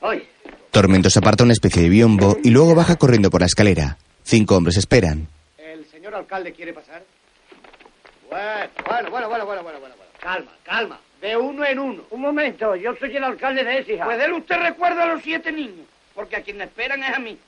Oye, 0.00 0.28
Tormentos 0.70 1.16
aparta 1.16 1.44
una 1.44 1.52
especie 1.52 1.82
de 1.82 1.88
biombo 1.88 2.36
y 2.42 2.50
luego 2.50 2.74
baja 2.74 2.96
corriendo 2.96 3.30
por 3.30 3.40
la 3.40 3.46
escalera. 3.46 3.96
Cinco 4.22 4.56
hombres 4.56 4.76
esperan. 4.76 5.28
¿El 5.58 5.84
señor 5.86 6.14
alcalde 6.14 6.52
quiere 6.52 6.72
pasar? 6.72 7.02
Bueno, 8.30 8.70
bueno, 8.86 9.10
bueno, 9.10 9.28
bueno, 9.28 9.44
bueno, 9.46 9.62
bueno, 9.62 9.78
bueno. 9.80 9.94
Calma, 10.20 10.52
calma. 10.62 11.00
De 11.20 11.36
uno 11.36 11.64
en 11.64 11.78
uno. 11.78 12.02
un 12.10 12.20
momento. 12.20 12.74
Yo 12.76 12.94
soy 12.96 13.16
el 13.16 13.22
alcalde 13.24 13.62
de 13.64 13.78
Écija. 13.78 14.04
Pues 14.04 14.18
déle 14.18 14.34
usted 14.34 14.56
recuerdo 14.56 15.02
a 15.02 15.06
los 15.06 15.22
siete 15.22 15.52
niños, 15.52 15.86
porque 16.14 16.36
a 16.36 16.42
quien 16.42 16.60
esperan 16.60 17.02
es 17.04 17.14
a 17.14 17.18
mí. 17.18 17.38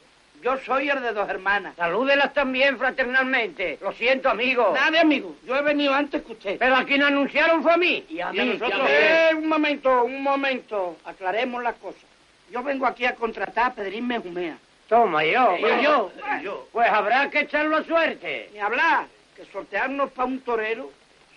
Yo 0.45 0.59
soy 0.59 0.91
el 0.91 1.01
de 1.01 1.13
dos 1.15 1.27
hermanas. 1.27 1.75
Salúdelas 1.75 2.35
también 2.35 2.77
fraternalmente. 2.77 3.79
Lo 3.81 3.93
siento, 3.93 4.29
amigo. 4.29 4.73
Nada, 4.75 5.01
amigo. 5.01 5.35
Yo 5.47 5.57
he 5.57 5.63
venido 5.63 5.95
antes 5.95 6.23
que 6.23 6.33
usted. 6.33 6.59
Pero 6.59 6.77
a 6.77 6.85
quien 6.85 7.03
anunciaron 7.03 7.63
fue 7.63 7.73
a 7.73 7.77
mí. 7.79 8.05
Y 8.11 8.21
a 8.21 8.31
Y 8.31 8.41
a 8.41 8.45
mí. 8.45 8.59
nosotros... 8.59 8.87
ya 8.87 9.31
Eh, 9.31 9.35
un 9.35 9.49
momento, 9.49 10.05
un 10.05 10.23
momento. 10.23 10.99
Aclaremos 11.07 11.63
las 11.63 11.77
cosas. 11.77 12.03
Yo 12.51 12.63
vengo 12.63 12.85
aquí 12.87 13.07
a 13.07 13.15
contratar 13.15 13.71
a 13.71 13.75
Pedrín 13.75 14.07
Mejumea. 14.07 14.59
Toma, 14.87 15.25
yo. 15.25 15.57
Y 15.57 15.83
yo, 15.83 16.13
y 16.39 16.45
yo. 16.45 16.69
Pues 16.73 16.91
habrá 16.91 17.31
que 17.31 17.41
echarlo 17.41 17.79
a 17.79 17.83
suerte. 17.85 18.51
Ni 18.53 18.59
hablar, 18.59 19.07
que 19.35 19.47
sortearnos 19.47 20.13
para 20.13 20.27
un 20.27 20.41
torero 20.41 20.91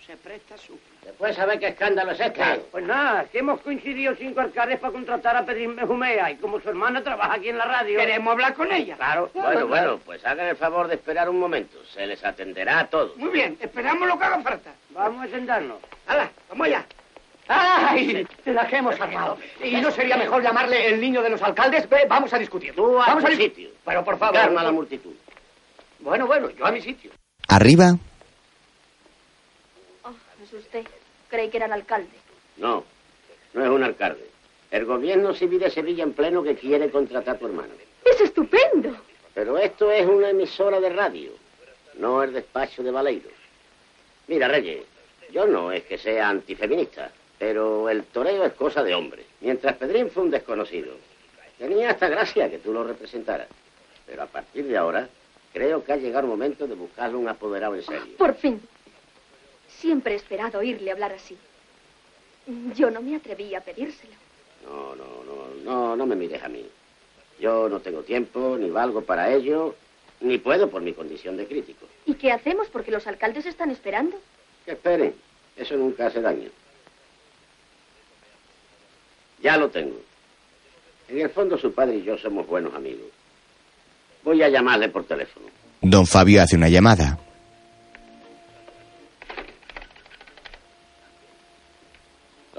se 0.06 0.18
presta 0.18 0.56
a 0.56 0.58
su... 0.58 0.78
Después 1.08 1.38
saber 1.38 1.58
qué 1.58 1.68
escándalo 1.70 2.12
es 2.12 2.20
este. 2.20 2.44
Pues 2.70 2.84
nada, 2.86 3.24
que 3.32 3.40
hemos 3.40 3.62
coincidido 3.62 4.14
cinco 4.16 4.42
alcaldes 4.42 4.78
para 4.78 4.92
contratar 4.92 5.38
a 5.38 5.46
Pedrín 5.46 5.74
Mejumea 5.74 6.30
y 6.32 6.36
como 6.36 6.60
su 6.60 6.68
hermana 6.68 7.02
trabaja 7.02 7.36
aquí 7.36 7.48
en 7.48 7.58
la 7.58 7.64
radio... 7.64 7.98
¿Queremos 7.98 8.34
hablar 8.34 8.54
con 8.54 8.70
ella? 8.74 8.98
Claro. 8.98 9.32
Bueno, 9.34 9.68
bueno, 9.68 10.00
pues 10.06 10.24
hagan 10.26 10.48
el 10.48 10.58
favor 10.58 10.90
de 10.90 10.96
esperar 10.96 11.30
un 11.30 11.40
momento. 11.40 11.78
Se 11.94 12.06
les 12.06 12.24
atenderá 12.26 12.80
a 12.80 12.88
todos. 12.88 13.16
Muy 13.16 13.30
bien, 13.30 13.58
esperamos 13.62 14.06
lo 14.06 14.20
que 14.20 14.26
haga 14.26 14.42
falta. 14.42 14.74
Vamos 14.90 15.26
a 15.26 15.30
sentarnos. 15.30 15.78
¡Hala, 16.08 16.30
vamos 16.50 16.68
allá! 16.68 16.86
¡Ay! 17.48 18.28
La 18.44 18.68
que 18.68 18.76
hemos 18.76 19.00
armado. 19.00 19.38
¿Y 19.64 19.78
no 19.78 19.90
sería 19.92 20.18
mejor 20.18 20.44
llamarle 20.44 20.88
el 20.90 21.00
niño 21.00 21.22
de 21.24 21.30
los 21.30 21.42
alcaldes? 21.42 21.88
Ve, 21.88 22.06
vamos 22.10 22.34
a 22.34 22.38
discutir. 22.38 22.76
Tú 22.76 23.02
a 23.02 23.08
vamos 23.08 23.24
tu 23.24 23.32
a 23.32 23.36
sitio. 23.36 23.70
Pero 23.86 24.04
por 24.04 24.18
favor. 24.18 24.36
Calma 24.36 24.60
a 24.60 24.66
la 24.66 24.72
multitud. 24.74 25.14
Bueno, 26.00 26.28
bueno, 26.28 26.50
yo 26.50 26.66
a 26.66 26.72
mi 26.72 26.82
sitio. 26.82 27.12
Arriba, 27.48 27.94
Oh, 30.04 30.12
es 30.44 30.52
usted. 30.54 30.86
Creí 31.30 31.50
que 31.50 31.58
era 31.58 31.66
el 31.66 31.74
alcalde. 31.74 32.10
No, 32.58 32.84
no 33.54 33.64
es 33.64 33.70
un 33.70 33.84
alcalde. 33.84 34.28
El 34.72 34.86
gobierno 34.86 35.34
civil 35.34 35.60
de 35.60 35.70
Sevilla 35.70 36.04
en 36.04 36.14
pleno 36.14 36.44
que 36.44 36.56
quiere 36.56 36.90
contratar 36.90 37.36
a 37.36 37.40
tu 37.40 37.46
hermano. 37.46 37.74
Es 38.04 38.20
estupendo. 38.22 38.96
Pero 39.34 39.58
esto 39.58 39.92
es 39.92 40.06
una 40.06 40.32
emisora 40.32 40.80
de 40.80 40.90
radio, 40.90 41.32
no 42.00 42.24
el 42.24 42.34
despacho 42.34 42.82
de 42.82 42.92
Valeiros. 42.92 43.32
Mira, 44.28 44.48
Reyes, 44.48 44.84
yo 45.32 45.46
no 45.46 45.72
es 45.72 45.84
que 45.84 45.98
sea 45.98 46.30
antifeminista, 46.30 47.12
pero 47.38 47.90
el 47.90 48.06
toreo 48.06 48.46
es 48.46 48.54
cosa 48.54 48.84
de 48.84 48.96
hombre. 48.96 49.26
Mientras 49.42 49.78
Pedrín 49.78 50.10
fue 50.10 50.24
un 50.24 50.32
desconocido, 50.32 50.94
tenía 51.58 51.92
hasta 51.92 52.10
gracia 52.10 52.50
que 52.50 52.58
tú 52.58 52.74
lo 52.74 52.84
representaras. 52.84 53.48
Pero 54.06 54.24
a 54.24 54.28
partir 54.28 54.66
de 54.66 54.78
ahora, 54.78 55.08
creo 55.54 55.84
que 55.84 55.94
ha 55.94 55.98
llegado 55.98 56.26
el 56.26 56.32
momento 56.32 56.66
de 56.66 56.76
buscarle 56.76 57.18
un 57.18 57.30
apoderado 57.30 57.76
en 57.76 57.84
serio. 57.84 58.18
Por 58.18 58.34
fin. 58.36 58.60
Siempre 59.80 60.14
he 60.14 60.16
esperado 60.16 60.60
oírle 60.60 60.92
hablar 60.92 61.14
así. 61.14 61.38
Yo 62.76 62.90
no 62.90 63.02
me 63.02 63.16
atreví 63.16 63.54
a 63.56 63.62
pedírselo. 63.62 64.14
No, 64.64 64.96
no, 64.96 65.06
no, 65.26 65.64
no, 65.64 65.96
no 65.96 66.06
me 66.06 66.16
mires 66.16 66.42
a 66.44 66.48
mí. 66.50 66.66
Yo 67.40 67.70
no 67.70 67.80
tengo 67.80 68.02
tiempo, 68.02 68.58
ni 68.60 68.70
valgo 68.70 69.02
para 69.02 69.32
ello, 69.34 69.76
Ni 70.20 70.40
puedo 70.40 70.68
por 70.68 70.82
mi 70.82 70.94
condición 70.94 71.38
de 71.38 71.46
crítico. 71.46 71.86
¿Y 72.08 72.16
qué 72.16 72.32
hacemos? 72.32 72.68
Porque 72.70 72.90
los 72.90 73.06
alcaldes 73.06 73.46
están 73.46 73.70
esperando. 73.70 74.18
Que 74.66 74.72
esperen. 74.72 75.14
Eso 75.56 75.76
nunca 75.76 76.08
hace 76.08 76.22
daño. 76.22 76.50
Ya 79.44 79.58
lo 79.58 79.70
tengo. 79.70 80.02
En 81.08 81.20
el 81.20 81.30
fondo 81.30 81.56
su 81.58 81.72
padre 81.72 81.98
y 81.98 82.04
yo 82.04 82.18
somos 82.18 82.48
buenos 82.48 82.74
amigos. 82.74 83.06
Voy 84.24 84.42
a 84.42 84.50
llamarle 84.50 84.90
por 84.90 85.06
teléfono. 85.06 85.46
Don 85.82 86.08
Fabio 86.08 86.42
hace 86.42 86.56
una 86.56 86.68
llamada. 86.68 87.20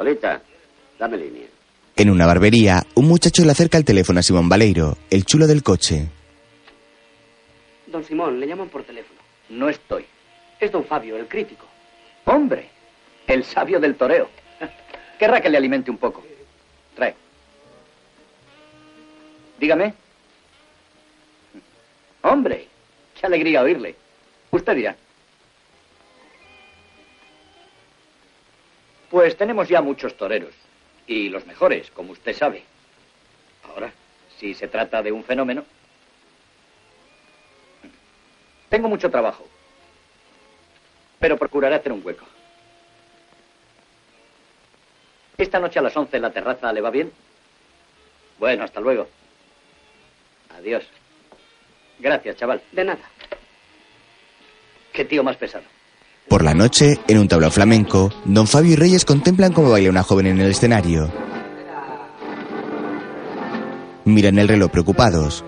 Solita, 0.08 0.40
dame 0.98 1.18
línea. 1.18 1.46
En 1.94 2.08
una 2.08 2.24
barbería, 2.24 2.82
un 2.94 3.08
muchacho 3.08 3.44
le 3.44 3.50
acerca 3.50 3.76
el 3.76 3.84
teléfono 3.84 4.20
a 4.20 4.22
Simón 4.22 4.48
Baleiro, 4.48 4.96
el 5.10 5.26
chulo 5.26 5.46
del 5.46 5.62
coche. 5.62 6.08
Don 7.88 8.02
Simón, 8.02 8.40
le 8.40 8.46
llaman 8.46 8.70
por 8.70 8.84
teléfono. 8.84 9.20
No 9.50 9.68
estoy. 9.68 10.06
Es 10.58 10.72
don 10.72 10.86
Fabio, 10.86 11.18
el 11.18 11.28
crítico. 11.28 11.66
Hombre, 12.24 12.70
el 13.26 13.44
sabio 13.44 13.78
del 13.80 13.96
toreo. 13.96 14.30
Querrá 15.18 15.42
que 15.42 15.50
le 15.50 15.58
alimente 15.58 15.90
un 15.90 15.98
poco. 15.98 16.24
Trae. 16.94 17.14
Dígame. 19.60 19.92
Hombre, 22.22 22.66
qué 23.20 23.26
alegría 23.26 23.60
oírle. 23.60 23.94
Usted 24.52 24.74
dirá. 24.74 24.96
Pues 29.10 29.36
tenemos 29.36 29.68
ya 29.68 29.80
muchos 29.80 30.16
toreros. 30.16 30.54
Y 31.06 31.28
los 31.28 31.46
mejores, 31.46 31.90
como 31.90 32.12
usted 32.12 32.36
sabe. 32.36 32.62
Ahora, 33.64 33.92
si 34.38 34.54
se 34.54 34.68
trata 34.68 35.02
de 35.02 35.12
un 35.12 35.24
fenómeno. 35.24 35.64
Tengo 38.68 38.88
mucho 38.88 39.10
trabajo. 39.10 39.46
Pero 41.18 41.38
procuraré 41.38 41.76
hacer 41.76 41.92
un 41.92 42.04
hueco. 42.04 42.26
Esta 45.38 45.58
noche 45.58 45.78
a 45.78 45.82
las 45.82 45.96
11 45.96 46.16
en 46.16 46.22
la 46.22 46.32
terraza, 46.32 46.72
¿le 46.72 46.80
va 46.80 46.90
bien? 46.90 47.12
Bueno, 48.38 48.64
hasta 48.64 48.80
luego. 48.80 49.08
Adiós. 50.50 50.84
Gracias, 51.98 52.36
chaval. 52.36 52.60
De 52.72 52.84
nada. 52.84 53.10
Qué 54.92 55.04
tío 55.04 55.22
más 55.22 55.36
pesado. 55.36 55.64
Por 56.28 56.44
la 56.44 56.52
noche, 56.52 57.00
en 57.08 57.18
un 57.18 57.26
tablao 57.26 57.50
flamenco, 57.50 58.12
Don 58.26 58.46
Fabio 58.46 58.72
y 58.72 58.76
Reyes 58.76 59.06
contemplan 59.06 59.54
cómo 59.54 59.70
baila 59.70 59.88
una 59.88 60.02
joven 60.02 60.26
en 60.26 60.40
el 60.40 60.50
escenario. 60.50 61.10
Miran 64.04 64.38
el 64.38 64.48
reloj 64.48 64.70
preocupados. 64.70 65.42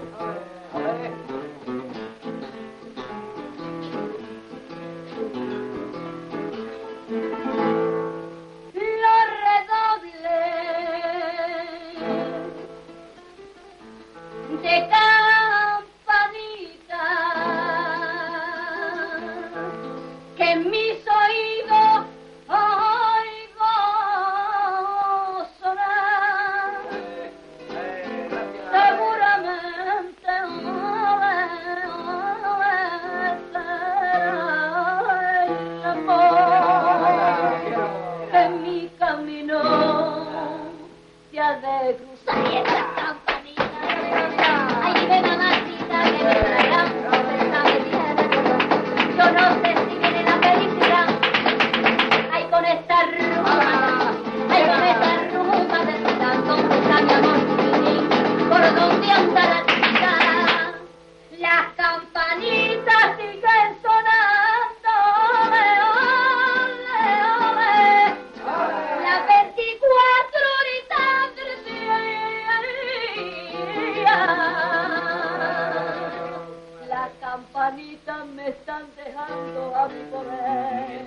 Están 78.81 79.05
dejando 79.05 79.77
a 79.77 79.89
mi 79.89 80.03
poder. 80.05 81.03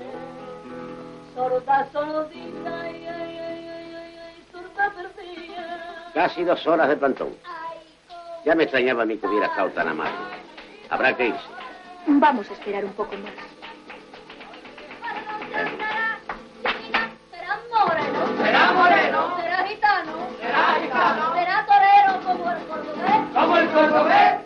Sorda, 1.34 1.88
sordita, 1.92 2.82
ay, 2.82 3.08
ay, 3.08 3.40
ay, 3.40 3.70
ay, 3.70 3.96
ay, 3.96 4.20
ay, 4.26 4.44
sorda 4.52 4.92
perdida. 4.92 6.12
Casi 6.14 6.44
dos 6.44 6.66
horas 6.68 6.90
de 6.90 6.98
plantón. 6.98 7.30
Ya 8.46 8.56
me 8.56 8.64
extrañaba 8.64 9.04
a 9.04 9.06
mí 9.06 9.18
que 9.18 9.26
hubiera 9.26 9.48
estado 9.48 9.70
tan 9.70 9.88
amable. 9.88 10.14
Habrá 10.90 11.16
que 11.16 11.28
irse. 11.28 11.48
Vamos 12.06 12.50
a 12.50 12.54
esperar 12.54 12.86
un 12.86 12.94
poco 12.94 13.16
más. 13.18 13.32
Será 17.32 17.60
moreno. 17.72 18.44
Será 18.44 18.74
moreno. 18.74 19.38
Será 19.42 19.66
gitano. 19.66 20.12
Será 20.40 20.80
gitano. 20.82 21.34
Será 21.34 21.66
torero 21.66 22.22
como 22.24 22.52
el 22.52 22.68
cordobés. 22.68 23.34
Como 23.34 23.58
el 23.58 23.70
cordobés. 23.70 24.43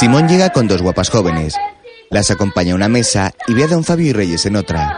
Simón 0.00 0.28
llega 0.28 0.48
con 0.48 0.66
dos 0.66 0.80
guapas 0.80 1.10
jóvenes. 1.10 1.54
Las 2.08 2.30
acompaña 2.30 2.72
a 2.72 2.74
una 2.74 2.88
mesa 2.88 3.32
y 3.46 3.52
ve 3.52 3.64
a 3.64 3.66
Don 3.66 3.84
Fabio 3.84 4.06
y 4.06 4.12
Reyes 4.14 4.46
en 4.46 4.56
otra. 4.56 4.96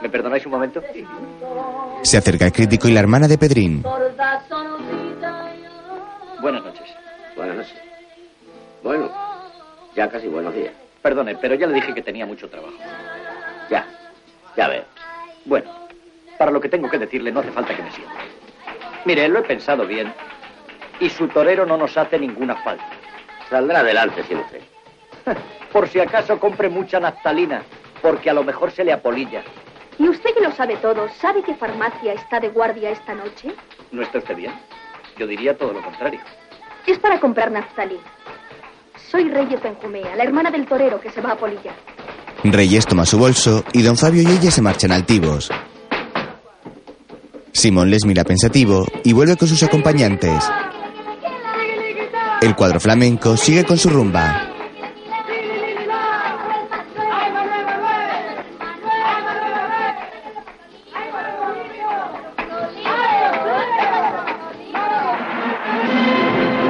¿Me 0.00 0.08
perdonáis 0.08 0.46
un 0.46 0.52
momento? 0.52 0.82
Se 2.00 2.16
acerca 2.16 2.46
el 2.46 2.52
crítico 2.52 2.88
y 2.88 2.92
la 2.92 3.00
hermana 3.00 3.28
de 3.28 3.36
Pedrín. 3.36 3.82
Buenas 6.40 6.64
noches. 6.64 6.88
Buenas 7.36 7.56
noches. 7.56 7.76
Bueno, 8.82 9.12
ya 9.94 10.08
casi 10.08 10.28
buenos 10.28 10.54
días. 10.54 10.72
Perdone, 11.02 11.36
pero 11.36 11.56
ya 11.56 11.66
le 11.66 11.74
dije 11.74 11.92
que 11.92 12.00
tenía 12.00 12.24
mucho 12.24 12.48
trabajo. 12.48 12.72
Ya, 13.70 13.86
ya 14.56 14.68
veo. 14.68 14.84
Bueno, 15.44 15.70
para 16.38 16.50
lo 16.50 16.58
que 16.58 16.70
tengo 16.70 16.88
que 16.88 16.96
decirle 16.96 17.30
no 17.30 17.40
hace 17.40 17.52
falta 17.52 17.76
que 17.76 17.82
me 17.82 17.92
sienta. 17.92 18.14
Mire, 19.04 19.28
lo 19.28 19.40
he 19.40 19.42
pensado 19.42 19.86
bien 19.86 20.10
y 21.00 21.08
su 21.10 21.28
torero 21.28 21.66
no 21.66 21.76
nos 21.76 21.96
hace 21.96 22.18
ninguna 22.18 22.56
falta. 22.62 22.88
Saldrá 23.50 23.80
adelante 23.80 24.22
sin 24.24 24.38
usted. 24.38 24.60
Por 25.72 25.88
si 25.88 26.00
acaso 26.00 26.38
compre 26.38 26.68
mucha 26.68 27.00
naftalina, 27.00 27.62
porque 28.00 28.30
a 28.30 28.34
lo 28.34 28.44
mejor 28.44 28.70
se 28.70 28.84
le 28.84 28.92
apolilla. 28.92 29.42
¿Y 29.98 30.08
usted 30.08 30.34
que 30.34 30.40
lo 30.40 30.52
sabe 30.52 30.76
todo, 30.76 31.08
sabe 31.20 31.42
qué 31.42 31.54
farmacia 31.54 32.12
está 32.12 32.40
de 32.40 32.48
guardia 32.48 32.90
esta 32.90 33.14
noche? 33.14 33.54
¿No 33.92 34.02
está 34.02 34.18
usted 34.18 34.36
bien? 34.36 34.52
Yo 35.16 35.26
diría 35.26 35.56
todo 35.56 35.72
lo 35.72 35.82
contrario. 35.82 36.20
Es 36.86 36.98
para 36.98 37.20
comprar 37.20 37.50
naftalina. 37.50 38.02
Soy 39.10 39.28
Reyes 39.30 39.62
Benjumea, 39.62 40.16
la 40.16 40.24
hermana 40.24 40.50
del 40.50 40.66
torero 40.66 41.00
que 41.00 41.10
se 41.10 41.20
va 41.20 41.32
a 41.32 41.36
polillar. 41.36 41.74
Reyes 42.42 42.86
toma 42.86 43.06
su 43.06 43.18
bolso 43.18 43.64
y 43.72 43.82
Don 43.82 43.96
Fabio 43.96 44.22
y 44.22 44.26
ella 44.26 44.50
se 44.50 44.60
marchan 44.60 44.92
altivos. 44.92 45.50
Simón 47.52 47.90
les 47.90 48.04
mira 48.04 48.24
pensativo 48.24 48.84
y 49.04 49.12
vuelve 49.12 49.36
con 49.36 49.48
sus 49.48 49.62
acompañantes. 49.62 50.50
El 52.40 52.54
cuadro 52.54 52.80
flamenco 52.80 53.36
sigue 53.36 53.64
con 53.64 53.78
su 53.78 53.88
rumba. 53.88 54.50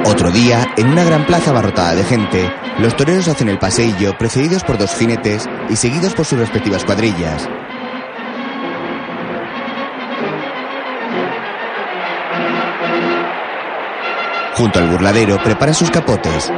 Otro 0.05 0.31
día, 0.31 0.73
en 0.77 0.87
una 0.87 1.03
gran 1.03 1.25
plaza 1.25 1.51
abarrotada 1.51 1.93
de 1.95 2.03
gente, 2.03 2.51
los 2.79 2.95
toreros 2.95 3.27
hacen 3.27 3.49
el 3.49 3.59
paseillo 3.59 4.17
precedidos 4.17 4.63
por 4.63 4.77
dos 4.77 4.95
jinetes 4.95 5.47
y 5.69 5.75
seguidos 5.75 6.13
por 6.13 6.25
sus 6.25 6.39
respectivas 6.39 6.85
cuadrillas. 6.85 7.49
Junto 14.55 14.79
al 14.79 14.89
burladero 14.89 15.37
prepara 15.43 15.73
sus 15.73 15.91
capotes. 15.91 16.49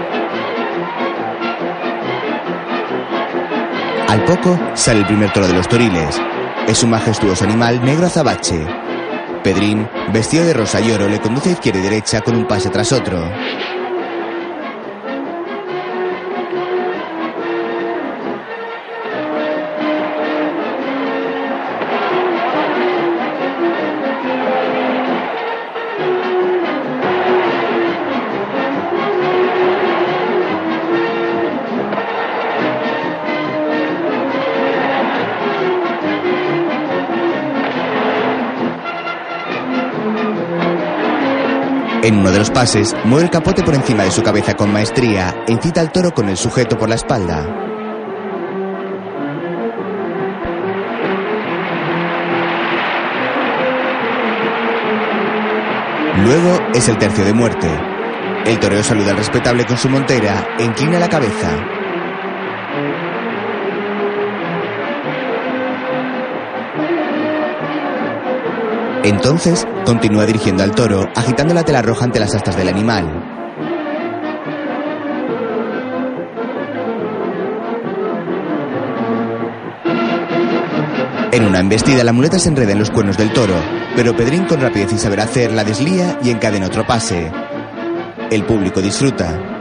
Al 4.08 4.24
poco 4.24 4.60
sale 4.76 5.00
el 5.00 5.08
primer 5.08 5.34
toro 5.34 5.48
de 5.48 5.54
los 5.54 5.68
toriles. 5.68 6.22
Es 6.68 6.84
un 6.84 6.92
majestuoso 6.92 7.44
animal 7.44 7.84
negro 7.84 8.06
azabache. 8.06 8.68
Pedrín, 9.44 9.90
vestido 10.14 10.46
de 10.46 10.54
rosa 10.54 10.80
y 10.80 10.92
oro, 10.92 11.08
le 11.10 11.20
conduce 11.20 11.50
a 11.50 11.54
izquierda 11.54 11.80
y 11.80 11.84
derecha 11.84 12.22
con 12.22 12.36
un 12.36 12.46
pase 12.46 12.70
tras 12.70 12.92
otro. 12.92 13.32
En 42.04 42.20
uno 42.20 42.32
de 42.32 42.40
los 42.40 42.52
pases, 42.52 42.96
mueve 43.06 43.26
el 43.26 43.32
capote 43.32 43.64
por 43.64 43.74
encima 43.74 44.04
de 44.04 44.12
su 44.12 44.22
cabeza 44.22 44.54
con 44.54 44.72
maestría 44.72 45.44
e 45.48 45.52
incita 45.52 45.82
al 45.82 45.92
toro 45.92 46.14
con 46.14 46.30
el 46.30 46.38
sujeto 46.38 46.78
por 46.78 46.90
la 46.90 46.96
espalda. 46.96 47.46
Luego 56.24 56.60
es 56.74 56.88
el 56.88 56.98
tercio 56.98 57.26
de 57.26 57.34
muerte. 57.34 57.68
El 58.46 58.60
toreo 58.60 58.84
saluda 58.84 59.12
al 59.12 59.18
respetable 59.18 59.66
con 59.66 59.78
su 59.78 59.90
montera 59.90 60.56
e 60.60 60.64
inclina 60.64 61.00
la 61.00 61.10
cabeza. 61.10 61.77
Entonces 69.08 69.66
continúa 69.86 70.26
dirigiendo 70.26 70.64
al 70.64 70.76
toro, 70.76 71.08
agitando 71.16 71.54
la 71.54 71.64
tela 71.64 71.82
roja 71.82 72.04
ante 72.04 72.20
las 72.20 72.36
astas 72.36 72.58
del 72.58 72.68
animal. 72.68 73.06
En 81.32 81.46
una 81.46 81.60
embestida, 81.60 82.04
la 82.04 82.12
muleta 82.12 82.38
se 82.38 82.50
enreda 82.50 82.74
en 82.74 82.80
los 82.80 82.92
cuernos 82.92 83.18
del 83.18 83.32
toro, 83.32 83.56
pero 83.96 84.14
Pedrín, 84.14 84.44
con 84.44 84.60
rapidez 84.60 84.92
y 84.92 84.98
saber 84.98 85.22
hacer, 85.22 85.54
la 85.54 85.64
deslía 85.64 86.20
y 86.22 86.30
encadena 86.30 86.68
otro 86.68 86.86
pase. 86.86 87.32
El 88.30 88.44
público 88.44 88.82
disfruta. 88.82 89.57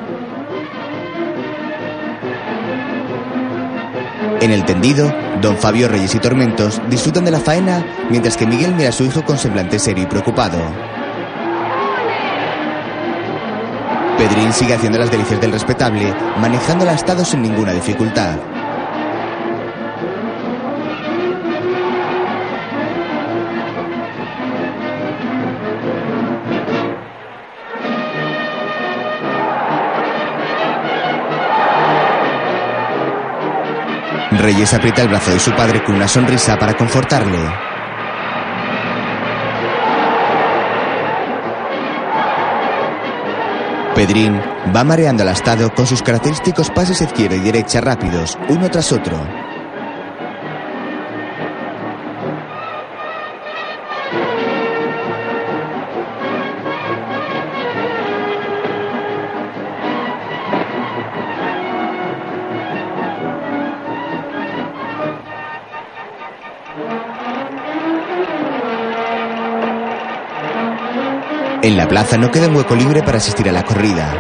En 4.41 4.51
el 4.51 4.65
tendido, 4.65 5.13
don 5.41 5.57
Fabio 5.57 5.89
Reyes 5.89 6.15
y 6.15 6.19
Tormentos 6.19 6.81
disfrutan 6.91 7.25
de 7.25 7.31
la 7.31 7.41
faena 7.41 7.85
mientras 8.11 8.37
que 8.37 8.47
Miguel 8.47 8.75
mira 8.75 8.91
a 8.91 8.93
su 8.93 9.05
hijo 9.05 9.25
con 9.25 9.39
semblante 9.39 9.79
serio 9.79 10.05
y 10.05 10.07
preocupado. 10.07 10.59
Pedrín 14.19 14.53
sigue 14.53 14.75
haciendo 14.75 14.99
las 14.99 15.11
delicias 15.11 15.41
del 15.41 15.53
respetable, 15.53 16.15
manejando 16.39 16.85
el 16.85 16.91
astado 16.91 17.25
sin 17.25 17.43
ninguna 17.43 17.73
dificultad. 17.73 18.37
Reyes 34.47 34.73
aprieta 34.75 35.03
el 35.03 35.09
brazo 35.09 35.33
de 35.33 35.41
su 35.41 35.51
padre 35.57 35.83
con 35.83 35.97
una 35.97 36.07
sonrisa 36.07 36.57
para 36.57 36.77
confortarle. 36.77 37.37
Pedrín 43.97 44.41
va 44.73 44.85
mareando 44.85 45.25
al 45.25 45.31
astado 45.31 45.75
con 45.75 45.85
sus 45.85 46.01
característicos 46.01 46.71
pases 46.71 47.01
izquierda 47.01 47.35
y 47.35 47.41
derecha 47.41 47.81
rápidos, 47.81 48.39
uno 48.49 48.71
tras 48.71 48.93
otro. 48.93 49.46
La 71.87 71.91
plaza 71.91 72.19
no 72.19 72.33
queda 72.33 72.49
un 72.49 72.57
hueco 72.57 72.75
libre 72.75 73.01
para 73.01 73.19
asistir 73.19 73.49
a 73.49 73.53
la 73.53 73.63
corrida. 73.63 74.13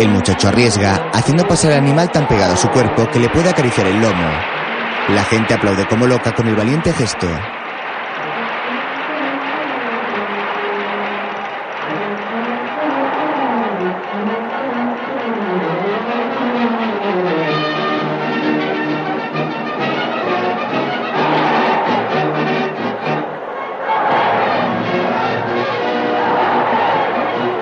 El 0.00 0.08
muchacho 0.08 0.48
arriesga, 0.48 1.08
haciendo 1.14 1.46
pasar 1.46 1.70
al 1.70 1.78
animal 1.78 2.10
tan 2.10 2.26
pegado 2.26 2.54
a 2.54 2.56
su 2.56 2.68
cuerpo 2.68 3.08
que 3.08 3.20
le 3.20 3.28
puede 3.28 3.48
acariciar 3.48 3.86
el 3.86 4.00
lomo. 4.00 4.28
La 5.10 5.22
gente 5.22 5.54
aplaude 5.54 5.86
como 5.86 6.08
loca 6.08 6.34
con 6.34 6.48
el 6.48 6.56
valiente 6.56 6.92
gesto. 6.92 7.28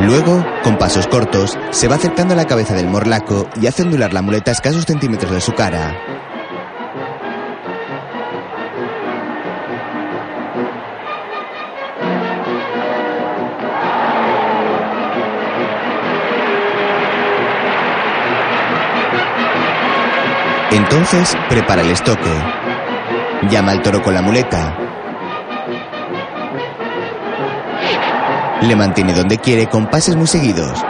Luego, 0.07 0.47
con 0.63 0.79
pasos 0.79 1.09
cortos, 1.09 1.59
se 1.73 1.89
va 1.89 1.97
acercando 1.97 2.35
a 2.35 2.37
la 2.37 2.47
cabeza 2.47 2.75
del 2.75 2.87
morlaco 2.87 3.49
y 3.61 3.67
hace 3.67 3.83
ondular 3.83 4.13
la 4.15 4.23
muleta 4.23 4.53
a 4.53 4.55
escasos 4.55 4.85
centímetros 4.85 5.33
de 5.33 5.41
su 5.41 5.53
cara. 5.53 5.97
Entonces, 20.71 21.37
prepara 21.49 21.83
el 21.83 21.91
estoque. 21.91 22.31
Llama 23.51 23.73
al 23.73 23.83
toro 23.83 24.01
con 24.05 24.15
la 24.15 24.23
muleta. 24.23 24.86
Le 28.63 28.75
mantiene 28.75 29.13
donde 29.13 29.39
quiere 29.39 29.69
con 29.69 29.87
pases 29.91 30.17
muy 30.17 30.27
seguidos. 30.27 30.83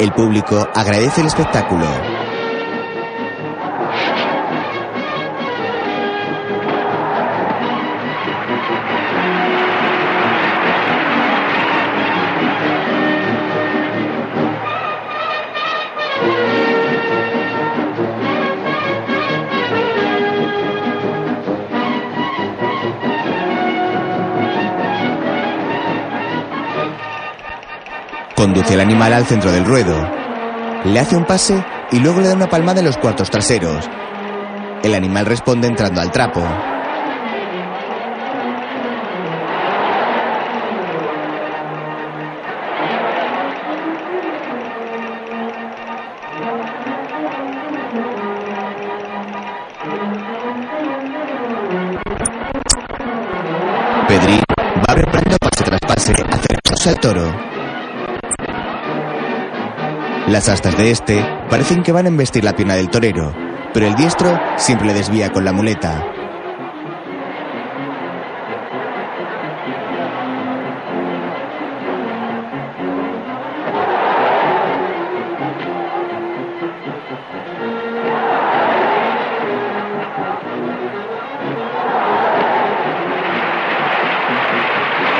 El 0.00 0.12
público 0.12 0.68
agradece 0.74 1.20
el 1.20 1.28
espectáculo. 1.28 1.86
El 28.70 28.78
animal 28.80 29.12
al 29.12 29.26
centro 29.26 29.50
del 29.50 29.64
ruedo. 29.64 29.96
Le 30.84 31.00
hace 31.00 31.16
un 31.16 31.24
pase 31.24 31.60
y 31.90 31.98
luego 31.98 32.20
le 32.20 32.28
da 32.28 32.34
una 32.34 32.48
palmada 32.48 32.78
en 32.78 32.86
los 32.86 32.96
cuartos 32.98 33.28
traseros. 33.28 33.90
El 34.84 34.94
animal 34.94 35.26
responde 35.26 35.66
entrando 35.66 36.00
al 36.00 36.12
trapo. 36.12 36.40
Pedrín 54.06 54.40
va 54.88 54.94
preparando 54.94 55.36
pase 55.40 55.64
tras 55.64 55.80
pase, 55.80 56.12
acercándose 56.12 56.88
al 56.88 57.00
toro. 57.00 57.49
Las 60.30 60.48
astas 60.48 60.78
de 60.78 60.92
este 60.92 61.24
parecen 61.50 61.82
que 61.82 61.90
van 61.90 62.04
a 62.04 62.08
embestir 62.08 62.44
la 62.44 62.54
pierna 62.54 62.76
del 62.76 62.88
torero, 62.88 63.34
pero 63.74 63.88
el 63.88 63.96
diestro 63.96 64.38
siempre 64.56 64.86
le 64.86 64.94
desvía 64.94 65.32
con 65.32 65.44
la 65.44 65.52
muleta. 65.52 66.04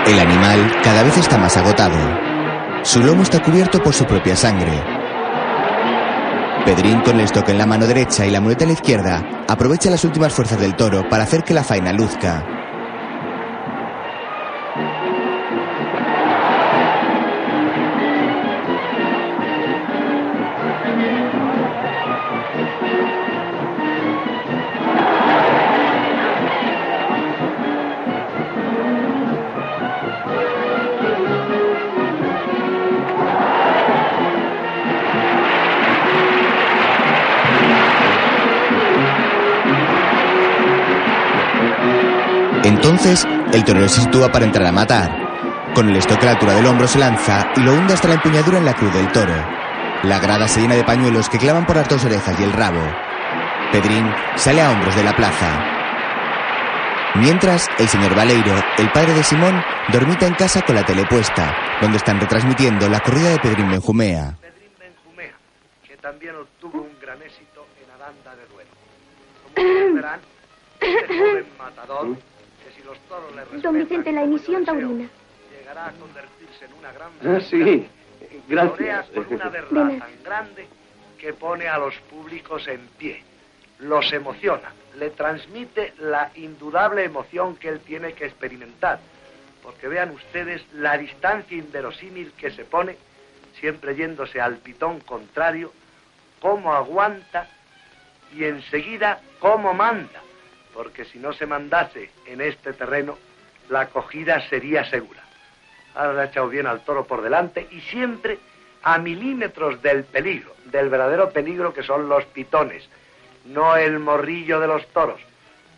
El 0.07 0.21
animal 0.21 0.71
cada 0.85 1.03
vez 1.03 1.19
está 1.19 1.37
más 1.37 1.57
agotado. 1.57 1.99
Su 2.85 3.03
lomo 3.03 3.25
está 3.25 3.43
cubierto 3.43 3.83
por 3.83 3.93
su 3.93 4.05
propia 4.07 4.35
sangre, 4.35 5.00
Pedrín, 6.65 7.01
con 7.01 7.17
el 7.17 7.25
estoque 7.25 7.53
en 7.53 7.59
la 7.59 7.67
mano 7.67 7.87
derecha 7.87 8.27
y 8.27 8.31
la 8.31 8.41
muleta 8.41 8.65
en 8.65 8.69
la 8.69 8.75
izquierda, 8.75 9.45
aprovecha 9.49 9.91
las 9.91 10.05
últimas 10.05 10.33
fuerzas 10.33 10.61
del 10.61 10.77
toro 10.77 11.09
para 11.09 11.25
hacer 11.25 11.43
que 11.43 11.55
la 11.55 11.65
faena 11.65 11.93
luzca. 11.93 12.60
Entonces, 43.03 43.27
el 43.55 43.65
torero 43.65 43.89
se 43.89 44.03
sitúa 44.03 44.31
para 44.31 44.45
entrar 44.45 44.67
a 44.67 44.73
matar. 44.73 45.11
Con 45.75 45.89
el 45.89 45.97
estoque 45.97 46.21
a 46.21 46.25
la 46.27 46.31
altura 46.33 46.53
del 46.53 46.67
hombro 46.67 46.87
se 46.87 46.99
lanza 46.99 47.51
y 47.57 47.61
lo 47.61 47.73
hunde 47.73 47.95
hasta 47.95 48.09
la 48.09 48.15
empuñadura 48.15 48.59
en 48.59 48.67
la 48.67 48.75
cruz 48.75 48.93
del 48.93 49.11
toro. 49.11 49.33
La 50.03 50.19
grada 50.19 50.47
se 50.47 50.61
llena 50.61 50.75
de 50.75 50.85
pañuelos 50.85 51.31
que 51.31 51.39
clavan 51.39 51.65
por 51.65 51.77
las 51.77 51.89
dos 51.89 52.05
orejas 52.05 52.39
y 52.39 52.43
el 52.43 52.53
rabo. 52.53 52.83
Pedrín 53.73 54.07
sale 54.37 54.61
a 54.61 54.71
hombros 54.71 54.95
de 54.95 55.05
la 55.05 55.17
plaza. 55.17 55.65
Mientras, 57.15 57.71
el 57.79 57.89
señor 57.89 58.15
Valeiro, 58.15 58.63
el 58.77 58.93
padre 58.93 59.15
de 59.15 59.23
Simón, 59.23 59.65
dormita 59.91 60.27
en 60.27 60.35
casa 60.35 60.61
con 60.61 60.75
la 60.75 60.85
tele 60.85 61.07
puesta, 61.07 61.57
donde 61.81 61.97
están 61.97 62.21
retransmitiendo 62.21 62.87
la 62.87 63.01
corrida 63.01 63.31
de 63.31 63.39
Pedrín 63.39 63.71
Benjumea. 63.71 64.37
Pedrín 64.43 64.73
Benjumea, 64.79 65.35
que 65.89 65.97
también 65.97 66.37
obtuvo 66.37 66.83
un 66.83 67.01
gran 67.01 67.23
éxito 67.23 67.67
en 67.83 67.91
Aranda 67.93 68.37
de 68.37 68.47
Duero. 68.53 68.71
Como 69.43 69.57
ustedes 69.57 69.95
verán, 69.95 70.21
este 70.81 71.19
joven 71.19 71.47
matador, 71.59 72.30
los 72.91 72.99
toros 73.09 73.31
le 73.37 73.43
respetan 73.43 73.63
Don 73.63 73.75
Vicente, 73.75 74.13
la 74.13 74.23
emisión 74.25 74.65
taurina. 74.65 75.09
llegará 75.57 75.87
a 75.87 75.93
convertirse 75.93 76.65
en 76.65 76.73
una 76.75 76.93
gran 76.93 77.11
Ah, 77.25 77.41
sí. 77.41 77.87
Gracias. 78.49 79.07
con 79.11 79.27
una 79.35 79.49
verdad 79.49 79.99
tan 79.99 80.23
grande 80.25 80.67
que 81.19 81.33
pone 81.33 81.69
a 81.69 81.79
los 81.79 81.95
públicos 82.11 82.67
en 82.67 82.81
pie. 82.99 83.23
Los 83.79 84.13
emociona, 84.13 84.73
le 84.99 85.11
transmite 85.11 85.95
la 86.01 86.31
indudable 86.35 87.05
emoción 87.05 87.57
que 87.57 87.69
él 87.69 87.81
tiene 87.81 88.13
que 88.13 88.27
experimentar. 88.27 88.99
Porque 89.63 89.89
vean 89.89 90.11
ustedes 90.11 90.63
la 90.73 90.99
distancia 90.99 91.57
inverosímil 91.57 92.33
que 92.33 92.51
se 92.51 92.65
pone, 92.65 92.97
siempre 93.61 93.95
yéndose 93.95 94.41
al 94.41 94.57
pitón 94.57 95.01
contrario, 95.01 95.73
cómo 96.41 96.75
aguanta 96.75 97.49
y 98.35 98.45
enseguida 98.45 99.21
cómo 99.39 99.73
manda. 99.75 100.21
Porque 100.75 101.05
si 101.05 101.19
no 101.19 101.33
se 101.33 101.47
mandase 101.47 102.11
en 102.27 102.41
este 102.41 102.73
terreno, 102.73 103.19
la 103.69 103.83
acogida 103.83 104.41
sería 104.49 104.85
segura. 104.85 105.23
Ahora 105.95 106.13
le 106.13 106.21
ha 106.21 106.25
echado 106.25 106.49
bien 106.49 106.67
al 106.67 106.85
toro 106.85 107.05
por 107.05 107.23
delante 107.23 107.67
y 107.71 107.81
siempre 107.81 108.39
a 108.83 108.99
milímetros 108.99 109.83
del 109.83 110.05
peligro, 110.05 110.55
del 110.67 110.89
verdadero 110.89 111.31
peligro 111.31 111.75
que 111.75 111.83
son 111.83 112.09
los 112.09 112.25
pitones, 112.27 112.89
no 113.45 113.77
el 113.77 113.99
morrillo 113.99 114.61
de 114.61 114.67
los 114.67 114.87
toros. 114.89 115.21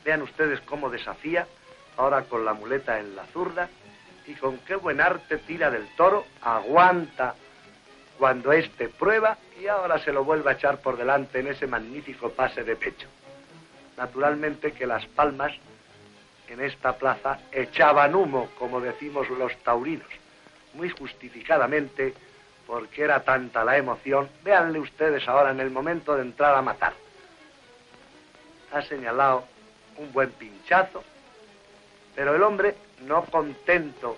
Vean 0.05 0.23
ustedes 0.23 0.61
cómo 0.61 0.91
desafía, 0.91 1.47
ahora 1.97 2.23
con 2.23 2.45
la 2.45 2.53
muleta 2.53 2.99
en 2.99 3.17
la 3.17 3.25
zurda, 3.27 3.69
y 4.27 4.35
con 4.35 4.59
qué 4.59 4.77
buen 4.77 5.01
arte 5.01 5.39
tira 5.39 5.71
del 5.71 5.87
toro, 5.97 6.25
aguanta 6.43 7.35
cuando 8.19 8.53
éste 8.53 8.89
prueba 8.89 9.37
y 9.61 9.67
ahora 9.67 9.99
se 9.99 10.13
lo 10.13 10.25
vuelve 10.25 10.51
a 10.51 10.55
echar 10.55 10.81
por 10.81 10.97
delante 10.97 11.41
en 11.41 11.49
ese 11.49 11.67
magnífico 11.67 12.31
pase 12.31 12.63
de 12.63 12.77
pecho. 12.77 13.09
Naturalmente 13.97 14.73
que 14.73 14.87
las 14.87 15.07
palmas 15.07 15.53
en 16.49 16.61
esta 16.61 16.97
plaza 16.97 17.39
echaban 17.51 18.15
humo, 18.15 18.49
como 18.59 18.81
decimos 18.81 19.29
los 19.31 19.57
taurinos, 19.59 20.09
muy 20.75 20.91
justificadamente, 20.91 22.15
porque 22.67 23.03
era 23.03 23.21
tanta 23.23 23.65
la 23.65 23.77
emoción. 23.77 24.29
Véanle 24.43 24.79
ustedes 24.79 25.27
ahora 25.29 25.51
en 25.51 25.61
el 25.61 25.71
momento 25.71 26.15
de 26.15 26.23
entrar 26.23 26.55
a 26.55 26.63
matar. 26.63 26.93
Ha 28.73 28.83
señalado 28.83 29.45
un 29.97 30.13
buen 30.13 30.31
pinchazo, 30.33 31.03
pero 32.15 32.35
el 32.35 32.43
hombre, 32.43 32.75
no 33.07 33.25
contento 33.25 34.17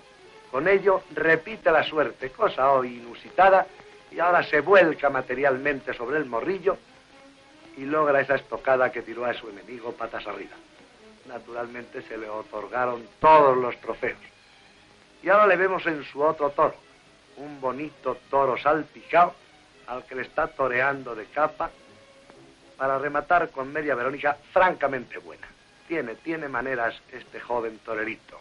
con 0.51 0.67
ello, 0.67 1.03
repite 1.13 1.71
la 1.71 1.83
suerte, 1.83 2.29
cosa 2.29 2.71
hoy 2.71 2.97
inusitada, 2.97 3.67
y 4.11 4.19
ahora 4.19 4.43
se 4.43 4.61
vuelca 4.61 5.09
materialmente 5.09 5.93
sobre 5.93 6.17
el 6.17 6.25
morrillo 6.25 6.77
y 7.77 7.85
logra 7.85 8.21
esa 8.21 8.35
estocada 8.35 8.91
que 8.91 9.01
tiró 9.01 9.25
a 9.25 9.33
su 9.33 9.49
enemigo 9.49 9.91
patas 9.91 10.25
arriba 10.27 10.55
naturalmente 11.27 12.01
se 12.03 12.17
le 12.17 12.29
otorgaron 12.29 13.07
todos 13.19 13.57
los 13.57 13.75
trofeos. 13.81 14.19
Y 15.23 15.29
ahora 15.29 15.47
le 15.47 15.55
vemos 15.55 15.85
en 15.85 16.03
su 16.03 16.21
otro 16.21 16.51
toro, 16.51 16.75
un 17.37 17.59
bonito 17.59 18.17
toro 18.29 18.57
salpicado 18.57 19.33
al 19.87 20.05
que 20.05 20.15
le 20.15 20.21
está 20.21 20.47
toreando 20.47 21.15
de 21.15 21.25
capa 21.25 21.71
para 22.77 22.99
rematar 22.99 23.49
con 23.49 23.71
media 23.71 23.95
Verónica 23.95 24.37
francamente 24.51 25.17
buena. 25.17 25.47
Tiene, 25.87 26.15
tiene 26.15 26.47
maneras 26.47 26.95
este 27.11 27.39
joven 27.39 27.79
torerito. 27.79 28.39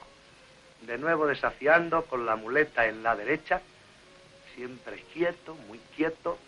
De 0.82 0.98
nuevo 0.98 1.26
desafiando 1.26 2.04
con 2.04 2.26
la 2.26 2.36
muleta 2.36 2.86
en 2.86 3.02
la 3.02 3.16
derecha, 3.16 3.60
siempre 4.54 5.02
quieto, 5.12 5.54
muy 5.68 5.78
quieto, 5.96 6.38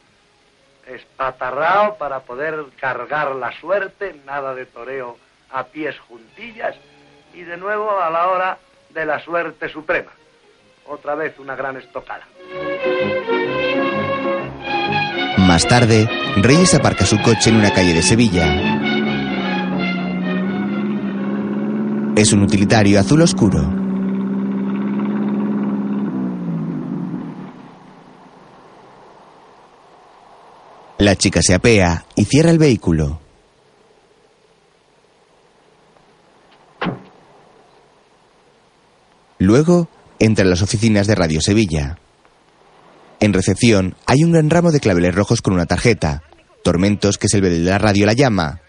espatarrao 0.87 1.97
para 1.99 2.20
poder 2.20 2.64
cargar 2.80 3.34
la 3.34 3.53
suerte, 3.61 4.20
nada 4.24 4.55
de 4.55 4.66
toreo 4.66 5.16
a 5.51 5.64
pies 5.64 5.99
juntillas 5.99 6.74
y 7.34 7.43
de 7.43 7.57
nuevo 7.57 8.01
a 8.01 8.11
la 8.11 8.28
hora 8.28 8.59
de 8.91 9.05
la 9.05 9.20
suerte 9.20 9.68
suprema. 9.68 10.11
Otra 10.87 11.14
vez 11.14 11.39
una 11.39 11.57
gran 11.57 11.76
estocada. 11.76 12.26
Más 15.39 15.66
tarde, 15.66 16.09
Reyes 16.37 16.74
aparca 16.74 17.05
su 17.05 17.20
coche 17.22 17.51
en 17.51 17.57
una 17.57 17.72
calle 17.72 17.93
de 17.93 18.03
Sevilla. 18.03 18.47
Es 22.16 22.32
un 22.32 22.43
utilitario 22.43 22.99
azul 22.99 23.22
oscuro. 23.22 23.86
La 30.99 31.14
chica 31.14 31.40
se 31.42 31.55
apea 31.55 32.07
y 32.14 32.24
cierra 32.24 32.51
el 32.51 32.59
vehículo. 32.59 33.20
Luego 39.38 39.88
entra 40.18 40.44
en 40.44 40.51
las 40.51 40.62
oficinas 40.62 41.07
de 41.07 41.14
Radio 41.14 41.40
Sevilla. 41.42 41.99
En 43.20 43.34
recepción 43.34 43.94
hay 44.07 44.24
un 44.24 44.32
gran 44.32 44.49
ramo 44.49 44.72
de 44.72 44.80
claveles 44.80 45.14
rojos 45.14 45.42
con 45.42 45.53
una 45.53 45.66
tarjeta. 45.66 46.22
Tormentos, 46.64 47.18
que 47.18 47.26
es 47.26 47.34
el 47.34 47.42
de 47.42 47.59
la 47.59 47.76
radio, 47.76 48.07
la 48.07 48.14
llama. 48.14 48.61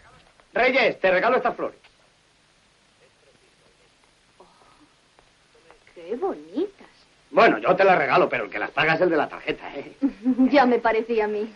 Reyes, 0.53 0.99
te 0.99 1.09
regalo 1.09 1.37
estas 1.37 1.55
flores. 1.55 1.79
¡Qué 5.95 6.15
bonitas! 6.17 6.87
Bueno, 7.31 7.57
yo 7.59 7.75
te 7.75 7.85
las 7.85 7.97
regalo, 7.97 8.27
pero 8.27 8.45
el 8.45 8.49
que 8.49 8.59
las 8.59 8.71
paga 8.71 8.95
es 8.95 9.01
el 9.01 9.09
de 9.09 9.17
la 9.17 9.29
tarjeta, 9.29 9.73
¿eh? 9.75 9.95
ya 10.51 10.65
me 10.65 10.79
parecía 10.79 11.25
a 11.25 11.27
mí. 11.27 11.49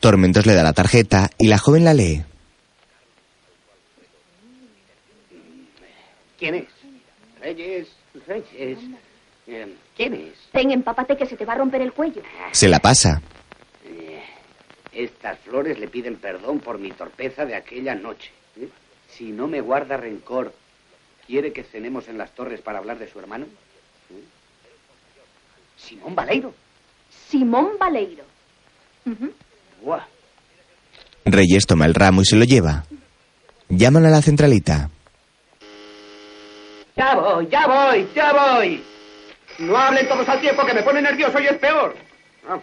Tormentos 0.00 0.46
le 0.46 0.54
da 0.54 0.62
la 0.62 0.72
tarjeta 0.72 1.30
y 1.38 1.48
la 1.48 1.58
joven 1.58 1.84
la 1.84 1.94
lee. 1.94 2.24
¿Quién 6.38 6.54
es? 6.56 6.68
Reyes, 7.40 7.88
Reyes. 8.26 8.78
Eh, 9.46 9.74
¿Quién 9.96 10.14
es? 10.14 10.34
Ten, 10.52 10.70
empápate 10.70 11.16
que 11.16 11.26
se 11.26 11.36
te 11.36 11.44
va 11.44 11.54
a 11.54 11.58
romper 11.58 11.80
el 11.82 11.92
cuello. 11.92 12.22
Se 12.52 12.68
la 12.68 12.80
pasa. 12.80 13.22
Eh, 13.84 14.22
estas 14.92 15.38
flores 15.40 15.78
le 15.78 15.88
piden 15.88 16.16
perdón 16.16 16.60
por 16.60 16.78
mi 16.78 16.90
torpeza 16.90 17.44
de 17.44 17.54
aquella 17.54 17.94
noche. 17.94 18.30
¿eh? 18.60 18.68
Si 19.08 19.30
no 19.30 19.46
me 19.46 19.60
guarda 19.60 19.96
rencor, 19.96 20.54
¿quiere 21.26 21.52
que 21.52 21.64
cenemos 21.64 22.08
en 22.08 22.18
las 22.18 22.34
torres 22.34 22.60
para 22.60 22.78
hablar 22.78 22.98
de 22.98 23.10
su 23.10 23.18
hermano? 23.18 23.46
¿Eh? 24.10 24.24
Simón 25.76 26.14
Baleiro. 26.14 26.54
Simón 27.28 27.72
Baleiro. 27.78 28.24
Buah. 29.04 29.30
Reyes 31.24 31.66
toma 31.66 31.86
el 31.86 31.94
ramo 31.94 32.22
y 32.22 32.24
se 32.24 32.36
lo 32.36 32.44
lleva. 32.44 32.84
Llaman 33.68 34.06
a 34.06 34.10
la 34.10 34.22
centralita. 34.22 34.90
Ya 36.96 37.14
voy, 37.14 37.48
ya 37.50 37.66
voy, 37.66 38.08
ya 38.14 38.32
voy. 38.32 38.82
No 39.58 39.76
hablen 39.76 40.08
todos 40.08 40.28
al 40.28 40.40
tiempo 40.40 40.64
que 40.64 40.74
me 40.74 40.82
pone 40.82 41.02
nervioso 41.02 41.40
y 41.40 41.46
es 41.46 41.58
peor. 41.58 41.96
Ah, 42.48 42.58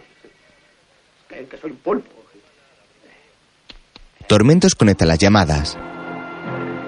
creen 1.28 1.46
que 1.46 1.58
soy 1.58 1.70
un 1.72 1.76
pulpo. 1.78 2.10
Tormentos 4.26 4.74
conecta 4.74 5.04
las 5.04 5.18
llamadas. 5.18 5.76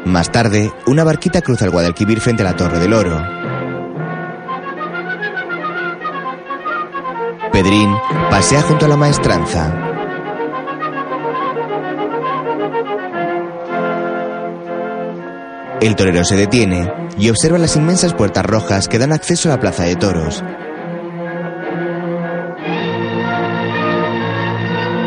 Más 0.04 0.30
tarde, 0.30 0.70
una 0.86 1.04
barquita 1.04 1.40
cruza 1.42 1.64
el 1.64 1.70
Guadalquivir 1.70 2.20
frente 2.20 2.42
a 2.42 2.46
la 2.46 2.56
Torre 2.56 2.78
del 2.78 2.92
Oro. 2.92 3.18
Pedrín 7.52 7.94
pasea 8.30 8.62
junto 8.62 8.86
a 8.86 8.88
la 8.88 8.96
maestranza. 8.96 9.93
El 15.80 15.96
torero 15.96 16.24
se 16.24 16.36
detiene 16.36 16.90
y 17.18 17.28
observa 17.30 17.58
las 17.58 17.76
inmensas 17.76 18.14
puertas 18.14 18.44
rojas 18.44 18.88
que 18.88 18.98
dan 18.98 19.12
acceso 19.12 19.48
a 19.48 19.56
la 19.56 19.60
plaza 19.60 19.84
de 19.84 19.96
toros. 19.96 20.42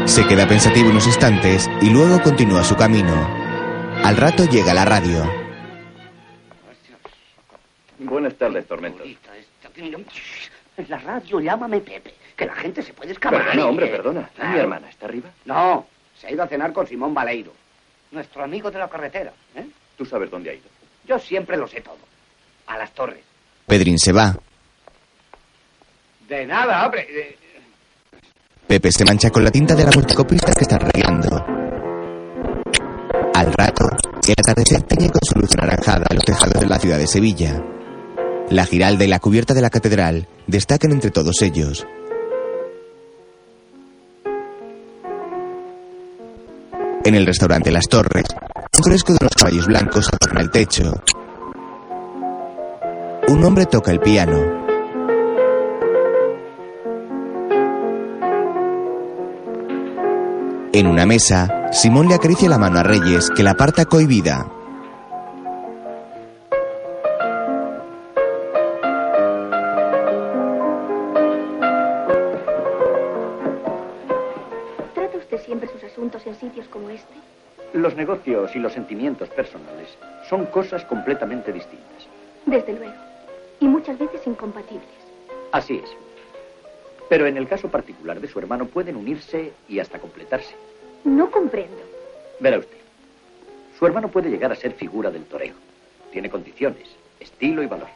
Se 0.05 0.25
queda 0.27 0.47
pensativo 0.47 0.89
unos 0.89 1.05
instantes 1.07 1.69
y 1.81 1.89
luego 1.89 2.21
continúa 2.21 2.63
su 2.63 2.75
camino. 2.75 3.13
Al 4.03 4.17
rato 4.17 4.45
llega 4.45 4.73
la 4.73 4.85
radio. 4.85 5.23
Buenas 7.99 8.35
tardes, 8.35 8.67
Tormentos. 8.67 9.07
En 9.75 10.89
la 10.89 10.97
radio, 10.99 11.39
llámame 11.39 11.81
Pepe, 11.81 12.13
que 12.35 12.45
la 12.45 12.55
gente 12.55 12.83
se 12.83 12.93
puede 12.93 13.11
escapar. 13.13 13.45
Perdona, 13.45 13.67
hombre, 13.67 13.87
perdona. 13.87 14.29
Claro. 14.35 14.51
¿Mi 14.51 14.59
hermana 14.59 14.89
está 14.89 15.07
arriba? 15.07 15.29
No, 15.45 15.87
se 16.15 16.27
ha 16.27 16.31
ido 16.31 16.43
a 16.43 16.47
cenar 16.47 16.71
con 16.71 16.85
Simón 16.85 17.13
Baleiro, 17.13 17.51
nuestro 18.11 18.43
amigo 18.43 18.69
de 18.69 18.79
la 18.79 18.87
carretera. 18.87 19.33
¿eh? 19.55 19.65
¿Tú 19.97 20.05
sabes 20.05 20.29
dónde 20.29 20.51
ha 20.51 20.53
ido? 20.53 20.69
Yo 21.07 21.17
siempre 21.19 21.57
lo 21.57 21.67
sé 21.67 21.81
todo. 21.81 21.97
A 22.67 22.77
las 22.77 22.91
torres. 22.93 23.19
Pedrín 23.65 23.97
se 23.97 24.11
va. 24.11 24.37
De 26.29 26.45
nada, 26.45 26.85
hombre. 26.85 27.37
Pepe 28.67 28.91
se 28.91 29.05
mancha 29.05 29.29
con 29.29 29.43
la 29.43 29.51
tinta 29.51 29.73
de 29.75 29.85
la 29.85 29.91
multicopista 29.91 30.53
que 30.53 30.61
está 30.61 30.77
regando. 30.77 31.43
Al 33.33 33.53
rato, 33.53 33.85
el 34.27 34.35
atardecer 34.37 34.83
teñe 34.83 35.09
con 35.09 35.21
su 35.23 35.39
luz 35.39 35.49
anaranjada 35.57 36.05
los 36.13 36.25
tejados 36.25 36.59
de 36.59 36.67
la 36.67 36.79
ciudad 36.79 36.97
de 36.97 37.07
Sevilla. 37.07 37.63
La 38.49 38.65
giralda 38.65 39.05
y 39.05 39.07
la 39.07 39.19
cubierta 39.19 39.53
de 39.53 39.61
la 39.61 39.69
catedral 39.69 40.27
destacan 40.47 40.91
entre 40.91 41.11
todos 41.11 41.41
ellos. 41.41 41.85
En 47.07 47.15
el 47.15 47.25
restaurante 47.25 47.71
Las 47.71 47.87
Torres, 47.87 48.25
un 48.77 48.83
fresco 48.83 49.13
de 49.13 49.19
unos 49.21 49.33
caballos 49.33 49.65
blancos 49.65 50.09
adorna 50.11 50.41
el 50.41 50.51
techo. 50.51 50.91
Un 53.29 53.45
hombre 53.45 53.65
toca 53.65 53.91
el 53.91 54.01
piano. 54.01 54.37
En 60.73 60.85
una 60.85 61.05
mesa, 61.05 61.69
Simón 61.71 62.09
le 62.09 62.15
acaricia 62.15 62.49
la 62.49 62.57
mano 62.57 62.79
a 62.79 62.83
Reyes, 62.83 63.29
que 63.29 63.41
la 63.41 63.51
aparta 63.51 63.85
cohibida. 63.85 64.56
Como 76.65 76.89
este? 76.89 77.13
Los 77.73 77.95
negocios 77.95 78.55
y 78.55 78.59
los 78.59 78.73
sentimientos 78.73 79.29
personales 79.29 79.89
son 80.29 80.45
cosas 80.47 80.83
completamente 80.85 81.53
distintas. 81.53 82.07
Desde 82.45 82.73
luego. 82.73 82.93
Y 83.59 83.67
muchas 83.67 83.99
veces 83.99 84.25
incompatibles. 84.25 84.87
Así 85.51 85.81
es. 85.83 85.89
Pero 87.09 87.27
en 87.27 87.37
el 87.37 87.47
caso 87.47 87.69
particular 87.69 88.19
de 88.19 88.27
su 88.27 88.39
hermano 88.39 88.65
pueden 88.65 88.95
unirse 88.95 89.53
y 89.67 89.79
hasta 89.79 89.99
completarse. 89.99 90.55
No 91.03 91.29
comprendo. 91.29 91.77
Verá 92.39 92.59
usted. 92.59 92.77
Su 93.77 93.85
hermano 93.85 94.09
puede 94.09 94.29
llegar 94.29 94.51
a 94.51 94.55
ser 94.55 94.73
figura 94.73 95.11
del 95.11 95.25
toreo. 95.25 95.53
Tiene 96.11 96.29
condiciones, 96.29 96.87
estilo 97.19 97.61
y 97.61 97.67
valor. 97.67 97.89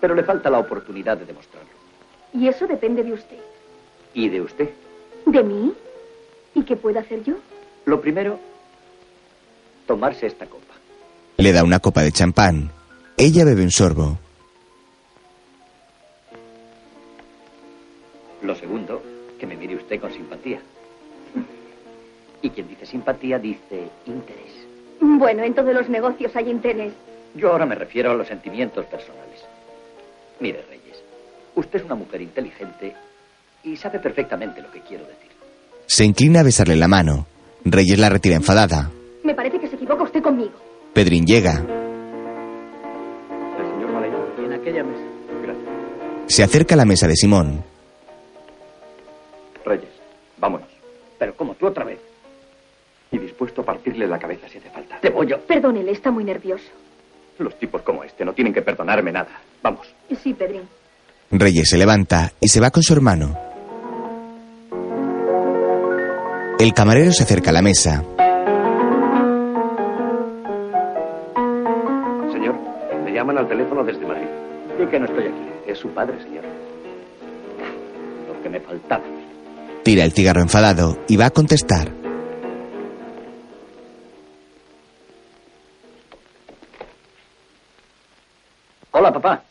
Pero 0.00 0.14
le 0.14 0.22
falta 0.22 0.50
la 0.50 0.58
oportunidad 0.58 1.16
de 1.16 1.24
demostrarlo. 1.24 1.70
Y 2.32 2.48
eso 2.48 2.66
depende 2.66 3.02
de 3.02 3.12
usted. 3.12 3.38
¿Y 4.14 4.28
de 4.28 4.40
usted? 4.40 4.70
¿De 5.26 5.42
mí? 5.42 5.72
¿Y 6.54 6.62
qué 6.62 6.76
puedo 6.76 6.98
hacer 6.98 7.22
yo? 7.24 7.34
Lo 7.88 8.02
primero, 8.02 8.38
tomarse 9.86 10.26
esta 10.26 10.44
copa. 10.44 10.74
Le 11.38 11.52
da 11.52 11.64
una 11.64 11.78
copa 11.78 12.02
de 12.02 12.12
champán. 12.12 12.70
Ella 13.16 13.46
bebe 13.46 13.62
un 13.62 13.70
sorbo. 13.70 14.18
Lo 18.42 18.54
segundo, 18.56 19.02
que 19.40 19.46
me 19.46 19.56
mire 19.56 19.76
usted 19.76 19.98
con 19.98 20.12
simpatía. 20.12 20.60
Y 22.42 22.50
quien 22.50 22.68
dice 22.68 22.84
simpatía 22.84 23.38
dice 23.38 23.88
interés. 24.04 24.52
Bueno, 25.00 25.42
en 25.44 25.54
todos 25.54 25.72
los 25.72 25.88
negocios 25.88 26.36
hay 26.36 26.50
interés. 26.50 26.92
Yo 27.36 27.52
ahora 27.52 27.64
me 27.64 27.74
refiero 27.74 28.10
a 28.10 28.14
los 28.14 28.28
sentimientos 28.28 28.84
personales. 28.84 29.46
Mire, 30.40 30.62
Reyes, 30.68 31.02
usted 31.54 31.78
es 31.78 31.86
una 31.86 31.94
mujer 31.94 32.20
inteligente 32.20 32.94
y 33.64 33.78
sabe 33.78 33.98
perfectamente 33.98 34.60
lo 34.60 34.70
que 34.70 34.82
quiero 34.82 35.06
decir. 35.06 35.30
Se 35.86 36.04
inclina 36.04 36.40
a 36.40 36.42
besarle 36.42 36.76
la 36.76 36.86
mano. 36.86 37.37
Reyes 37.70 37.98
la 37.98 38.08
retira 38.08 38.36
enfadada. 38.36 38.90
Me 39.24 39.34
parece 39.34 39.58
que 39.58 39.68
se 39.68 39.76
equivoca 39.76 40.04
usted 40.04 40.22
conmigo. 40.22 40.52
Pedrín 40.92 41.26
llega. 41.26 41.52
El 41.52 41.66
señor 43.70 43.90
en 44.44 44.52
aquella 44.52 44.84
mesa. 44.84 45.02
Gracias. 45.42 45.66
Se 46.26 46.42
acerca 46.42 46.74
a 46.74 46.78
la 46.78 46.84
mesa 46.84 47.06
de 47.06 47.16
Simón. 47.16 47.64
Reyes, 49.64 49.90
vámonos. 50.38 50.68
Pero 51.18 51.34
como 51.34 51.54
tú 51.54 51.66
otra 51.66 51.84
vez. 51.84 51.98
Y 53.10 53.18
dispuesto 53.18 53.62
a 53.62 53.64
partirle 53.64 54.06
la 54.06 54.18
cabeza 54.18 54.48
si 54.48 54.58
hace 54.58 54.70
falta. 54.70 54.98
Te 55.00 55.10
voy 55.10 55.32
a... 55.32 55.38
Perdónele, 55.38 55.92
está 55.92 56.10
muy 56.10 56.24
nervioso. 56.24 56.68
Los 57.38 57.58
tipos 57.58 57.82
como 57.82 58.04
este 58.04 58.24
no 58.24 58.32
tienen 58.32 58.52
que 58.52 58.62
perdonarme 58.62 59.12
nada. 59.12 59.40
Vamos. 59.62 59.86
Sí, 60.22 60.34
Pedrín. 60.34 60.62
Reyes 61.30 61.68
se 61.68 61.78
levanta 61.78 62.32
y 62.40 62.48
se 62.48 62.60
va 62.60 62.70
con 62.70 62.82
su 62.82 62.92
hermano. 62.92 63.47
El 66.58 66.74
camarero 66.74 67.12
se 67.12 67.22
acerca 67.22 67.50
a 67.50 67.52
la 67.52 67.62
mesa. 67.62 68.02
Señor, 72.32 72.56
le 73.04 73.12
llaman 73.12 73.38
al 73.38 73.46
teléfono 73.48 73.84
desde 73.84 74.04
Madrid. 74.04 74.26
Y 74.76 74.86
que 74.86 74.98
no 74.98 75.06
estoy 75.06 75.26
aquí. 75.26 75.48
Es 75.68 75.78
su 75.78 75.88
padre, 75.90 76.20
señor. 76.20 76.44
Lo 78.26 78.42
que 78.42 78.48
me 78.48 78.58
faltaba. 78.58 79.04
Tira 79.84 80.02
el 80.02 80.10
cigarro 80.12 80.40
enfadado 80.40 80.98
y 81.06 81.16
va 81.16 81.26
a 81.26 81.30
contestar. 81.30 81.92
Hola, 88.90 89.12
papá. 89.12 89.44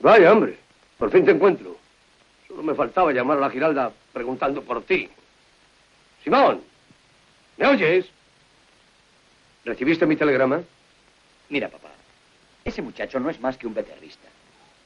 Vaya, 0.00 0.32
hombre. 0.32 0.58
Por 0.98 1.10
fin 1.10 1.24
te 1.24 1.30
encuentro. 1.30 1.76
Solo 2.46 2.62
me 2.62 2.74
faltaba 2.74 3.10
llamar 3.10 3.38
a 3.38 3.40
la 3.40 3.50
Giralda 3.50 3.90
preguntando 4.12 4.60
por 4.60 4.82
ti. 4.82 5.08
Simón, 6.22 6.60
¿me 7.56 7.66
oyes? 7.66 8.06
¿Recibiste 9.64 10.06
mi 10.06 10.16
telegrama? 10.16 10.62
Mira, 11.48 11.68
papá. 11.68 11.90
Ese 12.64 12.82
muchacho 12.82 13.18
no 13.18 13.30
es 13.30 13.40
más 13.40 13.56
que 13.56 13.66
un 13.66 13.74
becerrista. 13.74 14.28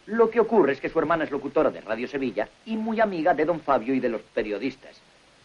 Lo 0.06 0.30
que 0.30 0.40
ocurre 0.40 0.72
es 0.72 0.80
que 0.80 0.88
su 0.88 0.98
hermana 0.98 1.24
es 1.24 1.30
locutora 1.30 1.70
de 1.70 1.80
Radio 1.80 2.06
Sevilla 2.06 2.48
y 2.66 2.76
muy 2.76 3.00
amiga 3.00 3.34
de 3.34 3.44
don 3.44 3.60
Fabio 3.60 3.94
y 3.94 4.00
de 4.00 4.10
los 4.10 4.20
periodistas. 4.20 4.96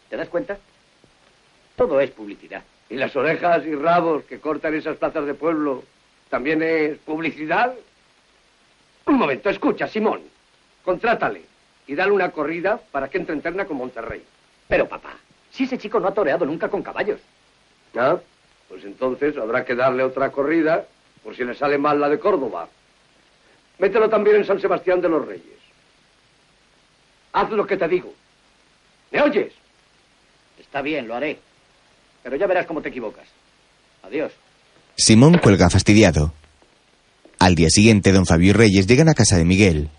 ¿Te 0.09 0.17
das 0.17 0.29
cuenta? 0.29 0.57
Todo 1.75 1.99
es 2.01 2.11
publicidad. 2.11 2.63
¿Y 2.89 2.95
las 2.95 3.15
orejas 3.15 3.65
y 3.65 3.73
rabos 3.73 4.23
que 4.25 4.39
cortan 4.39 4.73
esas 4.73 4.97
plazas 4.97 5.25
de 5.25 5.33
pueblo 5.33 5.83
también 6.29 6.61
es 6.61 6.97
publicidad? 6.99 7.73
Un 9.05 9.17
momento, 9.17 9.49
escucha, 9.49 9.87
Simón. 9.87 10.21
Contrátale 10.83 11.43
y 11.87 11.95
dale 11.95 12.11
una 12.11 12.31
corrida 12.31 12.79
para 12.91 13.07
que 13.07 13.17
entre 13.17 13.35
en 13.35 13.41
terna 13.41 13.65
con 13.65 13.77
Monterrey. 13.77 14.23
Pero, 14.67 14.87
papá, 14.87 15.15
si 15.59 15.65
ese 15.65 15.77
chico 15.77 15.99
no 15.99 16.07
ha 16.07 16.13
toreado 16.13 16.45
nunca 16.45 16.69
con 16.69 16.81
caballos. 16.81 17.19
¿Ah? 17.93 18.17
Pues 18.69 18.85
entonces 18.85 19.35
habrá 19.37 19.65
que 19.65 19.75
darle 19.75 20.03
otra 20.03 20.31
corrida 20.31 20.85
por 21.21 21.35
si 21.35 21.43
le 21.43 21.53
sale 21.53 21.77
mal 21.77 21.99
la 21.99 22.07
de 22.07 22.17
Córdoba. 22.17 22.69
Mételo 23.77 24.09
también 24.09 24.37
en 24.37 24.45
San 24.45 24.61
Sebastián 24.61 25.01
de 25.01 25.09
los 25.09 25.27
Reyes. 25.27 25.59
Haz 27.33 27.51
lo 27.51 27.67
que 27.67 27.75
te 27.75 27.89
digo. 27.89 28.13
¿Me 29.11 29.21
oyes? 29.21 29.51
Está 30.57 30.81
bien, 30.81 31.09
lo 31.09 31.15
haré. 31.15 31.37
Pero 32.23 32.37
ya 32.37 32.47
verás 32.47 32.65
cómo 32.65 32.81
te 32.81 32.87
equivocas. 32.87 33.27
Adiós. 34.03 34.31
Simón 34.95 35.39
cuelga 35.39 35.69
fastidiado. 35.69 36.31
Al 37.37 37.55
día 37.55 37.69
siguiente, 37.69 38.13
don 38.13 38.25
Fabio 38.25 38.51
y 38.51 38.53
Reyes 38.53 38.87
llegan 38.87 39.09
a 39.09 39.13
casa 39.13 39.35
de 39.35 39.43
Miguel. 39.43 39.89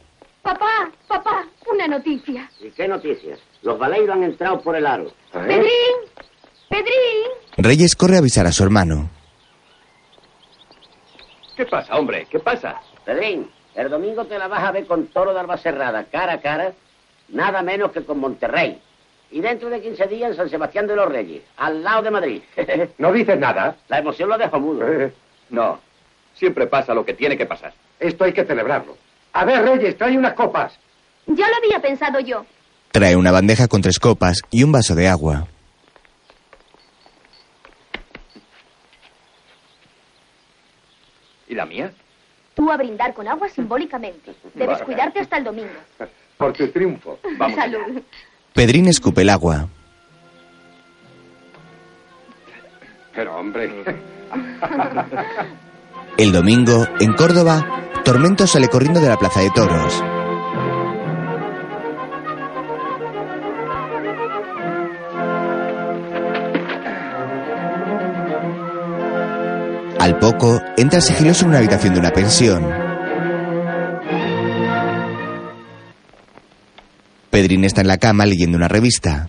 ¿Y 2.10 2.70
qué 2.70 2.88
noticias? 2.88 3.38
Los 3.62 3.78
Valeiros 3.78 4.10
han 4.16 4.24
entrado 4.24 4.60
por 4.60 4.74
el 4.74 4.86
aro. 4.86 5.12
Pedrín, 5.32 5.64
Pedrín. 6.68 7.28
Reyes 7.56 7.94
corre 7.94 8.16
a 8.16 8.18
avisar 8.18 8.46
a 8.46 8.52
su 8.52 8.64
hermano. 8.64 9.08
¿Qué 11.56 11.66
pasa, 11.66 11.96
hombre? 11.96 12.26
¿Qué 12.30 12.40
pasa? 12.40 12.80
Pedrín, 13.04 13.48
el 13.74 13.88
domingo 13.90 14.24
te 14.24 14.38
la 14.38 14.48
vas 14.48 14.64
a 14.64 14.72
ver 14.72 14.86
con 14.86 15.06
Toro 15.08 15.32
de 15.32 15.40
Albacerrada, 15.40 16.04
cara 16.04 16.34
a 16.34 16.40
cara, 16.40 16.72
nada 17.28 17.62
menos 17.62 17.92
que 17.92 18.02
con 18.04 18.18
Monterrey. 18.18 18.80
Y 19.30 19.40
dentro 19.40 19.68
de 19.70 19.80
15 19.80 20.06
días 20.08 20.30
en 20.30 20.36
San 20.36 20.48
Sebastián 20.50 20.88
de 20.88 20.96
los 20.96 21.08
Reyes, 21.08 21.42
al 21.58 21.84
lado 21.84 22.02
de 22.02 22.10
Madrid. 22.10 22.42
¿No 22.98 23.12
dices 23.12 23.38
nada? 23.38 23.76
La 23.88 23.98
emoción 23.98 24.28
lo 24.28 24.36
dejó 24.38 24.58
mudo. 24.58 24.86
Eh, 24.90 25.12
No. 25.50 25.78
Siempre 26.34 26.66
pasa 26.66 26.94
lo 26.94 27.04
que 27.04 27.14
tiene 27.14 27.36
que 27.36 27.46
pasar. 27.46 27.72
esto 28.00 28.24
hay 28.24 28.32
que 28.32 28.44
celebrarlo. 28.44 28.96
A 29.32 29.44
ver, 29.44 29.62
Reyes, 29.62 29.96
trae 29.96 30.16
unas 30.18 30.32
copas. 30.34 30.76
Ya 31.26 31.48
lo 31.48 31.56
había 31.56 31.80
pensado 31.80 32.20
yo. 32.20 32.44
Trae 32.92 33.14
una 33.16 33.30
bandeja 33.30 33.68
con 33.68 33.82
tres 33.82 33.98
copas 33.98 34.40
y 34.50 34.62
un 34.64 34.72
vaso 34.72 34.94
de 34.94 35.08
agua. 35.08 35.46
¿Y 41.48 41.54
la 41.54 41.66
mía? 41.66 41.92
Tú 42.54 42.70
a 42.70 42.76
brindar 42.76 43.14
con 43.14 43.26
agua 43.28 43.48
simbólicamente. 43.48 44.34
Debes 44.54 44.74
Vale. 44.74 44.84
cuidarte 44.84 45.20
hasta 45.20 45.38
el 45.38 45.44
domingo. 45.44 45.70
Por 46.36 46.52
tu 46.52 46.68
triunfo. 46.68 47.18
Vamos. 47.38 47.56
Salud. 47.56 48.02
Pedrín 48.54 48.88
escupe 48.88 49.22
el 49.22 49.30
agua. 49.30 49.68
Pero, 53.14 53.36
hombre. 53.36 53.70
El 56.16 56.32
domingo, 56.32 56.86
en 57.00 57.12
Córdoba, 57.14 57.82
Tormento 58.04 58.46
sale 58.46 58.68
corriendo 58.68 59.00
de 59.00 59.08
la 59.08 59.18
plaza 59.18 59.40
de 59.40 59.50
toros. 59.50 60.02
Poco, 70.20 70.60
entra 70.76 71.00
sigiloso 71.00 71.44
en 71.44 71.48
una 71.48 71.58
habitación 71.58 71.94
de 71.94 72.00
una 72.00 72.10
pensión. 72.10 72.68
Pedrín 77.30 77.64
está 77.64 77.80
en 77.80 77.88
la 77.88 77.98
cama 77.98 78.26
leyendo 78.26 78.56
una 78.56 78.68
revista. 78.68 79.26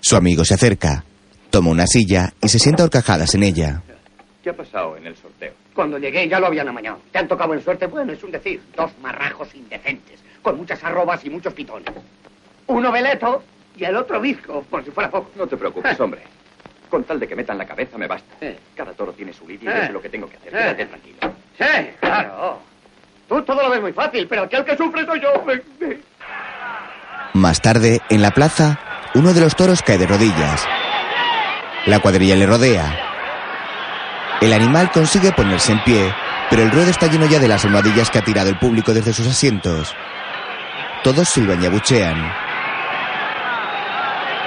Su 0.00 0.16
amigo 0.16 0.44
se 0.44 0.54
acerca, 0.54 1.04
toma 1.50 1.70
una 1.70 1.86
silla 1.86 2.32
y 2.42 2.48
se 2.48 2.58
sienta 2.58 2.82
a 2.82 2.86
horcajadas 2.86 3.34
en 3.34 3.44
ella. 3.44 3.82
¿Qué 4.42 4.50
ha 4.50 4.56
pasado 4.56 4.96
en 4.96 5.06
el 5.06 5.16
sorteo? 5.16 5.52
Cuando 5.74 5.98
llegué 5.98 6.28
ya 6.28 6.40
lo 6.40 6.46
habían 6.46 6.68
amañado. 6.68 7.00
¿Te 7.12 7.18
han 7.18 7.28
tocado 7.28 7.54
en 7.54 7.62
suerte? 7.62 7.86
Bueno, 7.86 8.12
es 8.12 8.22
un 8.22 8.32
decir. 8.32 8.60
Dos 8.76 8.90
marrajos 9.00 9.54
indecentes, 9.54 10.18
con 10.42 10.56
muchas 10.56 10.82
arrobas 10.82 11.24
y 11.24 11.30
muchos 11.30 11.54
pitones. 11.54 11.94
Uno 12.66 12.90
veleto 12.90 13.42
y 13.76 13.84
el 13.84 13.96
otro 13.96 14.20
visco, 14.20 14.62
por 14.68 14.84
si 14.84 14.90
fuera 14.90 15.10
poco. 15.10 15.30
No 15.36 15.46
te 15.46 15.56
preocupes, 15.56 15.98
hombre. 16.00 16.22
Con 16.90 17.04
tal 17.04 17.20
de 17.20 17.28
que 17.28 17.36
metan 17.36 17.56
la 17.56 17.64
cabeza 17.64 17.96
me 17.96 18.06
basta. 18.08 18.34
Eh. 18.40 18.58
Cada 18.76 18.92
toro 18.92 19.12
tiene 19.12 19.32
su 19.32 19.46
lidia 19.46 19.70
Eh. 19.70 19.74
y 19.74 19.80
yo 19.80 19.86
sé 19.86 19.92
lo 19.92 20.02
que 20.02 20.08
tengo 20.08 20.28
que 20.28 20.36
hacer. 20.36 20.48
Eh. 20.54 20.58
Quédate 20.58 20.86
tranquilo. 20.86 21.18
Sí, 21.58 21.90
claro. 22.00 22.58
Tú 23.28 23.42
todo 23.42 23.62
lo 23.62 23.70
ves 23.70 23.80
muy 23.80 23.92
fácil, 23.92 24.26
pero 24.28 24.42
aquel 24.42 24.64
que 24.64 24.76
sufre 24.76 25.06
soy 25.06 25.20
yo. 25.20 25.28
Me- 25.46 25.62
me- 25.86 25.98
Más 27.34 27.60
tarde, 27.62 28.00
en 28.08 28.22
la 28.22 28.32
plaza, 28.32 28.78
uno 29.14 29.32
de 29.32 29.40
los 29.40 29.54
toros 29.54 29.82
cae 29.82 29.98
de 29.98 30.06
rodillas. 30.06 30.66
La 31.86 32.00
cuadrilla 32.00 32.34
le 32.34 32.44
rodea. 32.46 32.98
El 34.40 34.52
animal 34.52 34.90
consigue 34.90 35.30
ponerse 35.32 35.72
en 35.72 35.84
pie, 35.84 36.12
pero 36.50 36.62
el 36.62 36.70
ruedo 36.72 36.90
está 36.90 37.06
lleno 37.06 37.26
ya 37.26 37.38
de 37.38 37.46
las 37.48 37.64
almohadillas 37.64 38.10
que 38.10 38.18
ha 38.18 38.22
tirado 38.24 38.48
el 38.50 38.58
público 38.58 38.92
desde 38.92 39.12
sus 39.12 39.26
asientos. 39.28 39.94
Todos 41.04 41.28
silban 41.28 41.62
y 41.62 41.66
abuchean. 41.66 42.32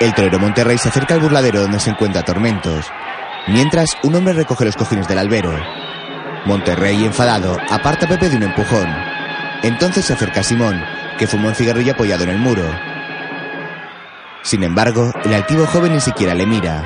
El 0.04 0.14
torero 0.14 0.38
Monterrey 0.38 0.78
se 0.78 0.90
acerca 0.90 1.14
al 1.14 1.22
burladero 1.22 1.62
donde 1.62 1.80
se 1.80 1.90
encuentra 1.90 2.24
Tormentos. 2.24 2.92
Mientras, 3.48 3.96
un 4.04 4.14
hombre 4.16 4.34
recoge 4.34 4.66
los 4.66 4.76
cojines 4.76 5.08
del 5.08 5.18
albero. 5.18 5.58
Monterrey, 6.46 7.06
enfadado, 7.06 7.58
aparta 7.72 8.06
a 8.06 8.10
Pepe 8.10 8.28
de 8.28 8.36
un 8.36 8.44
empujón. 8.44 8.86
Entonces 9.62 10.04
se 10.04 10.12
acerca 10.12 10.42
a 10.42 10.44
Simón, 10.44 10.84
que 11.18 11.26
fuma 11.26 11.48
un 11.48 11.56
cigarrillo 11.56 11.94
apoyado 11.94 12.24
en 12.26 12.32
el 12.32 12.38
muro. 12.38 12.66
Sin 14.42 14.64
embargo, 14.64 15.10
el 15.24 15.34
altivo 15.34 15.66
joven 15.68 15.94
ni 15.94 16.02
siquiera 16.02 16.36
le 16.36 16.48
mira. 16.48 16.84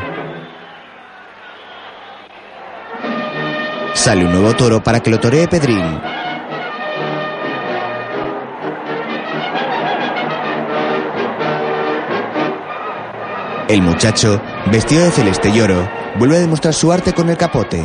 Sale 3.96 4.26
un 4.26 4.32
nuevo 4.32 4.56
toro 4.56 4.84
para 4.84 5.00
que 5.00 5.10
lo 5.10 5.20
toree 5.20 5.48
Pedrín. 5.48 6.00
El 13.70 13.82
muchacho, 13.82 14.42
vestido 14.72 15.04
de 15.04 15.12
celeste 15.12 15.50
y 15.50 15.60
oro, 15.60 15.90
vuelve 16.18 16.38
a 16.38 16.40
demostrar 16.40 16.74
su 16.74 16.90
arte 16.90 17.12
con 17.12 17.28
el 17.30 17.36
capote. 17.36 17.84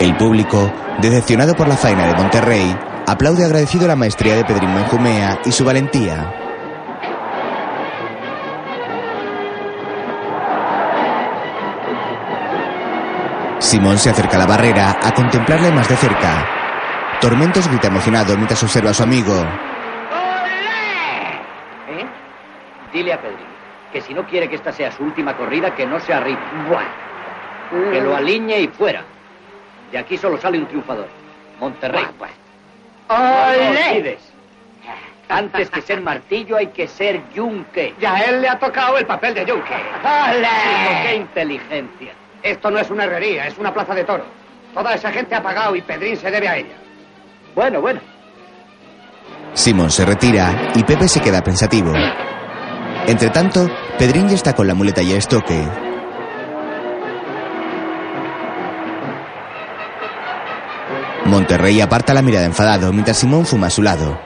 El 0.00 0.16
público, 0.16 0.72
decepcionado 1.00 1.54
por 1.54 1.68
la 1.68 1.76
faena 1.76 2.08
de 2.08 2.14
Monterrey, 2.14 2.76
aplaude 3.06 3.44
agradecido 3.44 3.86
la 3.86 3.94
maestría 3.94 4.34
de 4.34 4.44
Pedrín 4.44 4.74
Benjumea 4.74 5.38
y 5.44 5.52
su 5.52 5.64
valentía. 5.64 6.34
Simón 13.60 13.98
se 13.98 14.10
acerca 14.10 14.34
a 14.34 14.40
la 14.40 14.46
barrera 14.46 14.98
a 15.00 15.14
contemplarle 15.14 15.70
más 15.70 15.88
de 15.88 15.96
cerca. 15.96 16.63
Tormentos 17.24 17.66
grita 17.68 17.88
emocionado 17.88 18.36
mientras 18.36 18.62
observa 18.62 18.90
a 18.90 18.92
su 18.92 19.02
amigo. 19.02 19.32
¿Eh? 21.88 22.04
Dile 22.92 23.14
a 23.14 23.18
Pedrín 23.18 23.46
que 23.90 24.02
si 24.02 24.12
no 24.12 24.26
quiere 24.26 24.46
que 24.46 24.56
esta 24.56 24.72
sea 24.72 24.92
su 24.92 25.02
última 25.02 25.34
corrida, 25.34 25.74
que 25.74 25.86
no 25.86 25.98
se 26.00 26.12
arrime. 26.12 26.38
Que 27.90 28.02
lo 28.02 28.14
alinee 28.14 28.60
y 28.60 28.68
fuera. 28.68 29.04
De 29.90 29.96
aquí 29.96 30.18
solo 30.18 30.36
sale 30.36 30.58
un 30.58 30.66
triunfador. 30.66 31.08
Monterrey. 31.58 32.04
No 33.08 33.16
lo 33.16 33.68
olvides. 33.70 34.20
Antes 35.30 35.70
que 35.70 35.80
ser 35.80 36.02
martillo 36.02 36.58
hay 36.58 36.66
que 36.66 36.86
ser 36.86 37.22
yunque. 37.34 37.94
Ya 37.98 38.16
a 38.16 38.20
él 38.24 38.42
le 38.42 38.50
ha 38.50 38.58
tocado 38.58 38.98
el 38.98 39.06
papel 39.06 39.32
de 39.32 39.46
yunque. 39.46 39.74
Chico, 39.74 41.04
¡Qué 41.04 41.16
inteligencia! 41.16 42.12
Esto 42.42 42.70
no 42.70 42.80
es 42.80 42.90
una 42.90 43.04
herrería, 43.04 43.46
es 43.46 43.56
una 43.56 43.72
plaza 43.72 43.94
de 43.94 44.04
toros. 44.04 44.26
Toda 44.74 44.92
esa 44.92 45.10
gente 45.10 45.34
ha 45.34 45.42
pagado 45.42 45.74
y 45.74 45.80
Pedrín 45.80 46.18
se 46.18 46.30
debe 46.30 46.48
a 46.48 46.58
ella. 46.58 46.83
Bueno, 47.54 47.80
bueno. 47.80 48.00
Simón 49.54 49.90
se 49.90 50.04
retira 50.04 50.72
y 50.74 50.82
Pepe 50.82 51.06
se 51.08 51.20
queda 51.20 51.42
pensativo. 51.42 51.92
Entre 53.06 53.30
tanto, 53.30 53.70
Pedrín 53.98 54.28
ya 54.28 54.34
está 54.34 54.54
con 54.54 54.66
la 54.66 54.74
muleta 54.74 55.02
y 55.02 55.12
el 55.12 55.18
estoque. 55.18 55.64
Monterrey 61.26 61.80
aparta 61.80 62.12
la 62.14 62.22
mirada 62.22 62.46
enfadado 62.46 62.92
mientras 62.92 63.18
Simón 63.18 63.46
fuma 63.46 63.68
a 63.68 63.70
su 63.70 63.82
lado. 63.82 64.18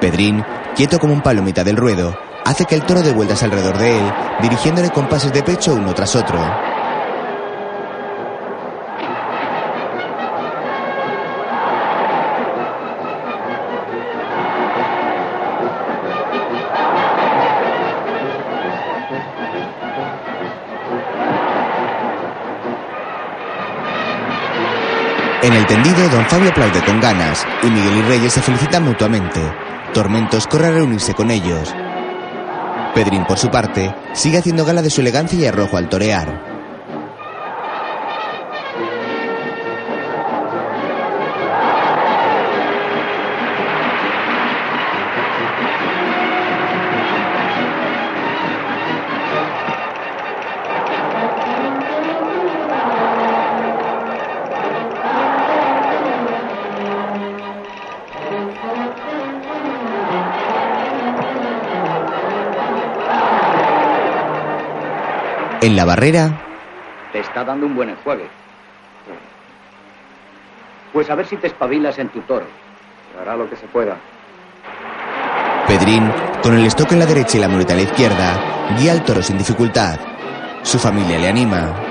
Pedrín, 0.00 0.44
quieto 0.76 0.98
como 0.98 1.12
un 1.12 1.22
palo 1.22 1.40
en 1.40 1.46
mitad 1.46 1.64
del 1.64 1.76
ruedo, 1.76 2.16
hace 2.44 2.64
que 2.64 2.74
el 2.74 2.82
toro 2.82 3.02
dé 3.02 3.12
vueltas 3.12 3.42
alrededor 3.42 3.78
de 3.78 3.98
él, 3.98 4.12
dirigiéndole 4.42 4.90
compases 4.90 5.32
de 5.32 5.42
pecho 5.42 5.74
uno 5.74 5.94
tras 5.94 6.16
otro. 6.16 6.38
En 25.48 25.54
el 25.54 25.66
tendido, 25.66 26.06
don 26.10 26.26
Fabio 26.26 26.50
aplaude 26.50 26.84
con 26.84 27.00
ganas 27.00 27.46
y 27.62 27.70
Miguel 27.70 27.96
y 27.96 28.02
Reyes 28.02 28.34
se 28.34 28.42
felicitan 28.42 28.84
mutuamente. 28.84 29.40
Tormentos 29.94 30.46
corre 30.46 30.66
a 30.66 30.72
reunirse 30.72 31.14
con 31.14 31.30
ellos. 31.30 31.74
Pedrín, 32.94 33.24
por 33.24 33.38
su 33.38 33.48
parte, 33.48 33.94
sigue 34.12 34.36
haciendo 34.36 34.66
gala 34.66 34.82
de 34.82 34.90
su 34.90 35.00
elegancia 35.00 35.38
y 35.38 35.46
arrojo 35.46 35.78
al 35.78 35.88
torear. 35.88 36.47
En 65.60 65.74
la 65.74 65.84
barrera, 65.84 66.40
Te 67.12 67.20
está 67.20 67.42
dando 67.44 67.66
un 67.66 67.74
buen 67.74 67.88
enjuague. 67.88 68.28
Pues 70.92 71.10
a 71.10 71.14
ver 71.14 71.26
si 71.26 71.36
te 71.36 71.48
espabilas 71.48 71.98
en 71.98 72.08
tu 72.10 72.20
toro. 72.20 72.46
Hará 73.20 73.36
lo 73.36 73.48
que 73.48 73.56
se 73.56 73.66
pueda. 73.66 73.96
Pedrín, 75.66 76.10
con 76.42 76.54
el 76.54 76.64
estoque 76.66 76.94
en 76.94 77.00
la 77.00 77.06
derecha 77.06 77.36
y 77.36 77.40
la 77.40 77.48
muleta 77.48 77.72
en 77.72 77.78
la 77.78 77.84
izquierda, 77.84 78.76
guía 78.78 78.92
al 78.92 79.04
toro 79.04 79.22
sin 79.22 79.36
dificultad. 79.36 79.98
Su 80.62 80.78
familia 80.78 81.18
le 81.18 81.28
anima. 81.28 81.87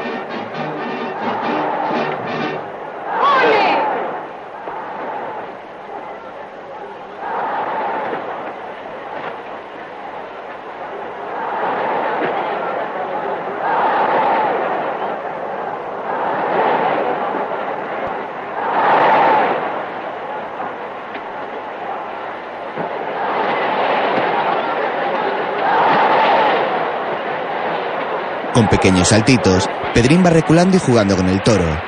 Con 28.58 28.70
pequeños 28.70 29.10
saltitos, 29.10 29.70
Pedrín 29.94 30.26
va 30.26 30.32
reculando 30.32 30.78
y 30.78 30.80
jugando 30.80 31.16
con 31.16 31.30
el 31.30 31.44
toro. 31.44 31.80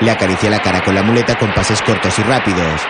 Le 0.00 0.10
acaricia 0.10 0.48
la 0.48 0.62
cara 0.62 0.82
con 0.82 0.94
la 0.94 1.02
muleta 1.02 1.36
con 1.36 1.52
pases 1.52 1.82
cortos 1.82 2.18
y 2.18 2.22
rápidos. 2.22 2.80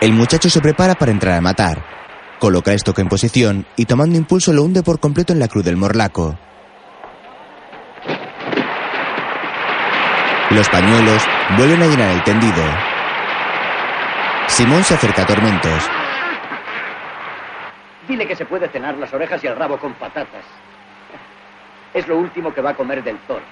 El 0.00 0.14
muchacho 0.14 0.48
se 0.48 0.62
prepara 0.62 0.94
para 0.94 1.12
entrar 1.12 1.34
a 1.36 1.42
matar. 1.42 1.84
Coloca 2.38 2.72
estoque 2.72 3.02
en 3.02 3.08
posición 3.08 3.66
y 3.76 3.84
tomando 3.84 4.16
impulso 4.16 4.54
lo 4.54 4.62
hunde 4.62 4.82
por 4.82 4.98
completo 4.98 5.34
en 5.34 5.40
la 5.40 5.48
cruz 5.48 5.62
del 5.62 5.76
morlaco. 5.76 6.38
Los 10.48 10.70
pañuelos 10.70 11.22
vuelven 11.58 11.82
a 11.82 11.86
llenar 11.86 12.10
el 12.12 12.24
tendido. 12.24 12.97
Simón 14.58 14.82
se 14.82 14.94
acerca 14.94 15.22
a 15.22 15.24
Tormentos. 15.24 15.88
Dile 18.08 18.26
que 18.26 18.34
se 18.34 18.44
puede 18.44 18.68
cenar 18.68 18.96
las 18.96 19.14
orejas 19.14 19.44
y 19.44 19.46
el 19.46 19.54
rabo 19.54 19.78
con 19.78 19.92
patatas. 19.92 20.42
Es 21.94 22.08
lo 22.08 22.16
último 22.18 22.52
que 22.52 22.60
va 22.60 22.70
a 22.70 22.74
comer 22.74 23.04
del 23.04 23.18
toro. 23.18 23.44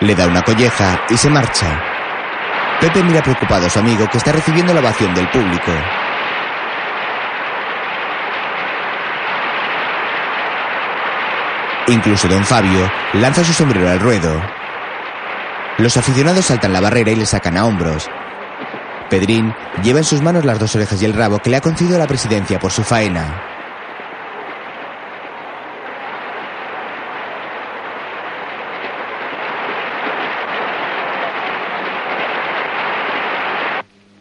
Le 0.00 0.16
da 0.16 0.26
una 0.26 0.42
colleja 0.42 1.00
y 1.08 1.16
se 1.16 1.30
marcha. 1.30 1.80
Pepe 2.80 3.04
mira 3.04 3.22
preocupado 3.22 3.66
a 3.66 3.70
su 3.70 3.78
amigo 3.78 4.08
que 4.10 4.18
está 4.18 4.32
recibiendo 4.32 4.74
la 4.74 4.80
ovación 4.80 5.14
del 5.14 5.28
público. 5.28 5.70
Incluso 11.86 12.26
don 12.26 12.44
Fabio 12.44 12.90
lanza 13.12 13.44
su 13.44 13.52
sombrero 13.52 13.88
al 13.88 14.00
ruedo. 14.00 14.42
Los 15.78 15.96
aficionados 15.96 16.46
saltan 16.46 16.72
la 16.72 16.80
barrera 16.80 17.12
y 17.12 17.14
le 17.14 17.26
sacan 17.26 17.56
a 17.56 17.64
hombros. 17.64 18.10
Pedrín 19.08 19.54
lleva 19.82 19.98
en 19.98 20.04
sus 20.04 20.22
manos 20.22 20.44
las 20.44 20.58
dos 20.58 20.74
orejas 20.74 21.00
y 21.00 21.04
el 21.04 21.14
rabo 21.14 21.38
que 21.38 21.50
le 21.50 21.56
ha 21.56 21.60
concedido 21.60 21.98
la 21.98 22.06
presidencia 22.06 22.58
por 22.58 22.72
su 22.72 22.82
faena. 22.82 23.42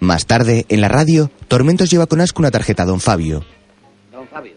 Más 0.06 0.28
tarde, 0.28 0.68
en 0.70 0.82
la 0.82 0.88
radio, 0.88 1.32
Tormentos 1.48 1.90
lleva 1.90 2.06
con 2.06 2.22
asco 2.22 2.40
una 2.40 2.52
tarjeta 2.52 2.84
a 2.84 2.86
don 2.86 2.99
Fabio. 2.99 3.44
Don 4.12 4.28
Fabio. 4.28 4.53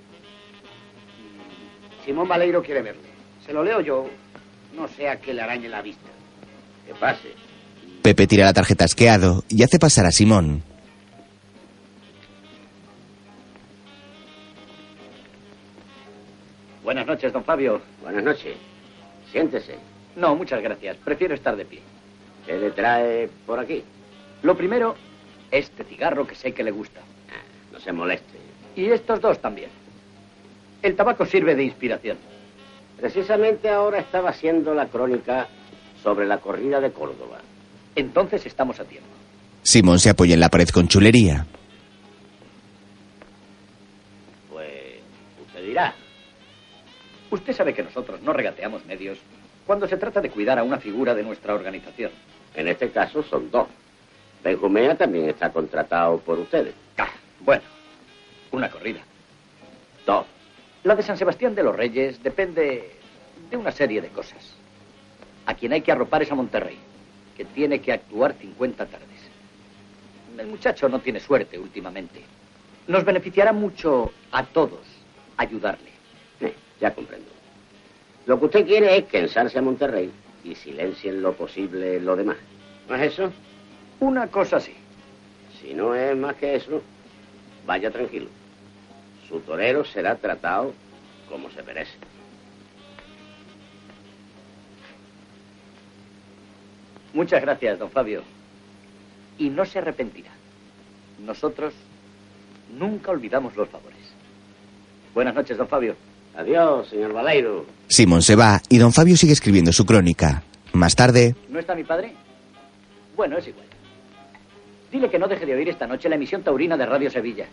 Simón 2.04 2.28
Baleiro 2.28 2.62
quiere 2.62 2.82
verle. 2.82 3.08
Se 3.46 3.54
lo 3.54 3.64
leo 3.64 3.80
yo. 3.80 4.06
No 4.76 4.86
sea 4.88 5.16
que 5.16 5.32
le 5.32 5.40
arañe 5.40 5.70
la 5.70 5.80
vista. 5.80 6.10
Que 6.86 6.92
pase. 6.94 7.32
Pepe 8.08 8.26
tira 8.26 8.46
la 8.46 8.54
tarjeta 8.54 8.86
asqueado 8.86 9.44
y 9.50 9.62
hace 9.62 9.78
pasar 9.78 10.06
a 10.06 10.10
Simón. 10.10 10.62
Buenas 16.82 17.06
noches, 17.06 17.30
don 17.34 17.44
Fabio. 17.44 17.82
Buenas 18.00 18.24
noches. 18.24 18.56
Siéntese. 19.30 19.74
No, 20.16 20.34
muchas 20.34 20.62
gracias. 20.62 20.96
Prefiero 21.04 21.34
estar 21.34 21.54
de 21.54 21.66
pie. 21.66 21.82
¿Qué 22.46 22.56
le 22.56 22.70
trae 22.70 23.28
por 23.44 23.58
aquí? 23.58 23.84
Lo 24.40 24.56
primero, 24.56 24.94
este 25.50 25.84
cigarro 25.84 26.26
que 26.26 26.34
sé 26.34 26.54
que 26.54 26.64
le 26.64 26.70
gusta. 26.70 27.00
Ah, 27.28 27.44
no 27.74 27.78
se 27.78 27.92
moleste. 27.92 28.38
Y 28.74 28.86
estos 28.86 29.20
dos 29.20 29.38
también. 29.38 29.68
El 30.80 30.96
tabaco 30.96 31.26
sirve 31.26 31.54
de 31.54 31.64
inspiración. 31.64 32.16
Precisamente 32.98 33.68
ahora 33.68 33.98
estaba 33.98 34.30
haciendo 34.30 34.72
la 34.72 34.86
crónica 34.86 35.46
sobre 36.02 36.24
la 36.24 36.38
corrida 36.38 36.80
de 36.80 36.90
Córdoba. 36.90 37.40
Entonces 37.94 38.44
estamos 38.46 38.78
a 38.80 38.84
tiempo. 38.84 39.08
Simón 39.62 39.98
se 39.98 40.10
apoya 40.10 40.34
en 40.34 40.40
la 40.40 40.48
pared 40.48 40.68
con 40.68 40.88
chulería. 40.88 41.46
Pues 44.50 45.00
usted 45.46 45.62
dirá. 45.64 45.94
Usted 47.30 47.52
sabe 47.52 47.74
que 47.74 47.82
nosotros 47.82 48.22
no 48.22 48.32
regateamos 48.32 48.84
medios 48.86 49.18
cuando 49.66 49.86
se 49.86 49.98
trata 49.98 50.20
de 50.20 50.30
cuidar 50.30 50.58
a 50.58 50.62
una 50.62 50.78
figura 50.78 51.14
de 51.14 51.22
nuestra 51.22 51.54
organización. 51.54 52.10
En 52.54 52.68
este 52.68 52.90
caso 52.90 53.22
son 53.22 53.50
dos. 53.50 53.68
Benjumea 54.42 54.96
también 54.96 55.28
está 55.28 55.50
contratado 55.52 56.18
por 56.18 56.38
ustedes. 56.38 56.74
Ah, 56.96 57.10
bueno, 57.40 57.62
una 58.52 58.70
corrida. 58.70 59.00
Dos. 60.06 60.24
La 60.84 60.94
de 60.94 61.02
San 61.02 61.18
Sebastián 61.18 61.54
de 61.54 61.62
los 61.62 61.76
Reyes 61.76 62.22
depende 62.22 62.94
de 63.50 63.56
una 63.56 63.70
serie 63.70 64.00
de 64.00 64.08
cosas. 64.08 64.54
A 65.44 65.54
quien 65.54 65.72
hay 65.72 65.82
que 65.82 65.92
arropar 65.92 66.22
es 66.22 66.32
a 66.32 66.34
Monterrey, 66.34 66.78
que 67.38 67.44
tiene 67.44 67.80
que 67.80 67.92
actuar 67.92 68.34
50 68.34 68.84
tardes. 68.84 69.08
El 70.36 70.48
muchacho 70.48 70.88
no 70.88 70.98
tiene 70.98 71.20
suerte 71.20 71.58
últimamente. 71.58 72.20
Nos 72.88 73.04
beneficiará 73.04 73.52
mucho 73.52 74.12
a 74.32 74.44
todos 74.44 74.80
ayudarle. 75.36 75.88
Ya 76.80 76.94
comprendo. 76.94 77.28
Lo 78.26 78.38
que 78.38 78.44
usted 78.46 78.66
quiere 78.66 78.96
es 78.98 79.04
cansarse 79.06 79.58
a 79.58 79.62
Monterrey 79.62 80.10
y 80.44 80.54
silencien 80.54 81.22
lo 81.22 81.32
posible 81.32 81.98
lo 82.00 82.14
demás. 82.14 82.36
¿No 82.88 82.94
es 82.94 83.12
eso? 83.12 83.32
Una 84.00 84.28
cosa 84.28 84.60
sí. 84.60 84.74
Si 85.60 85.74
no 85.74 85.94
es 85.94 86.16
más 86.16 86.36
que 86.36 86.54
eso, 86.54 86.82
vaya 87.66 87.90
tranquilo. 87.90 88.28
Su 89.28 89.40
torero 89.40 89.84
será 89.84 90.14
tratado 90.16 90.72
como 91.28 91.50
se 91.50 91.62
merece. 91.62 91.96
Muchas 97.14 97.40
gracias, 97.42 97.78
don 97.78 97.90
Fabio. 97.90 98.22
Y 99.38 99.48
no 99.50 99.64
se 99.64 99.78
arrepentirá. 99.78 100.30
Nosotros 101.24 101.74
nunca 102.78 103.10
olvidamos 103.10 103.56
los 103.56 103.68
favores. 103.68 103.98
Buenas 105.14 105.34
noches, 105.34 105.56
don 105.56 105.68
Fabio. 105.68 105.96
Adiós, 106.36 106.88
señor 106.88 107.12
Baleiro. 107.12 107.66
Simón 107.88 108.22
se 108.22 108.36
va 108.36 108.60
y 108.68 108.78
don 108.78 108.92
Fabio 108.92 109.16
sigue 109.16 109.32
escribiendo 109.32 109.72
su 109.72 109.84
crónica. 109.84 110.42
Más 110.72 110.94
tarde, 110.94 111.34
¿No 111.48 111.58
está 111.58 111.74
mi 111.74 111.82
padre? 111.84 112.12
Bueno, 113.16 113.38
es 113.38 113.48
igual. 113.48 113.66
Dile 114.92 115.10
que 115.10 115.18
no 115.18 115.26
deje 115.26 115.44
de 115.44 115.54
oír 115.54 115.68
esta 115.68 115.86
noche 115.86 116.08
la 116.08 116.14
emisión 116.14 116.42
taurina 116.42 116.76
de 116.76 116.86
Radio 116.86 117.10
Sevilla. 117.10 117.46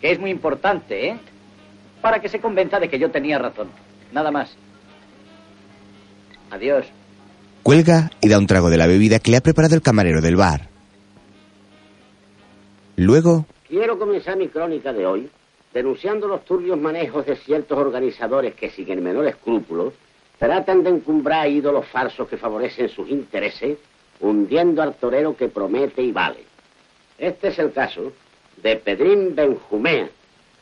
Que 0.00 0.12
es 0.12 0.18
muy 0.18 0.30
importante, 0.30 1.08
¿eh? 1.08 1.18
Para 2.00 2.20
que 2.20 2.28
se 2.28 2.40
convenza 2.40 2.80
de 2.80 2.88
que 2.88 2.98
yo 2.98 3.10
tenía 3.10 3.38
razón. 3.38 3.68
Nada 4.12 4.30
más. 4.30 4.56
Adiós. 6.50 6.86
Cuelga 7.62 8.10
y 8.20 8.28
da 8.28 8.38
un 8.38 8.46
trago 8.46 8.70
de 8.70 8.76
la 8.76 8.86
bebida 8.86 9.18
que 9.18 9.30
le 9.30 9.36
ha 9.36 9.42
preparado 9.42 9.74
el 9.74 9.82
camarero 9.82 10.20
del 10.20 10.36
bar. 10.36 10.68
Luego, 12.96 13.46
Quiero 13.68 13.98
comenzar 13.98 14.36
mi 14.36 14.48
crónica 14.48 14.94
de 14.94 15.04
hoy 15.04 15.30
denunciando 15.74 16.26
los 16.26 16.44
turbios 16.46 16.78
manejos 16.78 17.26
de 17.26 17.36
ciertos 17.36 17.76
organizadores 17.78 18.54
que, 18.54 18.70
sin 18.70 18.90
el 18.90 19.02
menor 19.02 19.26
escrúpulo, 19.26 19.92
tratan 20.38 20.82
de 20.82 20.90
encumbrar 20.90 21.48
ídolos 21.48 21.86
falsos 21.88 22.26
que 22.28 22.38
favorecen 22.38 22.88
sus 22.88 23.10
intereses, 23.10 23.78
hundiendo 24.20 24.82
al 24.82 24.94
torero 24.94 25.36
que 25.36 25.48
promete 25.48 26.02
y 26.02 26.12
vale. 26.12 26.44
Este 27.18 27.48
es 27.48 27.58
el 27.58 27.72
caso 27.72 28.12
de 28.56 28.76
Pedrín 28.76 29.34
Benjumea, 29.34 30.08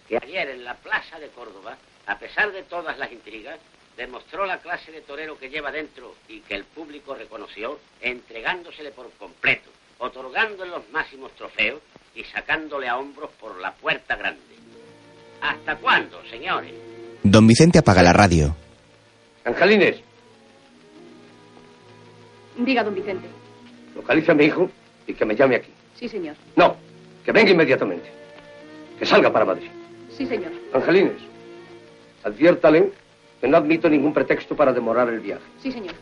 que 0.08 0.16
ayer 0.16 0.50
en 0.50 0.64
la 0.64 0.74
plaza 0.74 1.20
de 1.20 1.28
Córdoba, 1.28 1.76
a 2.06 2.18
pesar 2.18 2.52
de 2.52 2.64
todas 2.64 2.98
las 2.98 3.12
intrigas, 3.12 3.58
demostró 3.96 4.44
la 4.46 4.58
clase 4.58 4.92
de 4.92 5.00
torero 5.00 5.38
que 5.38 5.48
lleva 5.48 5.70
dentro 5.72 6.14
y 6.28 6.40
que 6.40 6.54
el 6.54 6.64
público 6.64 7.14
reconoció, 7.14 7.78
entregándosele 8.00 8.90
por 8.90 9.10
completo, 9.12 9.70
otorgándole 9.98 10.70
los 10.70 10.88
máximos 10.90 11.32
trofeos 11.32 11.80
y 12.14 12.24
sacándole 12.24 12.88
a 12.88 12.98
hombros 12.98 13.30
por 13.40 13.58
la 13.60 13.72
puerta 13.72 14.16
grande. 14.16 14.40
¿Hasta 15.40 15.76
cuándo, 15.76 16.20
señores? 16.30 16.72
don 17.22 17.46
Vicente 17.46 17.78
apaga 17.78 18.02
la 18.02 18.12
radio. 18.12 18.54
Angelines, 19.44 19.96
Diga, 22.58 22.82
don 22.82 22.94
Vicente. 22.94 23.26
localiza 23.94 24.32
a 24.32 24.34
mi 24.34 24.44
hijo 24.44 24.70
y 25.06 25.14
que 25.14 25.24
me 25.24 25.34
llame 25.36 25.56
aquí. 25.56 25.70
Sí, 25.94 26.08
señor. 26.08 26.34
No, 26.56 26.76
que 27.24 27.32
venga 27.32 27.50
inmediatamente. 27.50 28.10
Que 28.98 29.04
salga 29.06 29.30
para 29.32 29.44
Madrid. 29.44 29.68
Sí, 30.16 30.26
señor. 30.26 30.52
Angelines, 30.72 31.20
adviértale 32.24 32.90
no 33.42 33.56
admito 33.56 33.88
ningún 33.88 34.12
pretexto 34.12 34.56
para 34.56 34.72
demorar 34.72 35.08
el 35.08 35.20
viaje. 35.20 35.44
Sí, 35.62 35.70
señor. 35.70 35.94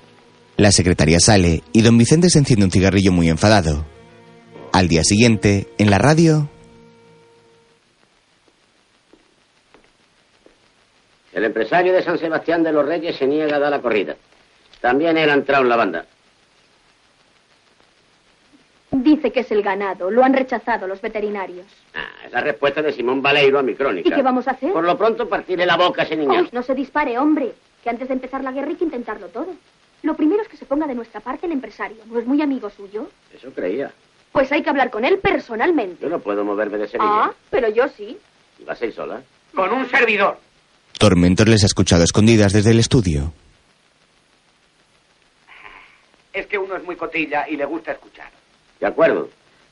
La 0.57 0.71
secretaria 0.71 1.19
sale 1.19 1.63
y 1.73 1.83
don 1.83 1.99
Vicente 1.99 2.31
se 2.31 2.39
enciende 2.39 2.65
un 2.65 2.71
cigarrillo 2.71 3.13
muy 3.13 3.29
enfadado. 3.29 3.85
Al 4.73 4.89
día 4.89 5.03
siguiente, 5.03 5.69
en 5.79 5.91
la 5.91 5.99
radio, 5.99 6.49
El 11.35 11.45
empresario 11.45 11.93
de 11.93 12.03
San 12.03 12.17
Sebastián 12.17 12.63
de 12.63 12.73
los 12.73 12.87
Reyes 12.87 13.17
se 13.17 13.27
niega 13.27 13.57
a 13.57 13.59
dar 13.59 13.71
la 13.71 13.83
corrida. 13.83 14.15
También 14.81 15.19
él 15.19 15.29
ha 15.29 15.35
entrado 15.35 15.65
en 15.65 15.69
la 15.69 15.77
banda. 15.77 16.07
Dice 19.03 19.33
que 19.33 19.41
es 19.41 19.51
el 19.51 19.63
ganado. 19.63 20.09
Lo 20.09 20.23
han 20.23 20.33
rechazado 20.33 20.87
los 20.87 21.01
veterinarios. 21.01 21.67
Ah, 21.95 22.07
es 22.25 22.33
la 22.33 22.41
respuesta 22.41 22.81
de 22.81 22.93
Simón 22.93 23.21
Baleiro 23.21 23.59
a 23.59 23.63
mi 23.63 23.75
crónica. 23.75 24.09
¿Y 24.09 24.13
qué 24.13 24.23
vamos 24.23 24.47
a 24.47 24.53
hacer? 24.53 24.73
Por 24.73 24.85
lo 24.85 24.97
pronto 24.97 25.29
partirle 25.29 25.67
la 25.67 25.77
boca 25.77 26.03
a 26.03 26.05
ese 26.05 26.17
niño. 26.17 26.47
No 26.53 26.63
se 26.63 26.75
dispare, 26.75 27.19
hombre. 27.19 27.55
Que 27.83 27.91
antes 27.91 28.07
de 28.07 28.15
empezar 28.15 28.45
la 28.45 28.53
guerra 28.53 28.69
hay 28.69 28.77
que 28.77 28.85
intentarlo 28.85 29.27
todo. 29.29 29.49
Lo 30.03 30.15
primero 30.15 30.43
es 30.43 30.49
que 30.49 30.57
se 30.57 30.65
ponga 30.65 30.87
de 30.87 30.95
nuestra 30.95 31.21
parte 31.21 31.47
el 31.47 31.53
empresario. 31.53 31.97
¿No 32.07 32.21
es 32.21 32.27
muy 32.27 32.41
amigo 32.41 32.71
suyo? 32.71 33.09
Eso 33.35 33.51
creía. 33.53 33.91
Pues 34.31 34.53
hay 34.53 34.63
que 34.63 34.71
hablar 34.71 34.91
con 34.91 35.05
él 35.05 35.19
personalmente. 35.19 36.01
Yo 36.01 36.09
no 36.09 36.21
puedo 36.21 36.45
moverme 36.45 36.79
de 36.79 36.87
Sevilla. 36.87 37.11
Ah, 37.11 37.33
pero 37.51 37.69
yo 37.71 37.89
sí. 37.89 38.17
¿Y 38.61 38.65
vas 38.65 38.81
a 38.81 38.87
ir 38.87 38.93
sola? 38.93 39.23
Con 39.55 39.73
un 39.73 39.89
servidor. 39.89 40.39
Tormentor 40.99 41.49
les 41.49 41.65
ha 41.65 41.67
escuchado 41.67 42.03
a 42.03 42.05
escondidas 42.05 42.53
desde 42.53 42.71
el 42.71 42.79
estudio. 42.79 43.33
Es 46.33 46.47
que 46.47 46.59
uno 46.59 46.77
es 46.77 46.85
muy 46.85 46.95
cotilla 46.95 47.49
y 47.49 47.57
le 47.57 47.65
gusta 47.65 47.93
escuchar. 47.93 48.29
De 48.85 48.89
acuerdo. 48.91 49.31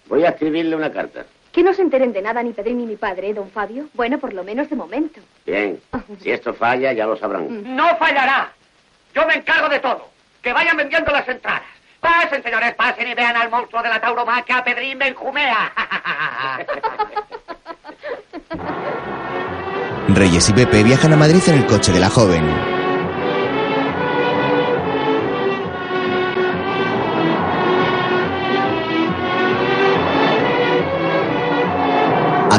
Voy 0.08 0.24
a 0.24 0.30
escribirle 0.30 0.74
una 0.74 0.90
carta. 0.90 1.26
Que 1.52 1.62
no 1.62 1.74
se 1.74 1.82
enteren 1.82 2.14
de 2.14 2.22
nada 2.22 2.42
ni 2.42 2.54
Pedrín 2.54 2.78
ni 2.78 2.86
mi 2.86 2.96
padre, 2.96 3.28
¿eh, 3.28 3.34
don 3.34 3.50
Fabio. 3.50 3.90
Bueno, 3.92 4.16
por 4.16 4.32
lo 4.32 4.42
menos 4.42 4.70
de 4.70 4.76
momento. 4.76 5.20
Bien. 5.44 5.78
Si 6.22 6.30
esto 6.30 6.54
falla, 6.54 6.94
ya 6.94 7.04
lo 7.04 7.14
sabrán. 7.18 7.76
No 7.76 7.94
fallará. 7.98 8.50
Yo 9.14 9.26
me 9.26 9.34
encargo 9.34 9.68
de 9.68 9.80
todo. 9.80 10.08
Que 10.40 10.54
vayan 10.54 10.78
vendiendo 10.78 11.12
las 11.12 11.28
entradas. 11.28 11.60
Pasen, 12.00 12.42
señores, 12.42 12.74
pasen 12.74 13.06
y 13.06 13.12
vean 13.12 13.36
al 13.36 13.50
monstruo 13.50 13.82
de 13.82 13.90
la 13.90 14.00
tauromaquia, 14.00 14.56
a 14.56 14.64
Pedrín 14.64 14.98
Benjumea. 14.98 15.70
Reyes 20.08 20.48
y 20.48 20.52
Pepe 20.54 20.82
viajan 20.82 21.12
a 21.12 21.16
Madrid 21.18 21.42
en 21.48 21.56
el 21.56 21.66
coche 21.66 21.92
de 21.92 22.00
la 22.00 22.08
joven. 22.08 22.71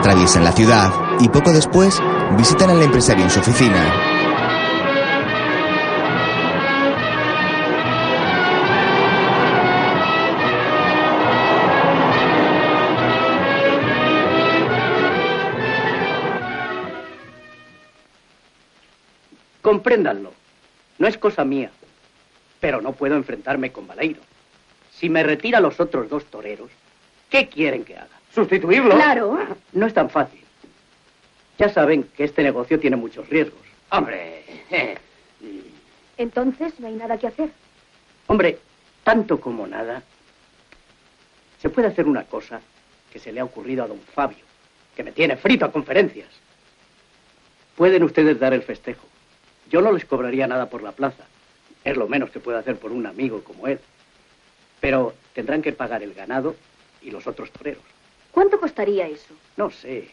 Atraviesan 0.04 0.44
la 0.44 0.52
ciudad 0.52 0.92
y 1.22 1.30
poco 1.30 1.54
después 1.54 1.98
visitan 2.38 2.70
al 2.70 2.82
empresario 2.82 3.24
en 3.24 3.30
su 3.30 3.40
oficina. 3.40 3.90
Compréndanlo. 19.62 20.34
No 20.98 21.08
es 21.08 21.18
cosa 21.18 21.46
mía. 21.46 21.72
Pero 22.60 22.82
no 22.82 22.92
puedo 22.92 23.16
enfrentarme 23.16 23.72
con 23.72 23.88
Baleiro. 23.88 24.20
Si 24.92 25.08
me 25.08 25.24
retira 25.24 25.62
los 25.62 25.80
otros 25.80 26.10
dos 26.10 26.26
toreros, 26.26 26.72
¿qué 27.30 27.48
quieren 27.48 27.86
que 27.86 27.96
haga? 27.96 28.23
¿Sustituirlo? 28.34 28.96
Claro. 28.96 29.40
No 29.74 29.86
es 29.86 29.94
tan 29.94 30.10
fácil. 30.10 30.42
Ya 31.58 31.70
saben 31.70 32.04
que 32.16 32.24
este 32.24 32.42
negocio 32.44 32.80
tiene 32.80 32.96
muchos 32.96 33.30
riesgos. 33.30 33.62
Hombre, 33.92 34.44
Entonces 36.18 36.80
no 36.80 36.88
hay 36.88 36.94
nada 36.94 37.18
que 37.18 37.28
hacer. 37.28 37.50
Hombre, 38.28 38.58
tanto 39.04 39.40
como 39.40 39.68
nada. 39.68 40.02
Se 41.62 41.70
puede 41.70 41.88
hacer 41.88 42.08
una 42.08 42.24
cosa 42.24 42.60
que 43.12 43.20
se 43.20 43.32
le 43.32 43.40
ha 43.40 43.44
ocurrido 43.44 43.84
a 43.84 43.88
don 43.88 44.00
Fabio, 44.00 44.44
que 44.96 45.04
me 45.04 45.12
tiene 45.12 45.38
frito 45.38 45.66
a 45.66 45.72
conferencias. 45.72 46.30
Pueden 47.76 48.04
ustedes 48.04 48.40
dar 48.40 48.54
el 48.54 48.64
festejo. 48.64 49.06
Yo 49.70 49.82
no 49.82 49.92
les 49.92 50.06
cobraría 50.06 50.48
nada 50.48 50.70
por 50.70 50.82
la 50.82 50.92
plaza. 50.92 51.24
Es 51.84 51.98
lo 51.98 52.08
menos 52.08 52.32
que 52.32 52.40
puedo 52.40 52.58
hacer 52.58 52.78
por 52.78 52.92
un 52.92 53.06
amigo 53.06 53.44
como 53.44 53.68
él. 53.68 53.80
Pero 54.80 55.14
tendrán 55.34 55.62
que 55.62 55.72
pagar 55.72 56.02
el 56.04 56.14
ganado 56.14 56.56
y 57.02 57.12
los 57.12 57.28
otros 57.28 57.52
toreros. 57.52 57.93
¿Cuánto 58.34 58.60
costaría 58.60 59.08
eso? 59.08 59.36
No 59.58 59.70
sé. 59.70 60.10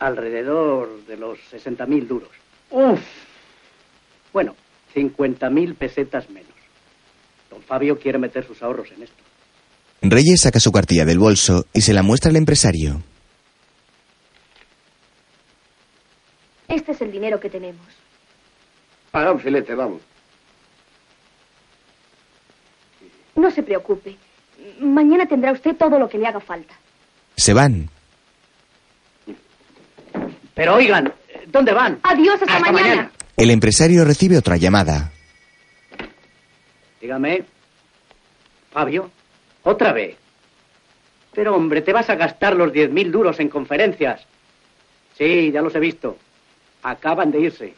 Alrededor 0.00 1.04
de 1.06 1.16
los 1.16 1.38
60 1.50 1.86
mil 1.86 2.06
duros. 2.08 2.30
Uf. 2.70 3.00
Bueno, 4.32 4.56
50 4.92 5.48
mil 5.48 5.74
pesetas 5.76 6.28
menos. 6.30 6.50
Don 7.48 7.62
Fabio 7.62 7.98
quiere 7.98 8.18
meter 8.18 8.44
sus 8.44 8.60
ahorros 8.62 8.90
en 8.90 9.04
esto. 9.04 9.22
Reyes 10.02 10.40
saca 10.42 10.58
su 10.60 10.72
cartilla 10.72 11.04
del 11.04 11.18
bolso 11.18 11.66
y 11.72 11.80
se 11.80 11.92
la 11.92 12.02
muestra 12.02 12.30
al 12.30 12.36
empresario. 12.36 13.02
Este 16.66 16.92
es 16.92 17.00
el 17.00 17.12
dinero 17.12 17.38
que 17.40 17.48
tenemos. 17.48 17.86
Para 19.12 19.32
un 19.32 19.40
filete, 19.40 19.74
vamos. 19.74 20.02
No 23.36 23.50
se 23.52 23.62
preocupe. 23.62 24.16
Mañana 24.80 25.26
tendrá 25.26 25.52
usted 25.52 25.76
todo 25.76 25.98
lo 25.98 26.08
que 26.08 26.18
le 26.18 26.26
haga 26.26 26.40
falta. 26.40 26.74
Se 27.38 27.54
van. 27.54 27.88
Pero 30.54 30.74
oigan, 30.74 31.12
¿dónde 31.46 31.72
van? 31.72 32.00
Adiós, 32.02 32.42
hasta, 32.42 32.72
mañana. 32.72 33.12
El 33.36 33.50
empresario 33.50 34.04
recibe 34.04 34.36
otra 34.36 34.56
llamada. 34.56 35.12
Dígame. 37.00 37.44
Fabio, 38.72 39.12
otra 39.62 39.92
vez. 39.92 40.16
Pero 41.32 41.54
hombre, 41.54 41.82
te 41.82 41.92
vas 41.92 42.10
a 42.10 42.16
gastar 42.16 42.56
los 42.56 42.72
10 42.72 42.90
mil 42.90 43.12
duros 43.12 43.38
en 43.38 43.48
conferencias. 43.48 44.20
Sí, 45.16 45.52
ya 45.52 45.62
los 45.62 45.76
he 45.76 45.80
visto. 45.80 46.18
Acaban 46.82 47.30
de 47.30 47.40
irse. 47.40 47.74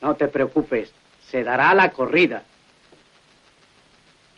No 0.00 0.14
te 0.14 0.28
preocupes, 0.28 0.90
se 1.30 1.44
dará 1.44 1.74
la 1.74 1.90
corrida. 1.90 2.42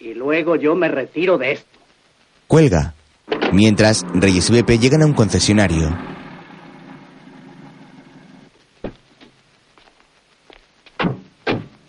Y 0.01 0.13
luego 0.15 0.57
yo 0.57 0.75
me 0.75 0.89
retiro 0.89 1.39
de 1.39 1.53
esto. 1.53 1.79
Cuelga. 2.49 2.95
Mientras, 3.53 4.05
Reyes 4.15 4.49
y 4.51 4.53
Pepe 4.53 4.79
llegan 4.79 5.03
a 5.03 5.07
un 5.07 5.13
concesionario. 5.15 5.91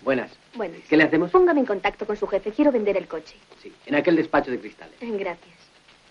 Buenas. 0.03 0.31
Bueno, 0.55 0.75
¿Qué 0.89 0.97
le 0.97 1.03
hacemos? 1.03 1.31
póngame 1.31 1.59
en 1.61 1.65
contacto 1.65 2.05
con 2.05 2.15
su 2.17 2.27
jefe. 2.27 2.51
Quiero 2.51 2.71
vender 2.71 2.97
el 2.97 3.07
coche. 3.07 3.35
Sí, 3.61 3.71
en 3.85 3.95
aquel 3.95 4.15
despacho 4.15 4.51
de 4.51 4.59
cristales. 4.59 4.95
Eh, 5.01 5.11
Gracias. 5.17 5.55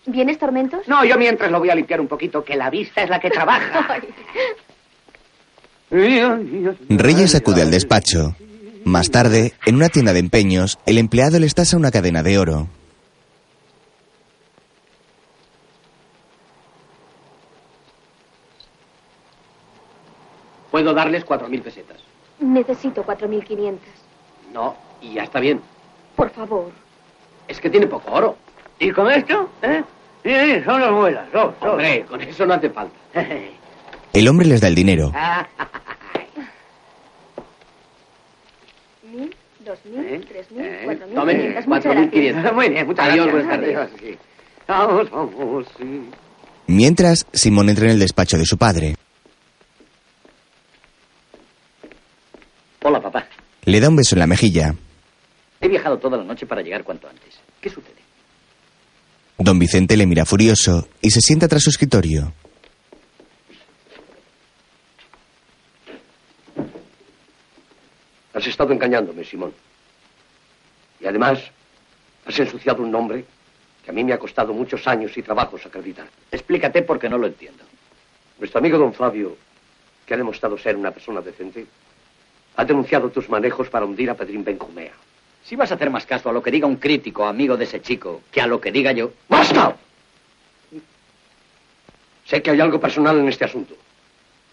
¿Vienes, 0.06 0.38
Tormentos? 0.38 0.88
No, 0.88 1.04
yo 1.04 1.16
mientras 1.18 1.50
lo 1.50 1.58
voy 1.58 1.68
a 1.70 1.74
limpiar 1.74 2.00
un 2.00 2.08
poquito, 2.08 2.42
que 2.42 2.56
la 2.56 2.70
vista 2.70 3.02
es 3.02 3.10
la 3.10 3.20
que 3.20 3.30
trabaja. 3.30 4.00
Reyes 5.90 7.34
acude 7.34 7.62
al 7.62 7.70
despacho. 7.70 8.34
Más 8.84 9.10
tarde, 9.10 9.52
en 9.66 9.74
una 9.76 9.90
tienda 9.90 10.14
de 10.14 10.20
empeños, 10.20 10.78
el 10.86 10.96
empleado 10.96 11.38
le 11.38 11.46
estasa 11.46 11.76
una 11.76 11.90
cadena 11.90 12.22
de 12.22 12.38
oro. 12.38 12.68
Puedo 20.70 20.92
darles 20.94 21.24
cuatro 21.24 21.48
mil 21.48 21.62
pesetas. 21.62 21.98
Necesito 22.40 23.04
4.500. 23.04 23.78
No, 24.54 24.74
y 25.02 25.14
ya 25.14 25.24
está 25.24 25.40
bien. 25.40 25.60
Por 26.16 26.30
favor. 26.30 26.70
Es 27.48 27.60
que 27.60 27.68
tiene 27.70 27.86
poco 27.86 28.10
oro. 28.12 28.36
¿Y 28.78 28.90
con 28.92 29.10
esto? 29.10 29.50
¿Eh? 29.62 29.82
Sí, 30.22 30.30
sí, 30.30 30.62
son 30.64 30.80
las 30.80 30.90
muelas. 30.92 31.26
Son, 31.32 31.54
son. 31.60 31.70
Hombre, 31.70 32.04
con 32.08 32.20
eso 32.20 32.46
no 32.46 32.54
hace 32.54 32.70
falta. 32.70 32.94
El 34.12 34.26
hombre 34.28 34.46
les 34.46 34.60
da 34.60 34.68
el 34.68 34.74
dinero. 34.74 35.12
Mil, 39.12 39.34
dos 39.64 39.78
mil, 39.84 40.04
¿Eh? 40.04 40.20
tres 40.28 40.50
mil, 40.50 40.64
¿Eh? 40.64 40.80
cuatro 40.84 41.06
mil, 41.06 41.14
Tomen, 41.14 41.54
cuatro 41.66 41.90
mil 41.94 42.00
gracias. 42.04 42.12
quinientas. 42.12 42.52
Muy 42.54 42.68
bien, 42.68 42.86
muchas 42.86 43.08
Adiós, 43.08 43.26
gracias. 43.26 43.46
buenas 43.46 43.60
tardes. 43.60 43.76
Adiós, 43.76 43.90
sí. 44.00 44.18
Vamos, 44.68 45.10
vamos, 45.10 45.66
sí. 45.78 46.10
Mientras, 46.66 47.26
Simón 47.32 47.68
entra 47.68 47.86
en 47.86 47.90
el 47.92 47.98
despacho 47.98 48.36
de 48.38 48.44
su 48.44 48.56
padre. 48.56 48.96
Hola, 52.90 53.00
papá. 53.00 53.24
Le 53.66 53.78
da 53.78 53.88
un 53.88 53.94
beso 53.94 54.16
en 54.16 54.18
la 54.18 54.26
mejilla. 54.26 54.74
He 55.60 55.68
viajado 55.68 55.96
toda 55.96 56.16
la 56.18 56.24
noche 56.24 56.44
para 56.44 56.60
llegar 56.60 56.82
cuanto 56.82 57.08
antes. 57.08 57.38
¿Qué 57.60 57.70
sucede? 57.70 58.02
Don 59.38 59.60
Vicente 59.60 59.96
le 59.96 60.06
mira 60.06 60.24
furioso 60.24 60.88
y 61.00 61.12
se 61.12 61.20
sienta 61.20 61.46
tras 61.46 61.62
su 61.62 61.70
escritorio. 61.70 62.32
Has 68.34 68.44
estado 68.48 68.72
engañándome, 68.72 69.22
Simón. 69.22 69.54
Y 70.98 71.06
además, 71.06 71.38
has 72.26 72.38
ensuciado 72.40 72.82
un 72.82 72.90
nombre 72.90 73.24
que 73.84 73.90
a 73.92 73.94
mí 73.94 74.02
me 74.02 74.14
ha 74.14 74.18
costado 74.18 74.52
muchos 74.52 74.84
años 74.88 75.16
y 75.16 75.22
trabajos 75.22 75.64
acreditar. 75.64 76.08
Explícate 76.32 76.82
porque 76.82 77.08
no 77.08 77.18
lo 77.18 77.28
entiendo. 77.28 77.62
Nuestro 78.40 78.58
amigo 78.58 78.78
don 78.78 78.92
Fabio, 78.92 79.36
que 80.04 80.14
ha 80.14 80.16
demostrado 80.16 80.58
ser 80.58 80.74
una 80.74 80.90
persona 80.90 81.20
decente, 81.20 81.68
ha 82.60 82.64
denunciado 82.66 83.08
tus 83.08 83.26
manejos 83.30 83.70
para 83.70 83.86
hundir 83.86 84.10
a 84.10 84.14
Pedrín 84.14 84.44
Benjumea. 84.44 84.92
Si 85.42 85.56
vas 85.56 85.72
a 85.72 85.76
hacer 85.76 85.88
más 85.88 86.04
caso 86.04 86.28
a 86.28 86.32
lo 86.34 86.42
que 86.42 86.50
diga 86.50 86.66
un 86.66 86.76
crítico 86.76 87.24
amigo 87.24 87.56
de 87.56 87.64
ese 87.64 87.80
chico 87.80 88.20
que 88.30 88.42
a 88.42 88.46
lo 88.46 88.60
que 88.60 88.70
diga 88.70 88.92
yo. 88.92 89.12
¡Basta! 89.30 89.76
Sé 92.26 92.42
que 92.42 92.50
hay 92.50 92.60
algo 92.60 92.78
personal 92.78 93.18
en 93.18 93.28
este 93.30 93.46
asunto, 93.46 93.74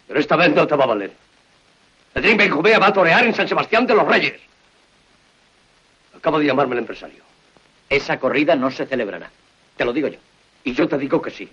pero 0.07 0.21
esta 0.21 0.37
vez 0.37 0.55
no 0.55 0.65
te 0.65 0.77
va 0.77 0.85
a 0.85 0.87
valer. 0.87 1.11
Pedrín 2.13 2.37
Benjumea 2.37 2.79
va 2.79 2.87
a 2.87 2.93
torear 2.93 3.25
en 3.25 3.35
San 3.35 3.45
Sebastián 3.45 3.85
de 3.85 3.95
los 3.95 4.07
Reyes. 4.07 4.39
Acaba 6.15 6.39
de 6.39 6.45
llamarme 6.45 6.75
el 6.75 6.79
empresario. 6.79 7.23
Esa 7.89 8.17
corrida 8.17 8.55
no 8.55 8.71
se 8.71 8.85
celebrará. 8.85 9.29
Te 9.75 9.83
lo 9.83 9.91
digo 9.91 10.07
yo. 10.07 10.19
Y 10.63 10.73
yo 10.73 10.87
te 10.87 10.97
digo 10.97 11.21
que 11.21 11.31
sí. 11.31 11.49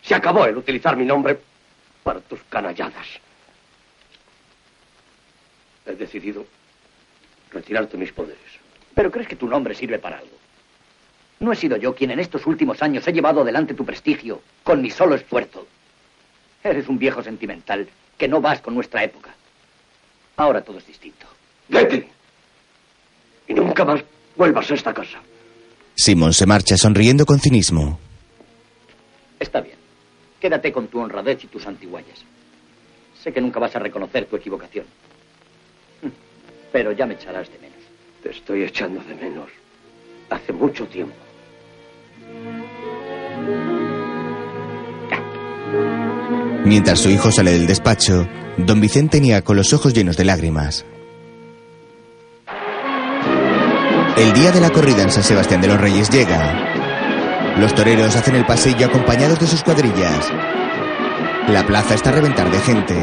Se 0.00 0.14
acabó 0.14 0.46
el 0.46 0.56
utilizar 0.56 0.96
mi 0.96 1.04
nombre 1.04 1.38
para 2.02 2.20
tus 2.20 2.40
canalladas. 2.44 3.20
He 5.90 5.96
decidido 5.96 6.46
retirarte 7.50 7.96
mis 7.96 8.12
poderes. 8.12 8.38
¿Pero 8.94 9.10
crees 9.10 9.28
que 9.28 9.36
tu 9.36 9.48
nombre 9.48 9.74
sirve 9.74 9.98
para 9.98 10.18
algo? 10.18 10.36
No 11.40 11.52
he 11.52 11.56
sido 11.56 11.76
yo 11.76 11.94
quien 11.94 12.10
en 12.10 12.20
estos 12.20 12.46
últimos 12.46 12.82
años 12.82 13.06
he 13.08 13.12
llevado 13.12 13.40
adelante 13.40 13.74
tu 13.74 13.84
prestigio 13.84 14.42
con 14.62 14.82
mi 14.82 14.90
solo 14.90 15.14
esfuerzo. 15.14 15.66
Eres 16.62 16.88
un 16.88 16.98
viejo 16.98 17.22
sentimental 17.22 17.88
que 18.18 18.28
no 18.28 18.40
vas 18.40 18.60
con 18.60 18.74
nuestra 18.74 19.02
época. 19.02 19.34
Ahora 20.36 20.62
todo 20.62 20.78
es 20.78 20.86
distinto. 20.86 21.26
Vete. 21.68 22.08
Y 23.48 23.54
nunca 23.54 23.84
más 23.84 24.02
vuelvas 24.36 24.70
a 24.70 24.74
esta 24.74 24.92
casa. 24.92 25.18
Simón 25.96 26.32
se 26.32 26.46
marcha 26.46 26.76
sonriendo 26.76 27.24
con 27.26 27.40
cinismo. 27.40 27.98
Está 29.38 29.60
bien. 29.60 29.76
Quédate 30.38 30.72
con 30.72 30.88
tu 30.88 31.00
honradez 31.00 31.42
y 31.44 31.46
tus 31.46 31.66
antiguallas. 31.66 32.24
Sé 33.22 33.32
que 33.32 33.40
nunca 33.40 33.58
vas 33.60 33.74
a 33.76 33.78
reconocer 33.78 34.26
tu 34.26 34.36
equivocación. 34.36 34.86
Pero 36.72 36.92
ya 36.92 37.06
me 37.06 37.14
echarás 37.14 37.50
de 37.50 37.58
menos. 37.58 37.78
Te 38.22 38.30
estoy 38.30 38.62
echando 38.64 39.02
de 39.02 39.14
menos. 39.14 39.48
Hace 40.28 40.52
mucho 40.52 40.86
tiempo. 40.86 41.14
Mientras 46.64 47.00
su 47.00 47.10
hijo 47.10 47.32
sale 47.32 47.52
del 47.52 47.66
despacho, 47.66 48.28
don 48.56 48.80
Vicente 48.80 49.20
niega 49.20 49.42
con 49.42 49.56
los 49.56 49.72
ojos 49.72 49.92
llenos 49.92 50.16
de 50.16 50.24
lágrimas. 50.24 50.84
El 54.16 54.32
día 54.34 54.52
de 54.52 54.60
la 54.60 54.70
corrida 54.70 55.02
en 55.02 55.10
San 55.10 55.24
Sebastián 55.24 55.62
de 55.62 55.68
los 55.68 55.80
Reyes 55.80 56.10
llega. 56.10 57.56
Los 57.58 57.74
toreros 57.74 58.14
hacen 58.14 58.36
el 58.36 58.46
pasillo 58.46 58.86
acompañados 58.86 59.40
de 59.40 59.46
sus 59.46 59.62
cuadrillas. 59.62 60.30
La 61.48 61.66
plaza 61.66 61.94
está 61.94 62.10
a 62.10 62.12
reventar 62.12 62.50
de 62.50 62.60
gente. 62.60 62.94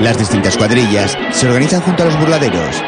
Las 0.00 0.16
distintas 0.16 0.56
cuadrillas 0.56 1.18
se 1.32 1.46
organizan 1.46 1.80
junto 1.80 2.04
a 2.04 2.06
los 2.06 2.18
burladeros. 2.18 2.82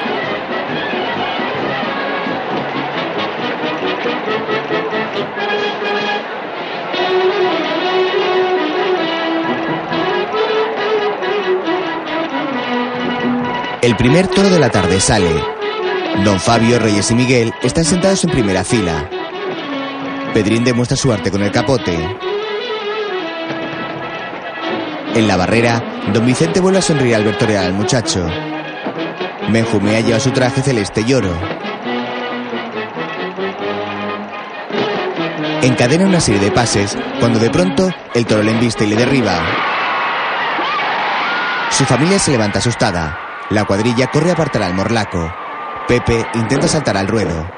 El 13.83 13.97
primer 13.97 14.29
toro 14.29 14.49
de 14.49 14.61
la 14.61 14.71
tarde 14.71 15.01
sale. 15.01 15.33
Don 16.25 16.39
Fabio, 16.39 16.79
Reyes 16.79 17.11
y 17.11 17.15
Miguel 17.15 17.53
están 17.63 17.85
sentados 17.85 18.23
en 18.23 18.31
primera 18.31 18.63
fila. 18.63 19.09
Pedrín 20.33 20.63
demuestra 20.63 20.97
su 20.97 21.13
arte 21.13 21.31
con 21.31 21.43
el 21.43 21.51
capote. 21.51 21.99
En 25.15 25.27
la 25.27 25.37
barrera, 25.37 25.83
don 26.13 26.25
Vicente 26.25 26.61
vuelve 26.61 26.79
a 26.79 26.83
sonreír 26.83 27.17
al 27.17 27.25
ver 27.25 27.37
torear 27.37 27.65
al 27.65 27.73
muchacho. 27.73 28.27
Benjumea 29.49 30.01
lleva 30.01 30.21
su 30.21 30.31
traje 30.31 30.63
celeste 30.63 31.03
y 31.07 31.13
oro. 31.15 31.37
Encadena 35.63 36.07
una 36.07 36.21
serie 36.21 36.41
de 36.41 36.51
pases 36.53 36.97
cuando 37.19 37.39
de 37.39 37.51
pronto 37.51 37.91
el 38.15 38.25
toro 38.25 38.43
le 38.43 38.53
embiste 38.53 38.85
y 38.85 38.89
le 38.89 38.97
derriba. 38.97 39.41
Su 41.71 41.85
familia 41.85 42.19
se 42.19 42.31
levanta 42.31 42.61
asustada. 42.61 43.19
La 43.51 43.65
cuadrilla 43.65 44.07
corre 44.07 44.31
a 44.31 44.35
apartar 44.35 44.63
al 44.63 44.75
morlaco. 44.75 45.33
Pepe 45.89 46.25
intenta 46.35 46.69
saltar 46.69 46.97
al 46.97 47.09
ruedo. 47.09 47.51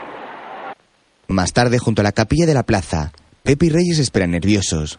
Más 1.29 1.53
tarde, 1.53 1.79
junto 1.79 2.01
a 2.01 2.05
la 2.05 2.12
capilla 2.12 2.47
de 2.47 2.55
la 2.55 2.62
plaza, 2.62 3.12
Pepe 3.43 3.66
y 3.66 3.70
Reyes 3.70 3.99
esperan 3.99 4.31
nerviosos. 4.31 4.99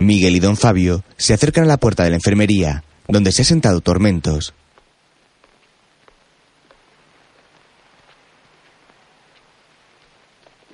Miguel 0.00 0.34
y 0.34 0.40
don 0.40 0.56
Fabio 0.56 1.04
se 1.18 1.34
acercan 1.34 1.64
a 1.64 1.66
la 1.68 1.76
puerta 1.76 2.02
de 2.04 2.10
la 2.10 2.16
enfermería, 2.16 2.82
donde 3.06 3.32
se 3.32 3.42
ha 3.42 3.44
sentado 3.44 3.80
Tormentos. 3.82 4.54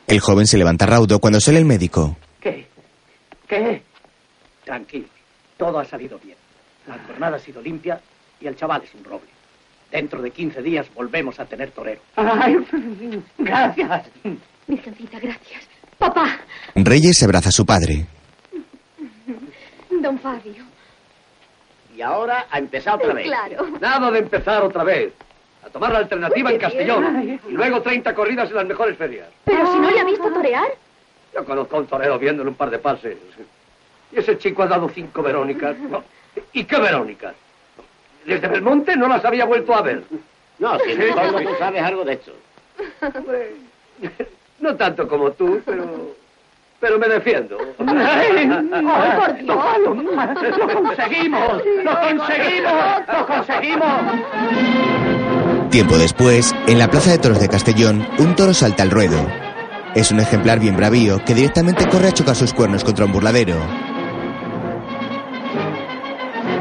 El 0.06 0.20
joven 0.20 0.46
se 0.46 0.56
levanta 0.56 0.86
raudo 0.86 1.18
cuando 1.18 1.40
sale 1.40 1.58
el 1.58 1.64
médico. 1.64 2.16
¿Qué? 2.40 2.66
¿Qué? 3.48 3.82
Tranquilo. 4.64 5.08
Todo 5.56 5.80
ha 5.80 5.84
salido 5.84 6.18
bien. 6.20 6.36
La 6.86 6.98
jornada 7.06 7.36
ha 7.36 7.40
sido 7.40 7.60
limpia 7.60 8.00
y 8.40 8.46
el 8.46 8.54
chaval 8.54 8.82
es 8.84 8.94
un 8.94 9.02
roble. 9.02 9.28
Dentro 9.90 10.22
de 10.22 10.30
15 10.30 10.62
días 10.62 10.86
volvemos 10.94 11.40
a 11.40 11.44
tener 11.46 11.72
torero. 11.72 12.00
Ay, 12.14 12.56
gracias. 13.38 14.06
Virgencita, 14.68 15.18
gracias. 15.18 15.64
Papá, 15.98 16.38
Reyes 16.74 17.16
se 17.18 17.24
abraza 17.24 17.48
a 17.48 17.52
su 17.52 17.64
padre. 17.64 18.06
Don 20.02 20.18
Fabio. 20.18 20.64
Y 21.94 22.02
ahora 22.02 22.46
a 22.50 22.58
empezar 22.58 22.96
otra 22.96 23.14
vez. 23.14 23.26
Claro. 23.26 23.66
Nada 23.80 24.10
de 24.10 24.18
empezar 24.18 24.62
otra 24.62 24.84
vez. 24.84 25.12
A 25.64 25.70
tomar 25.70 25.92
la 25.92 25.98
alternativa 25.98 26.50
en 26.50 26.58
Castellón. 26.58 27.40
Y 27.48 27.52
luego 27.52 27.82
30 27.82 28.14
corridas 28.14 28.50
en 28.50 28.56
las 28.56 28.66
mejores 28.66 28.96
ferias. 28.96 29.28
Pero 29.44 29.72
si 29.72 29.78
no 29.78 29.90
le 29.90 30.00
ha 30.00 30.04
visto 30.04 30.30
torear. 30.30 30.68
Yo 31.34 31.44
conozco 31.44 31.76
a 31.76 31.80
un 31.80 31.86
torero 31.86 32.18
viéndole 32.18 32.50
un 32.50 32.56
par 32.56 32.70
de 32.70 32.78
pases. 32.78 33.16
Y 34.12 34.18
ese 34.18 34.38
chico 34.38 34.62
ha 34.62 34.66
dado 34.66 34.88
cinco 34.88 35.22
Verónicas. 35.22 35.76
No, 35.78 36.04
¿Y 36.52 36.64
qué 36.64 36.78
Verónicas? 36.78 37.34
Desde 38.24 38.48
Belmonte 38.48 38.96
no 38.96 39.08
las 39.08 39.24
había 39.24 39.44
vuelto 39.44 39.74
a 39.74 39.82
ver. 39.82 40.02
No, 40.58 40.78
si 40.80 40.92
en 40.92 41.14
fondo 41.14 41.40
tú 41.40 41.56
sabes 41.58 41.82
algo 41.82 42.04
de 42.04 42.12
esto. 42.14 42.32
No 44.58 44.74
tanto 44.74 45.06
como 45.06 45.32
tú, 45.32 45.60
pero... 45.66 46.14
Pero 46.86 47.00
me 47.00 47.08
defiendo. 47.08 47.58
¡Ay, 47.80 48.48
por 49.18 49.36
Dios! 49.38 49.58
¡Lo 50.56 50.82
conseguimos! 50.82 51.62
¡Lo 51.82 52.00
conseguimos! 52.00 52.72
¡Lo 53.08 53.26
conseguimos! 53.26 53.90
Tiempo 55.70 55.98
después, 55.98 56.54
en 56.68 56.78
la 56.78 56.88
plaza 56.88 57.10
de 57.10 57.18
toros 57.18 57.40
de 57.40 57.48
Castellón, 57.48 58.06
un 58.20 58.36
toro 58.36 58.54
salta 58.54 58.84
al 58.84 58.92
ruedo. 58.92 59.18
Es 59.96 60.12
un 60.12 60.20
ejemplar 60.20 60.60
bien 60.60 60.76
bravío 60.76 61.24
que 61.24 61.34
directamente 61.34 61.88
corre 61.88 62.06
a 62.06 62.12
chocar 62.12 62.36
sus 62.36 62.54
cuernos 62.54 62.84
contra 62.84 63.04
un 63.04 63.10
burladero. 63.12 63.56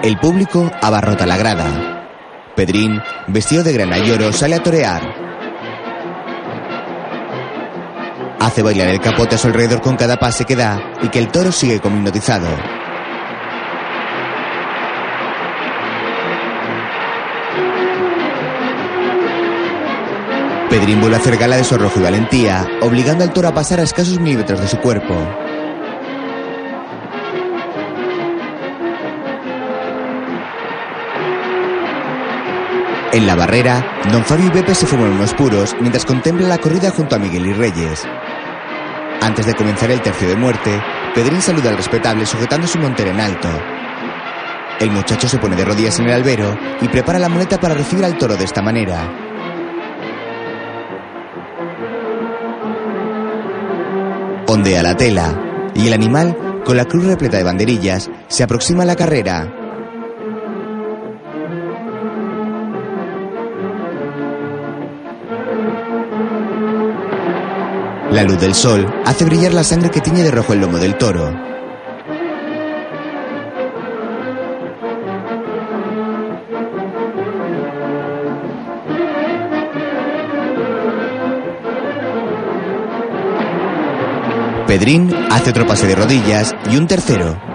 El 0.02 0.18
público 0.18 0.72
abarrota 0.82 1.28
la 1.28 1.38
grada. 1.38 2.08
Pedrín, 2.56 3.00
vestido 3.28 3.64
de 3.64 3.74
grana 3.74 4.00
y 4.00 4.10
oro, 4.10 4.34
sale 4.34 4.56
a 4.56 4.64
torear. 4.64 5.25
Hace 8.46 8.62
bailar 8.62 8.90
el 8.90 9.02
capote 9.02 9.34
a 9.34 9.38
su 9.40 9.48
alrededor 9.48 9.82
con 9.82 9.96
cada 9.96 10.18
pase 10.18 10.46
que 10.46 10.56
da 10.56 10.80
y 11.02 11.10
que 11.10 11.18
el 11.18 11.30
toro 11.30 11.52
sigue 11.52 11.80
como 11.80 11.98
hipnotizado. 11.98 12.48
Pedrín 20.70 21.02
vuelve 21.02 21.16
a 21.16 21.20
hacer 21.20 21.38
gala 21.38 21.58
de 21.58 21.64
su 21.64 21.74
arrojo 21.74 22.00
y 22.00 22.04
valentía, 22.04 22.68
obligando 22.84 23.24
al 23.24 23.34
toro 23.34 23.48
a 23.48 23.54
pasar 23.56 23.80
a 23.80 23.84
escasos 23.84 24.20
milímetros 24.20 24.62
de 24.62 24.68
su 24.68 24.78
cuerpo. 24.78 25.16
En 33.12 33.26
la 33.26 33.34
barrera, 33.34 34.02
don 34.12 34.24
Fabio 34.24 34.48
y 34.48 34.52
Pepe 34.52 34.76
se 34.76 34.86
fuman 34.86 35.14
unos 35.14 35.34
puros 35.34 35.76
mientras 35.80 36.06
contemplan 36.06 36.50
la 36.50 36.60
corrida 36.60 36.92
junto 36.92 37.16
a 37.16 37.20
Miguel 37.20 37.48
y 37.48 37.54
Reyes. 37.54 38.06
Antes 39.26 39.48
de 39.48 39.56
comenzar 39.56 39.90
el 39.90 40.04
tercio 40.04 40.28
de 40.28 40.36
muerte, 40.36 40.80
Pedrín 41.16 41.42
saluda 41.42 41.72
al 41.72 41.78
respetable 41.78 42.28
sujetando 42.28 42.68
su 42.68 42.78
montera 42.78 43.10
en 43.10 43.20
alto. 43.20 43.50
El 44.80 44.92
muchacho 44.92 45.28
se 45.28 45.40
pone 45.40 45.56
de 45.56 45.66
rodillas 45.66 46.00
en 46.00 46.06
el 46.06 46.14
albero 46.14 46.56
y 46.80 46.88
prepara 46.90 47.18
la 47.18 47.28
muleta 47.28 47.60
para 47.60 47.74
recibir 47.74 48.06
al 48.06 48.20
toro 48.20 48.38
de 48.38 48.44
esta 48.44 48.62
manera. 48.62 49.12
Ondea 54.46 54.84
la 54.84 54.96
tela 54.96 55.72
y 55.74 55.88
el 55.88 55.94
animal, 55.94 56.62
con 56.64 56.78
la 56.78 56.86
cruz 56.86 57.06
repleta 57.06 57.38
de 57.38 57.44
banderillas, 57.44 58.12
se 58.28 58.44
aproxima 58.44 58.84
a 58.84 58.86
la 58.86 58.96
carrera. 58.96 59.65
La 68.16 68.24
luz 68.24 68.40
del 68.40 68.56
sol 68.56 68.88
hace 69.06 69.26
brillar 69.26 69.54
la 69.54 69.66
sangre 69.66 69.92
que 69.92 70.00
tiñe 70.00 70.24
de 70.24 70.32
rojo 70.32 70.54
el 70.54 70.62
lomo 70.62 70.78
del 70.78 70.96
toro. 70.98 71.34
Pedrín 84.66 85.14
hace 85.30 85.50
otro 85.50 85.68
pase 85.68 85.86
de 85.86 85.96
rodillas 85.96 86.56
y 86.72 86.78
un 86.78 86.88
tercero. 86.88 87.55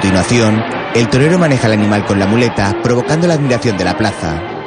Continuación, 0.00 0.62
el 0.94 1.08
torero 1.08 1.40
maneja 1.40 1.66
al 1.66 1.72
animal 1.72 2.04
con 2.04 2.20
la 2.20 2.26
muleta, 2.28 2.72
provocando 2.84 3.26
la 3.26 3.34
admiración 3.34 3.76
de 3.76 3.84
la 3.84 3.96
plaza. 3.96 4.57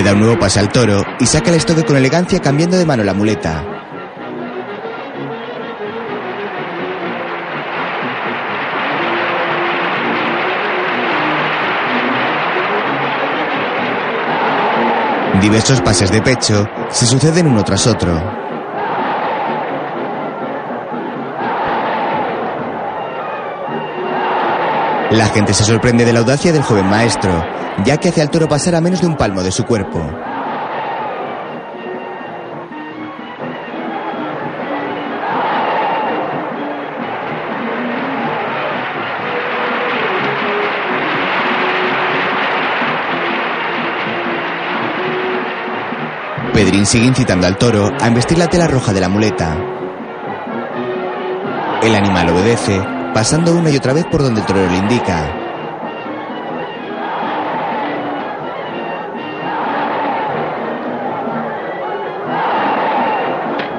Le 0.00 0.06
da 0.06 0.14
un 0.14 0.20
nuevo 0.20 0.38
pase 0.38 0.58
al 0.58 0.72
toro 0.72 1.04
y 1.18 1.26
saca 1.26 1.50
el 1.50 1.56
estoque 1.56 1.84
con 1.84 1.94
elegancia 1.94 2.40
cambiando 2.40 2.78
de 2.78 2.86
mano 2.86 3.04
la 3.04 3.12
muleta. 3.12 3.62
Diversos 15.42 15.82
pases 15.82 16.10
de 16.10 16.22
pecho 16.22 16.66
se 16.88 17.04
suceden 17.04 17.48
uno 17.48 17.62
tras 17.62 17.86
otro. 17.86 18.39
La 25.10 25.26
gente 25.26 25.52
se 25.52 25.64
sorprende 25.64 26.04
de 26.04 26.12
la 26.12 26.20
audacia 26.20 26.52
del 26.52 26.62
joven 26.62 26.86
maestro, 26.86 27.44
ya 27.84 27.96
que 27.96 28.10
hace 28.10 28.22
al 28.22 28.30
toro 28.30 28.48
pasar 28.48 28.76
a 28.76 28.80
menos 28.80 29.00
de 29.00 29.08
un 29.08 29.16
palmo 29.16 29.42
de 29.42 29.50
su 29.50 29.64
cuerpo. 29.64 30.00
Pedrín 46.54 46.86
sigue 46.86 47.06
incitando 47.06 47.48
al 47.48 47.56
toro 47.56 47.90
a 48.00 48.06
embestir 48.06 48.38
la 48.38 48.46
tela 48.46 48.68
roja 48.68 48.92
de 48.92 49.00
la 49.00 49.08
muleta. 49.08 49.56
El 51.82 51.96
animal 51.96 52.28
obedece, 52.28 52.99
pasando 53.12 53.54
una 53.54 53.70
y 53.70 53.76
otra 53.76 53.92
vez 53.92 54.04
por 54.06 54.22
donde 54.22 54.40
el 54.40 54.46
torero 54.46 54.70
le 54.70 54.78
indica. 54.78 55.36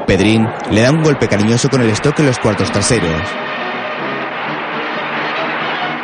Pedrín 0.08 0.46
le 0.72 0.82
da 0.82 0.92
un 0.92 1.04
golpe 1.04 1.30
cariñoso 1.30 1.70
con 1.70 1.82
el 1.82 1.90
estoque 1.90 2.22
en 2.22 2.28
los 2.28 2.40
cuartos 2.40 2.72
traseros. 2.72 3.22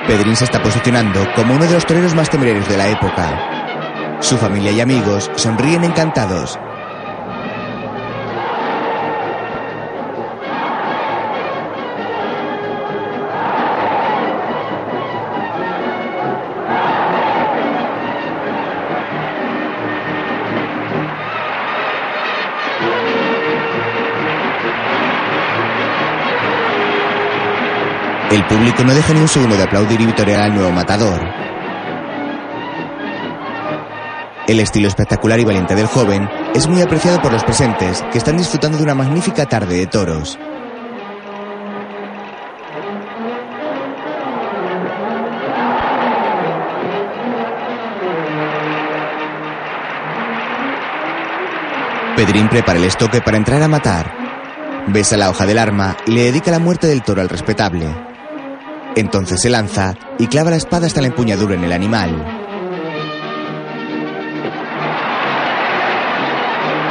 Pedrín 0.08 0.38
se 0.38 0.46
está 0.46 0.64
posicionando 0.64 1.28
como 1.36 1.56
uno 1.56 1.66
de 1.66 1.74
los 1.74 1.86
toreros 1.86 2.16
más 2.16 2.30
temerarios 2.30 2.70
de 2.70 2.78
la 2.78 2.88
época. 2.88 4.18
Su 4.22 4.38
familia 4.38 4.72
y 4.72 4.80
amigos 4.80 5.30
sonríen 5.36 5.84
encantados. 5.84 6.58
El 28.30 28.46
público 28.46 28.84
no 28.84 28.94
deja 28.94 29.14
ni 29.14 29.22
un 29.22 29.28
segundo 29.30 29.56
de 29.56 29.64
aplaudir 29.64 30.02
y 30.02 30.06
vitorear 30.06 30.42
al 30.42 30.54
nuevo 30.54 30.70
matador. 30.72 31.22
El 34.48 34.60
estilo 34.60 34.90
espectacular 34.90 35.40
y 35.40 35.46
valiente 35.46 35.76
del 35.76 35.88
joven 35.88 36.30
es 36.54 36.68
muy 36.68 36.82
apreciado 36.82 37.22
por 37.22 37.32
los 37.32 37.46
presentes, 37.46 38.04
que 38.12 38.18
están 38.18 38.38
disfrutando 38.38 38.78
de 38.78 38.84
una 38.84 38.96
magnífica 38.96 39.46
tarde 39.46 39.78
de 39.78 39.88
toros. 39.88 40.38
Pedrín 52.18 52.50
prepara 52.50 52.80
el 52.80 52.86
estoque 52.86 53.22
para 53.22 53.38
entrar 53.38 53.62
a 53.62 53.68
matar. 53.68 54.14
Besa 54.88 55.18
la 55.18 55.30
hoja 55.30 55.46
del 55.46 55.60
arma 55.60 55.96
y 56.06 56.12
le 56.12 56.24
dedica 56.24 56.52
la 56.52 56.60
muerte 56.60 56.88
del 56.88 57.04
toro 57.04 57.22
al 57.22 57.30
respetable. 57.30 58.07
Entonces 58.98 59.40
se 59.40 59.52
lanza 59.52 59.94
y 60.18 60.26
clava 60.26 60.50
la 60.50 60.56
espada 60.56 60.88
hasta 60.88 61.02
la 61.02 61.08
empuñadura 61.08 61.54
en 61.54 61.64
el 61.64 61.72
animal. 61.72 62.10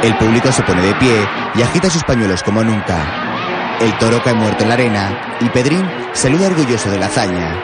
El 0.01 0.15
público 0.15 0.49
se 0.53 0.63
pone 0.63 0.81
de 0.81 0.95
pie 0.95 1.27
y 1.53 1.61
agita 1.61 1.89
sus 1.89 2.05
pañuelos 2.05 2.43
como 2.43 2.63
nunca. 2.63 3.75
El 3.81 3.93
toro 3.97 4.23
cae 4.23 4.35
muerto 4.35 4.63
en 4.63 4.69
la 4.69 4.75
arena 4.75 5.37
y 5.41 5.49
Pedrín 5.49 5.85
saluda 6.13 6.47
orgulloso 6.47 6.89
de 6.89 6.97
la 6.97 7.07
hazaña. 7.07 7.61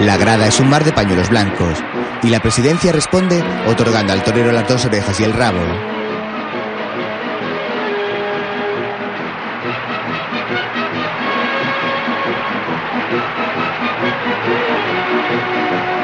La 0.00 0.18
grada 0.18 0.46
es 0.46 0.60
un 0.60 0.68
mar 0.68 0.84
de 0.84 0.92
pañuelos 0.92 1.30
blancos 1.30 1.82
y 2.22 2.28
la 2.28 2.40
presidencia 2.40 2.92
responde 2.92 3.42
otorgando 3.66 4.12
al 4.12 4.22
torero 4.22 4.52
las 4.52 4.68
dos 4.68 4.84
orejas 4.84 5.18
y 5.20 5.24
el 5.24 5.32
rabo. 5.32 6.01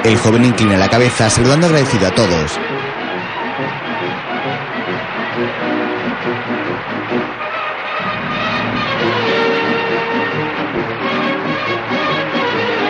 El 0.09 0.17
joven 0.17 0.43
inclina 0.43 0.79
la 0.79 0.89
cabeza 0.89 1.29
saludando 1.29 1.67
agradecido 1.67 2.09
a 2.09 2.11
todos. 2.11 2.59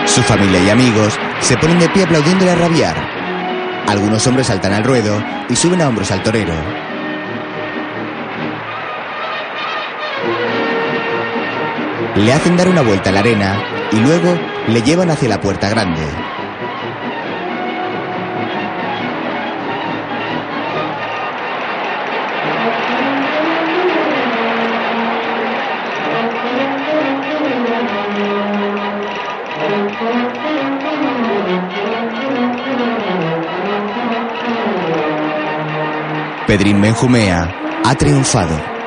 Su 0.06 0.22
familia 0.22 0.62
y 0.62 0.70
amigos 0.70 1.18
se 1.40 1.56
ponen 1.56 1.80
de 1.80 1.88
pie 1.88 2.04
aplaudiéndole 2.04 2.52
a 2.52 2.54
rabiar. 2.54 2.96
Algunos 3.88 4.24
hombres 4.28 4.46
saltan 4.46 4.72
al 4.72 4.84
ruedo 4.84 5.20
y 5.48 5.56
suben 5.56 5.82
a 5.82 5.88
hombros 5.88 6.12
al 6.12 6.22
torero. 6.22 6.54
Le 12.14 12.32
hacen 12.32 12.56
dar 12.56 12.68
una 12.68 12.82
vuelta 12.82 13.10
a 13.10 13.12
la 13.12 13.20
arena 13.20 13.60
y 13.90 13.96
luego 13.96 14.38
le 14.68 14.82
llevan 14.82 15.10
hacia 15.10 15.28
la 15.28 15.40
puerta 15.40 15.68
grande. 15.68 16.37
Pedrín 36.88 36.94
Benjumea 36.94 37.54
ha 37.84 37.94
triunfado. 37.94 38.77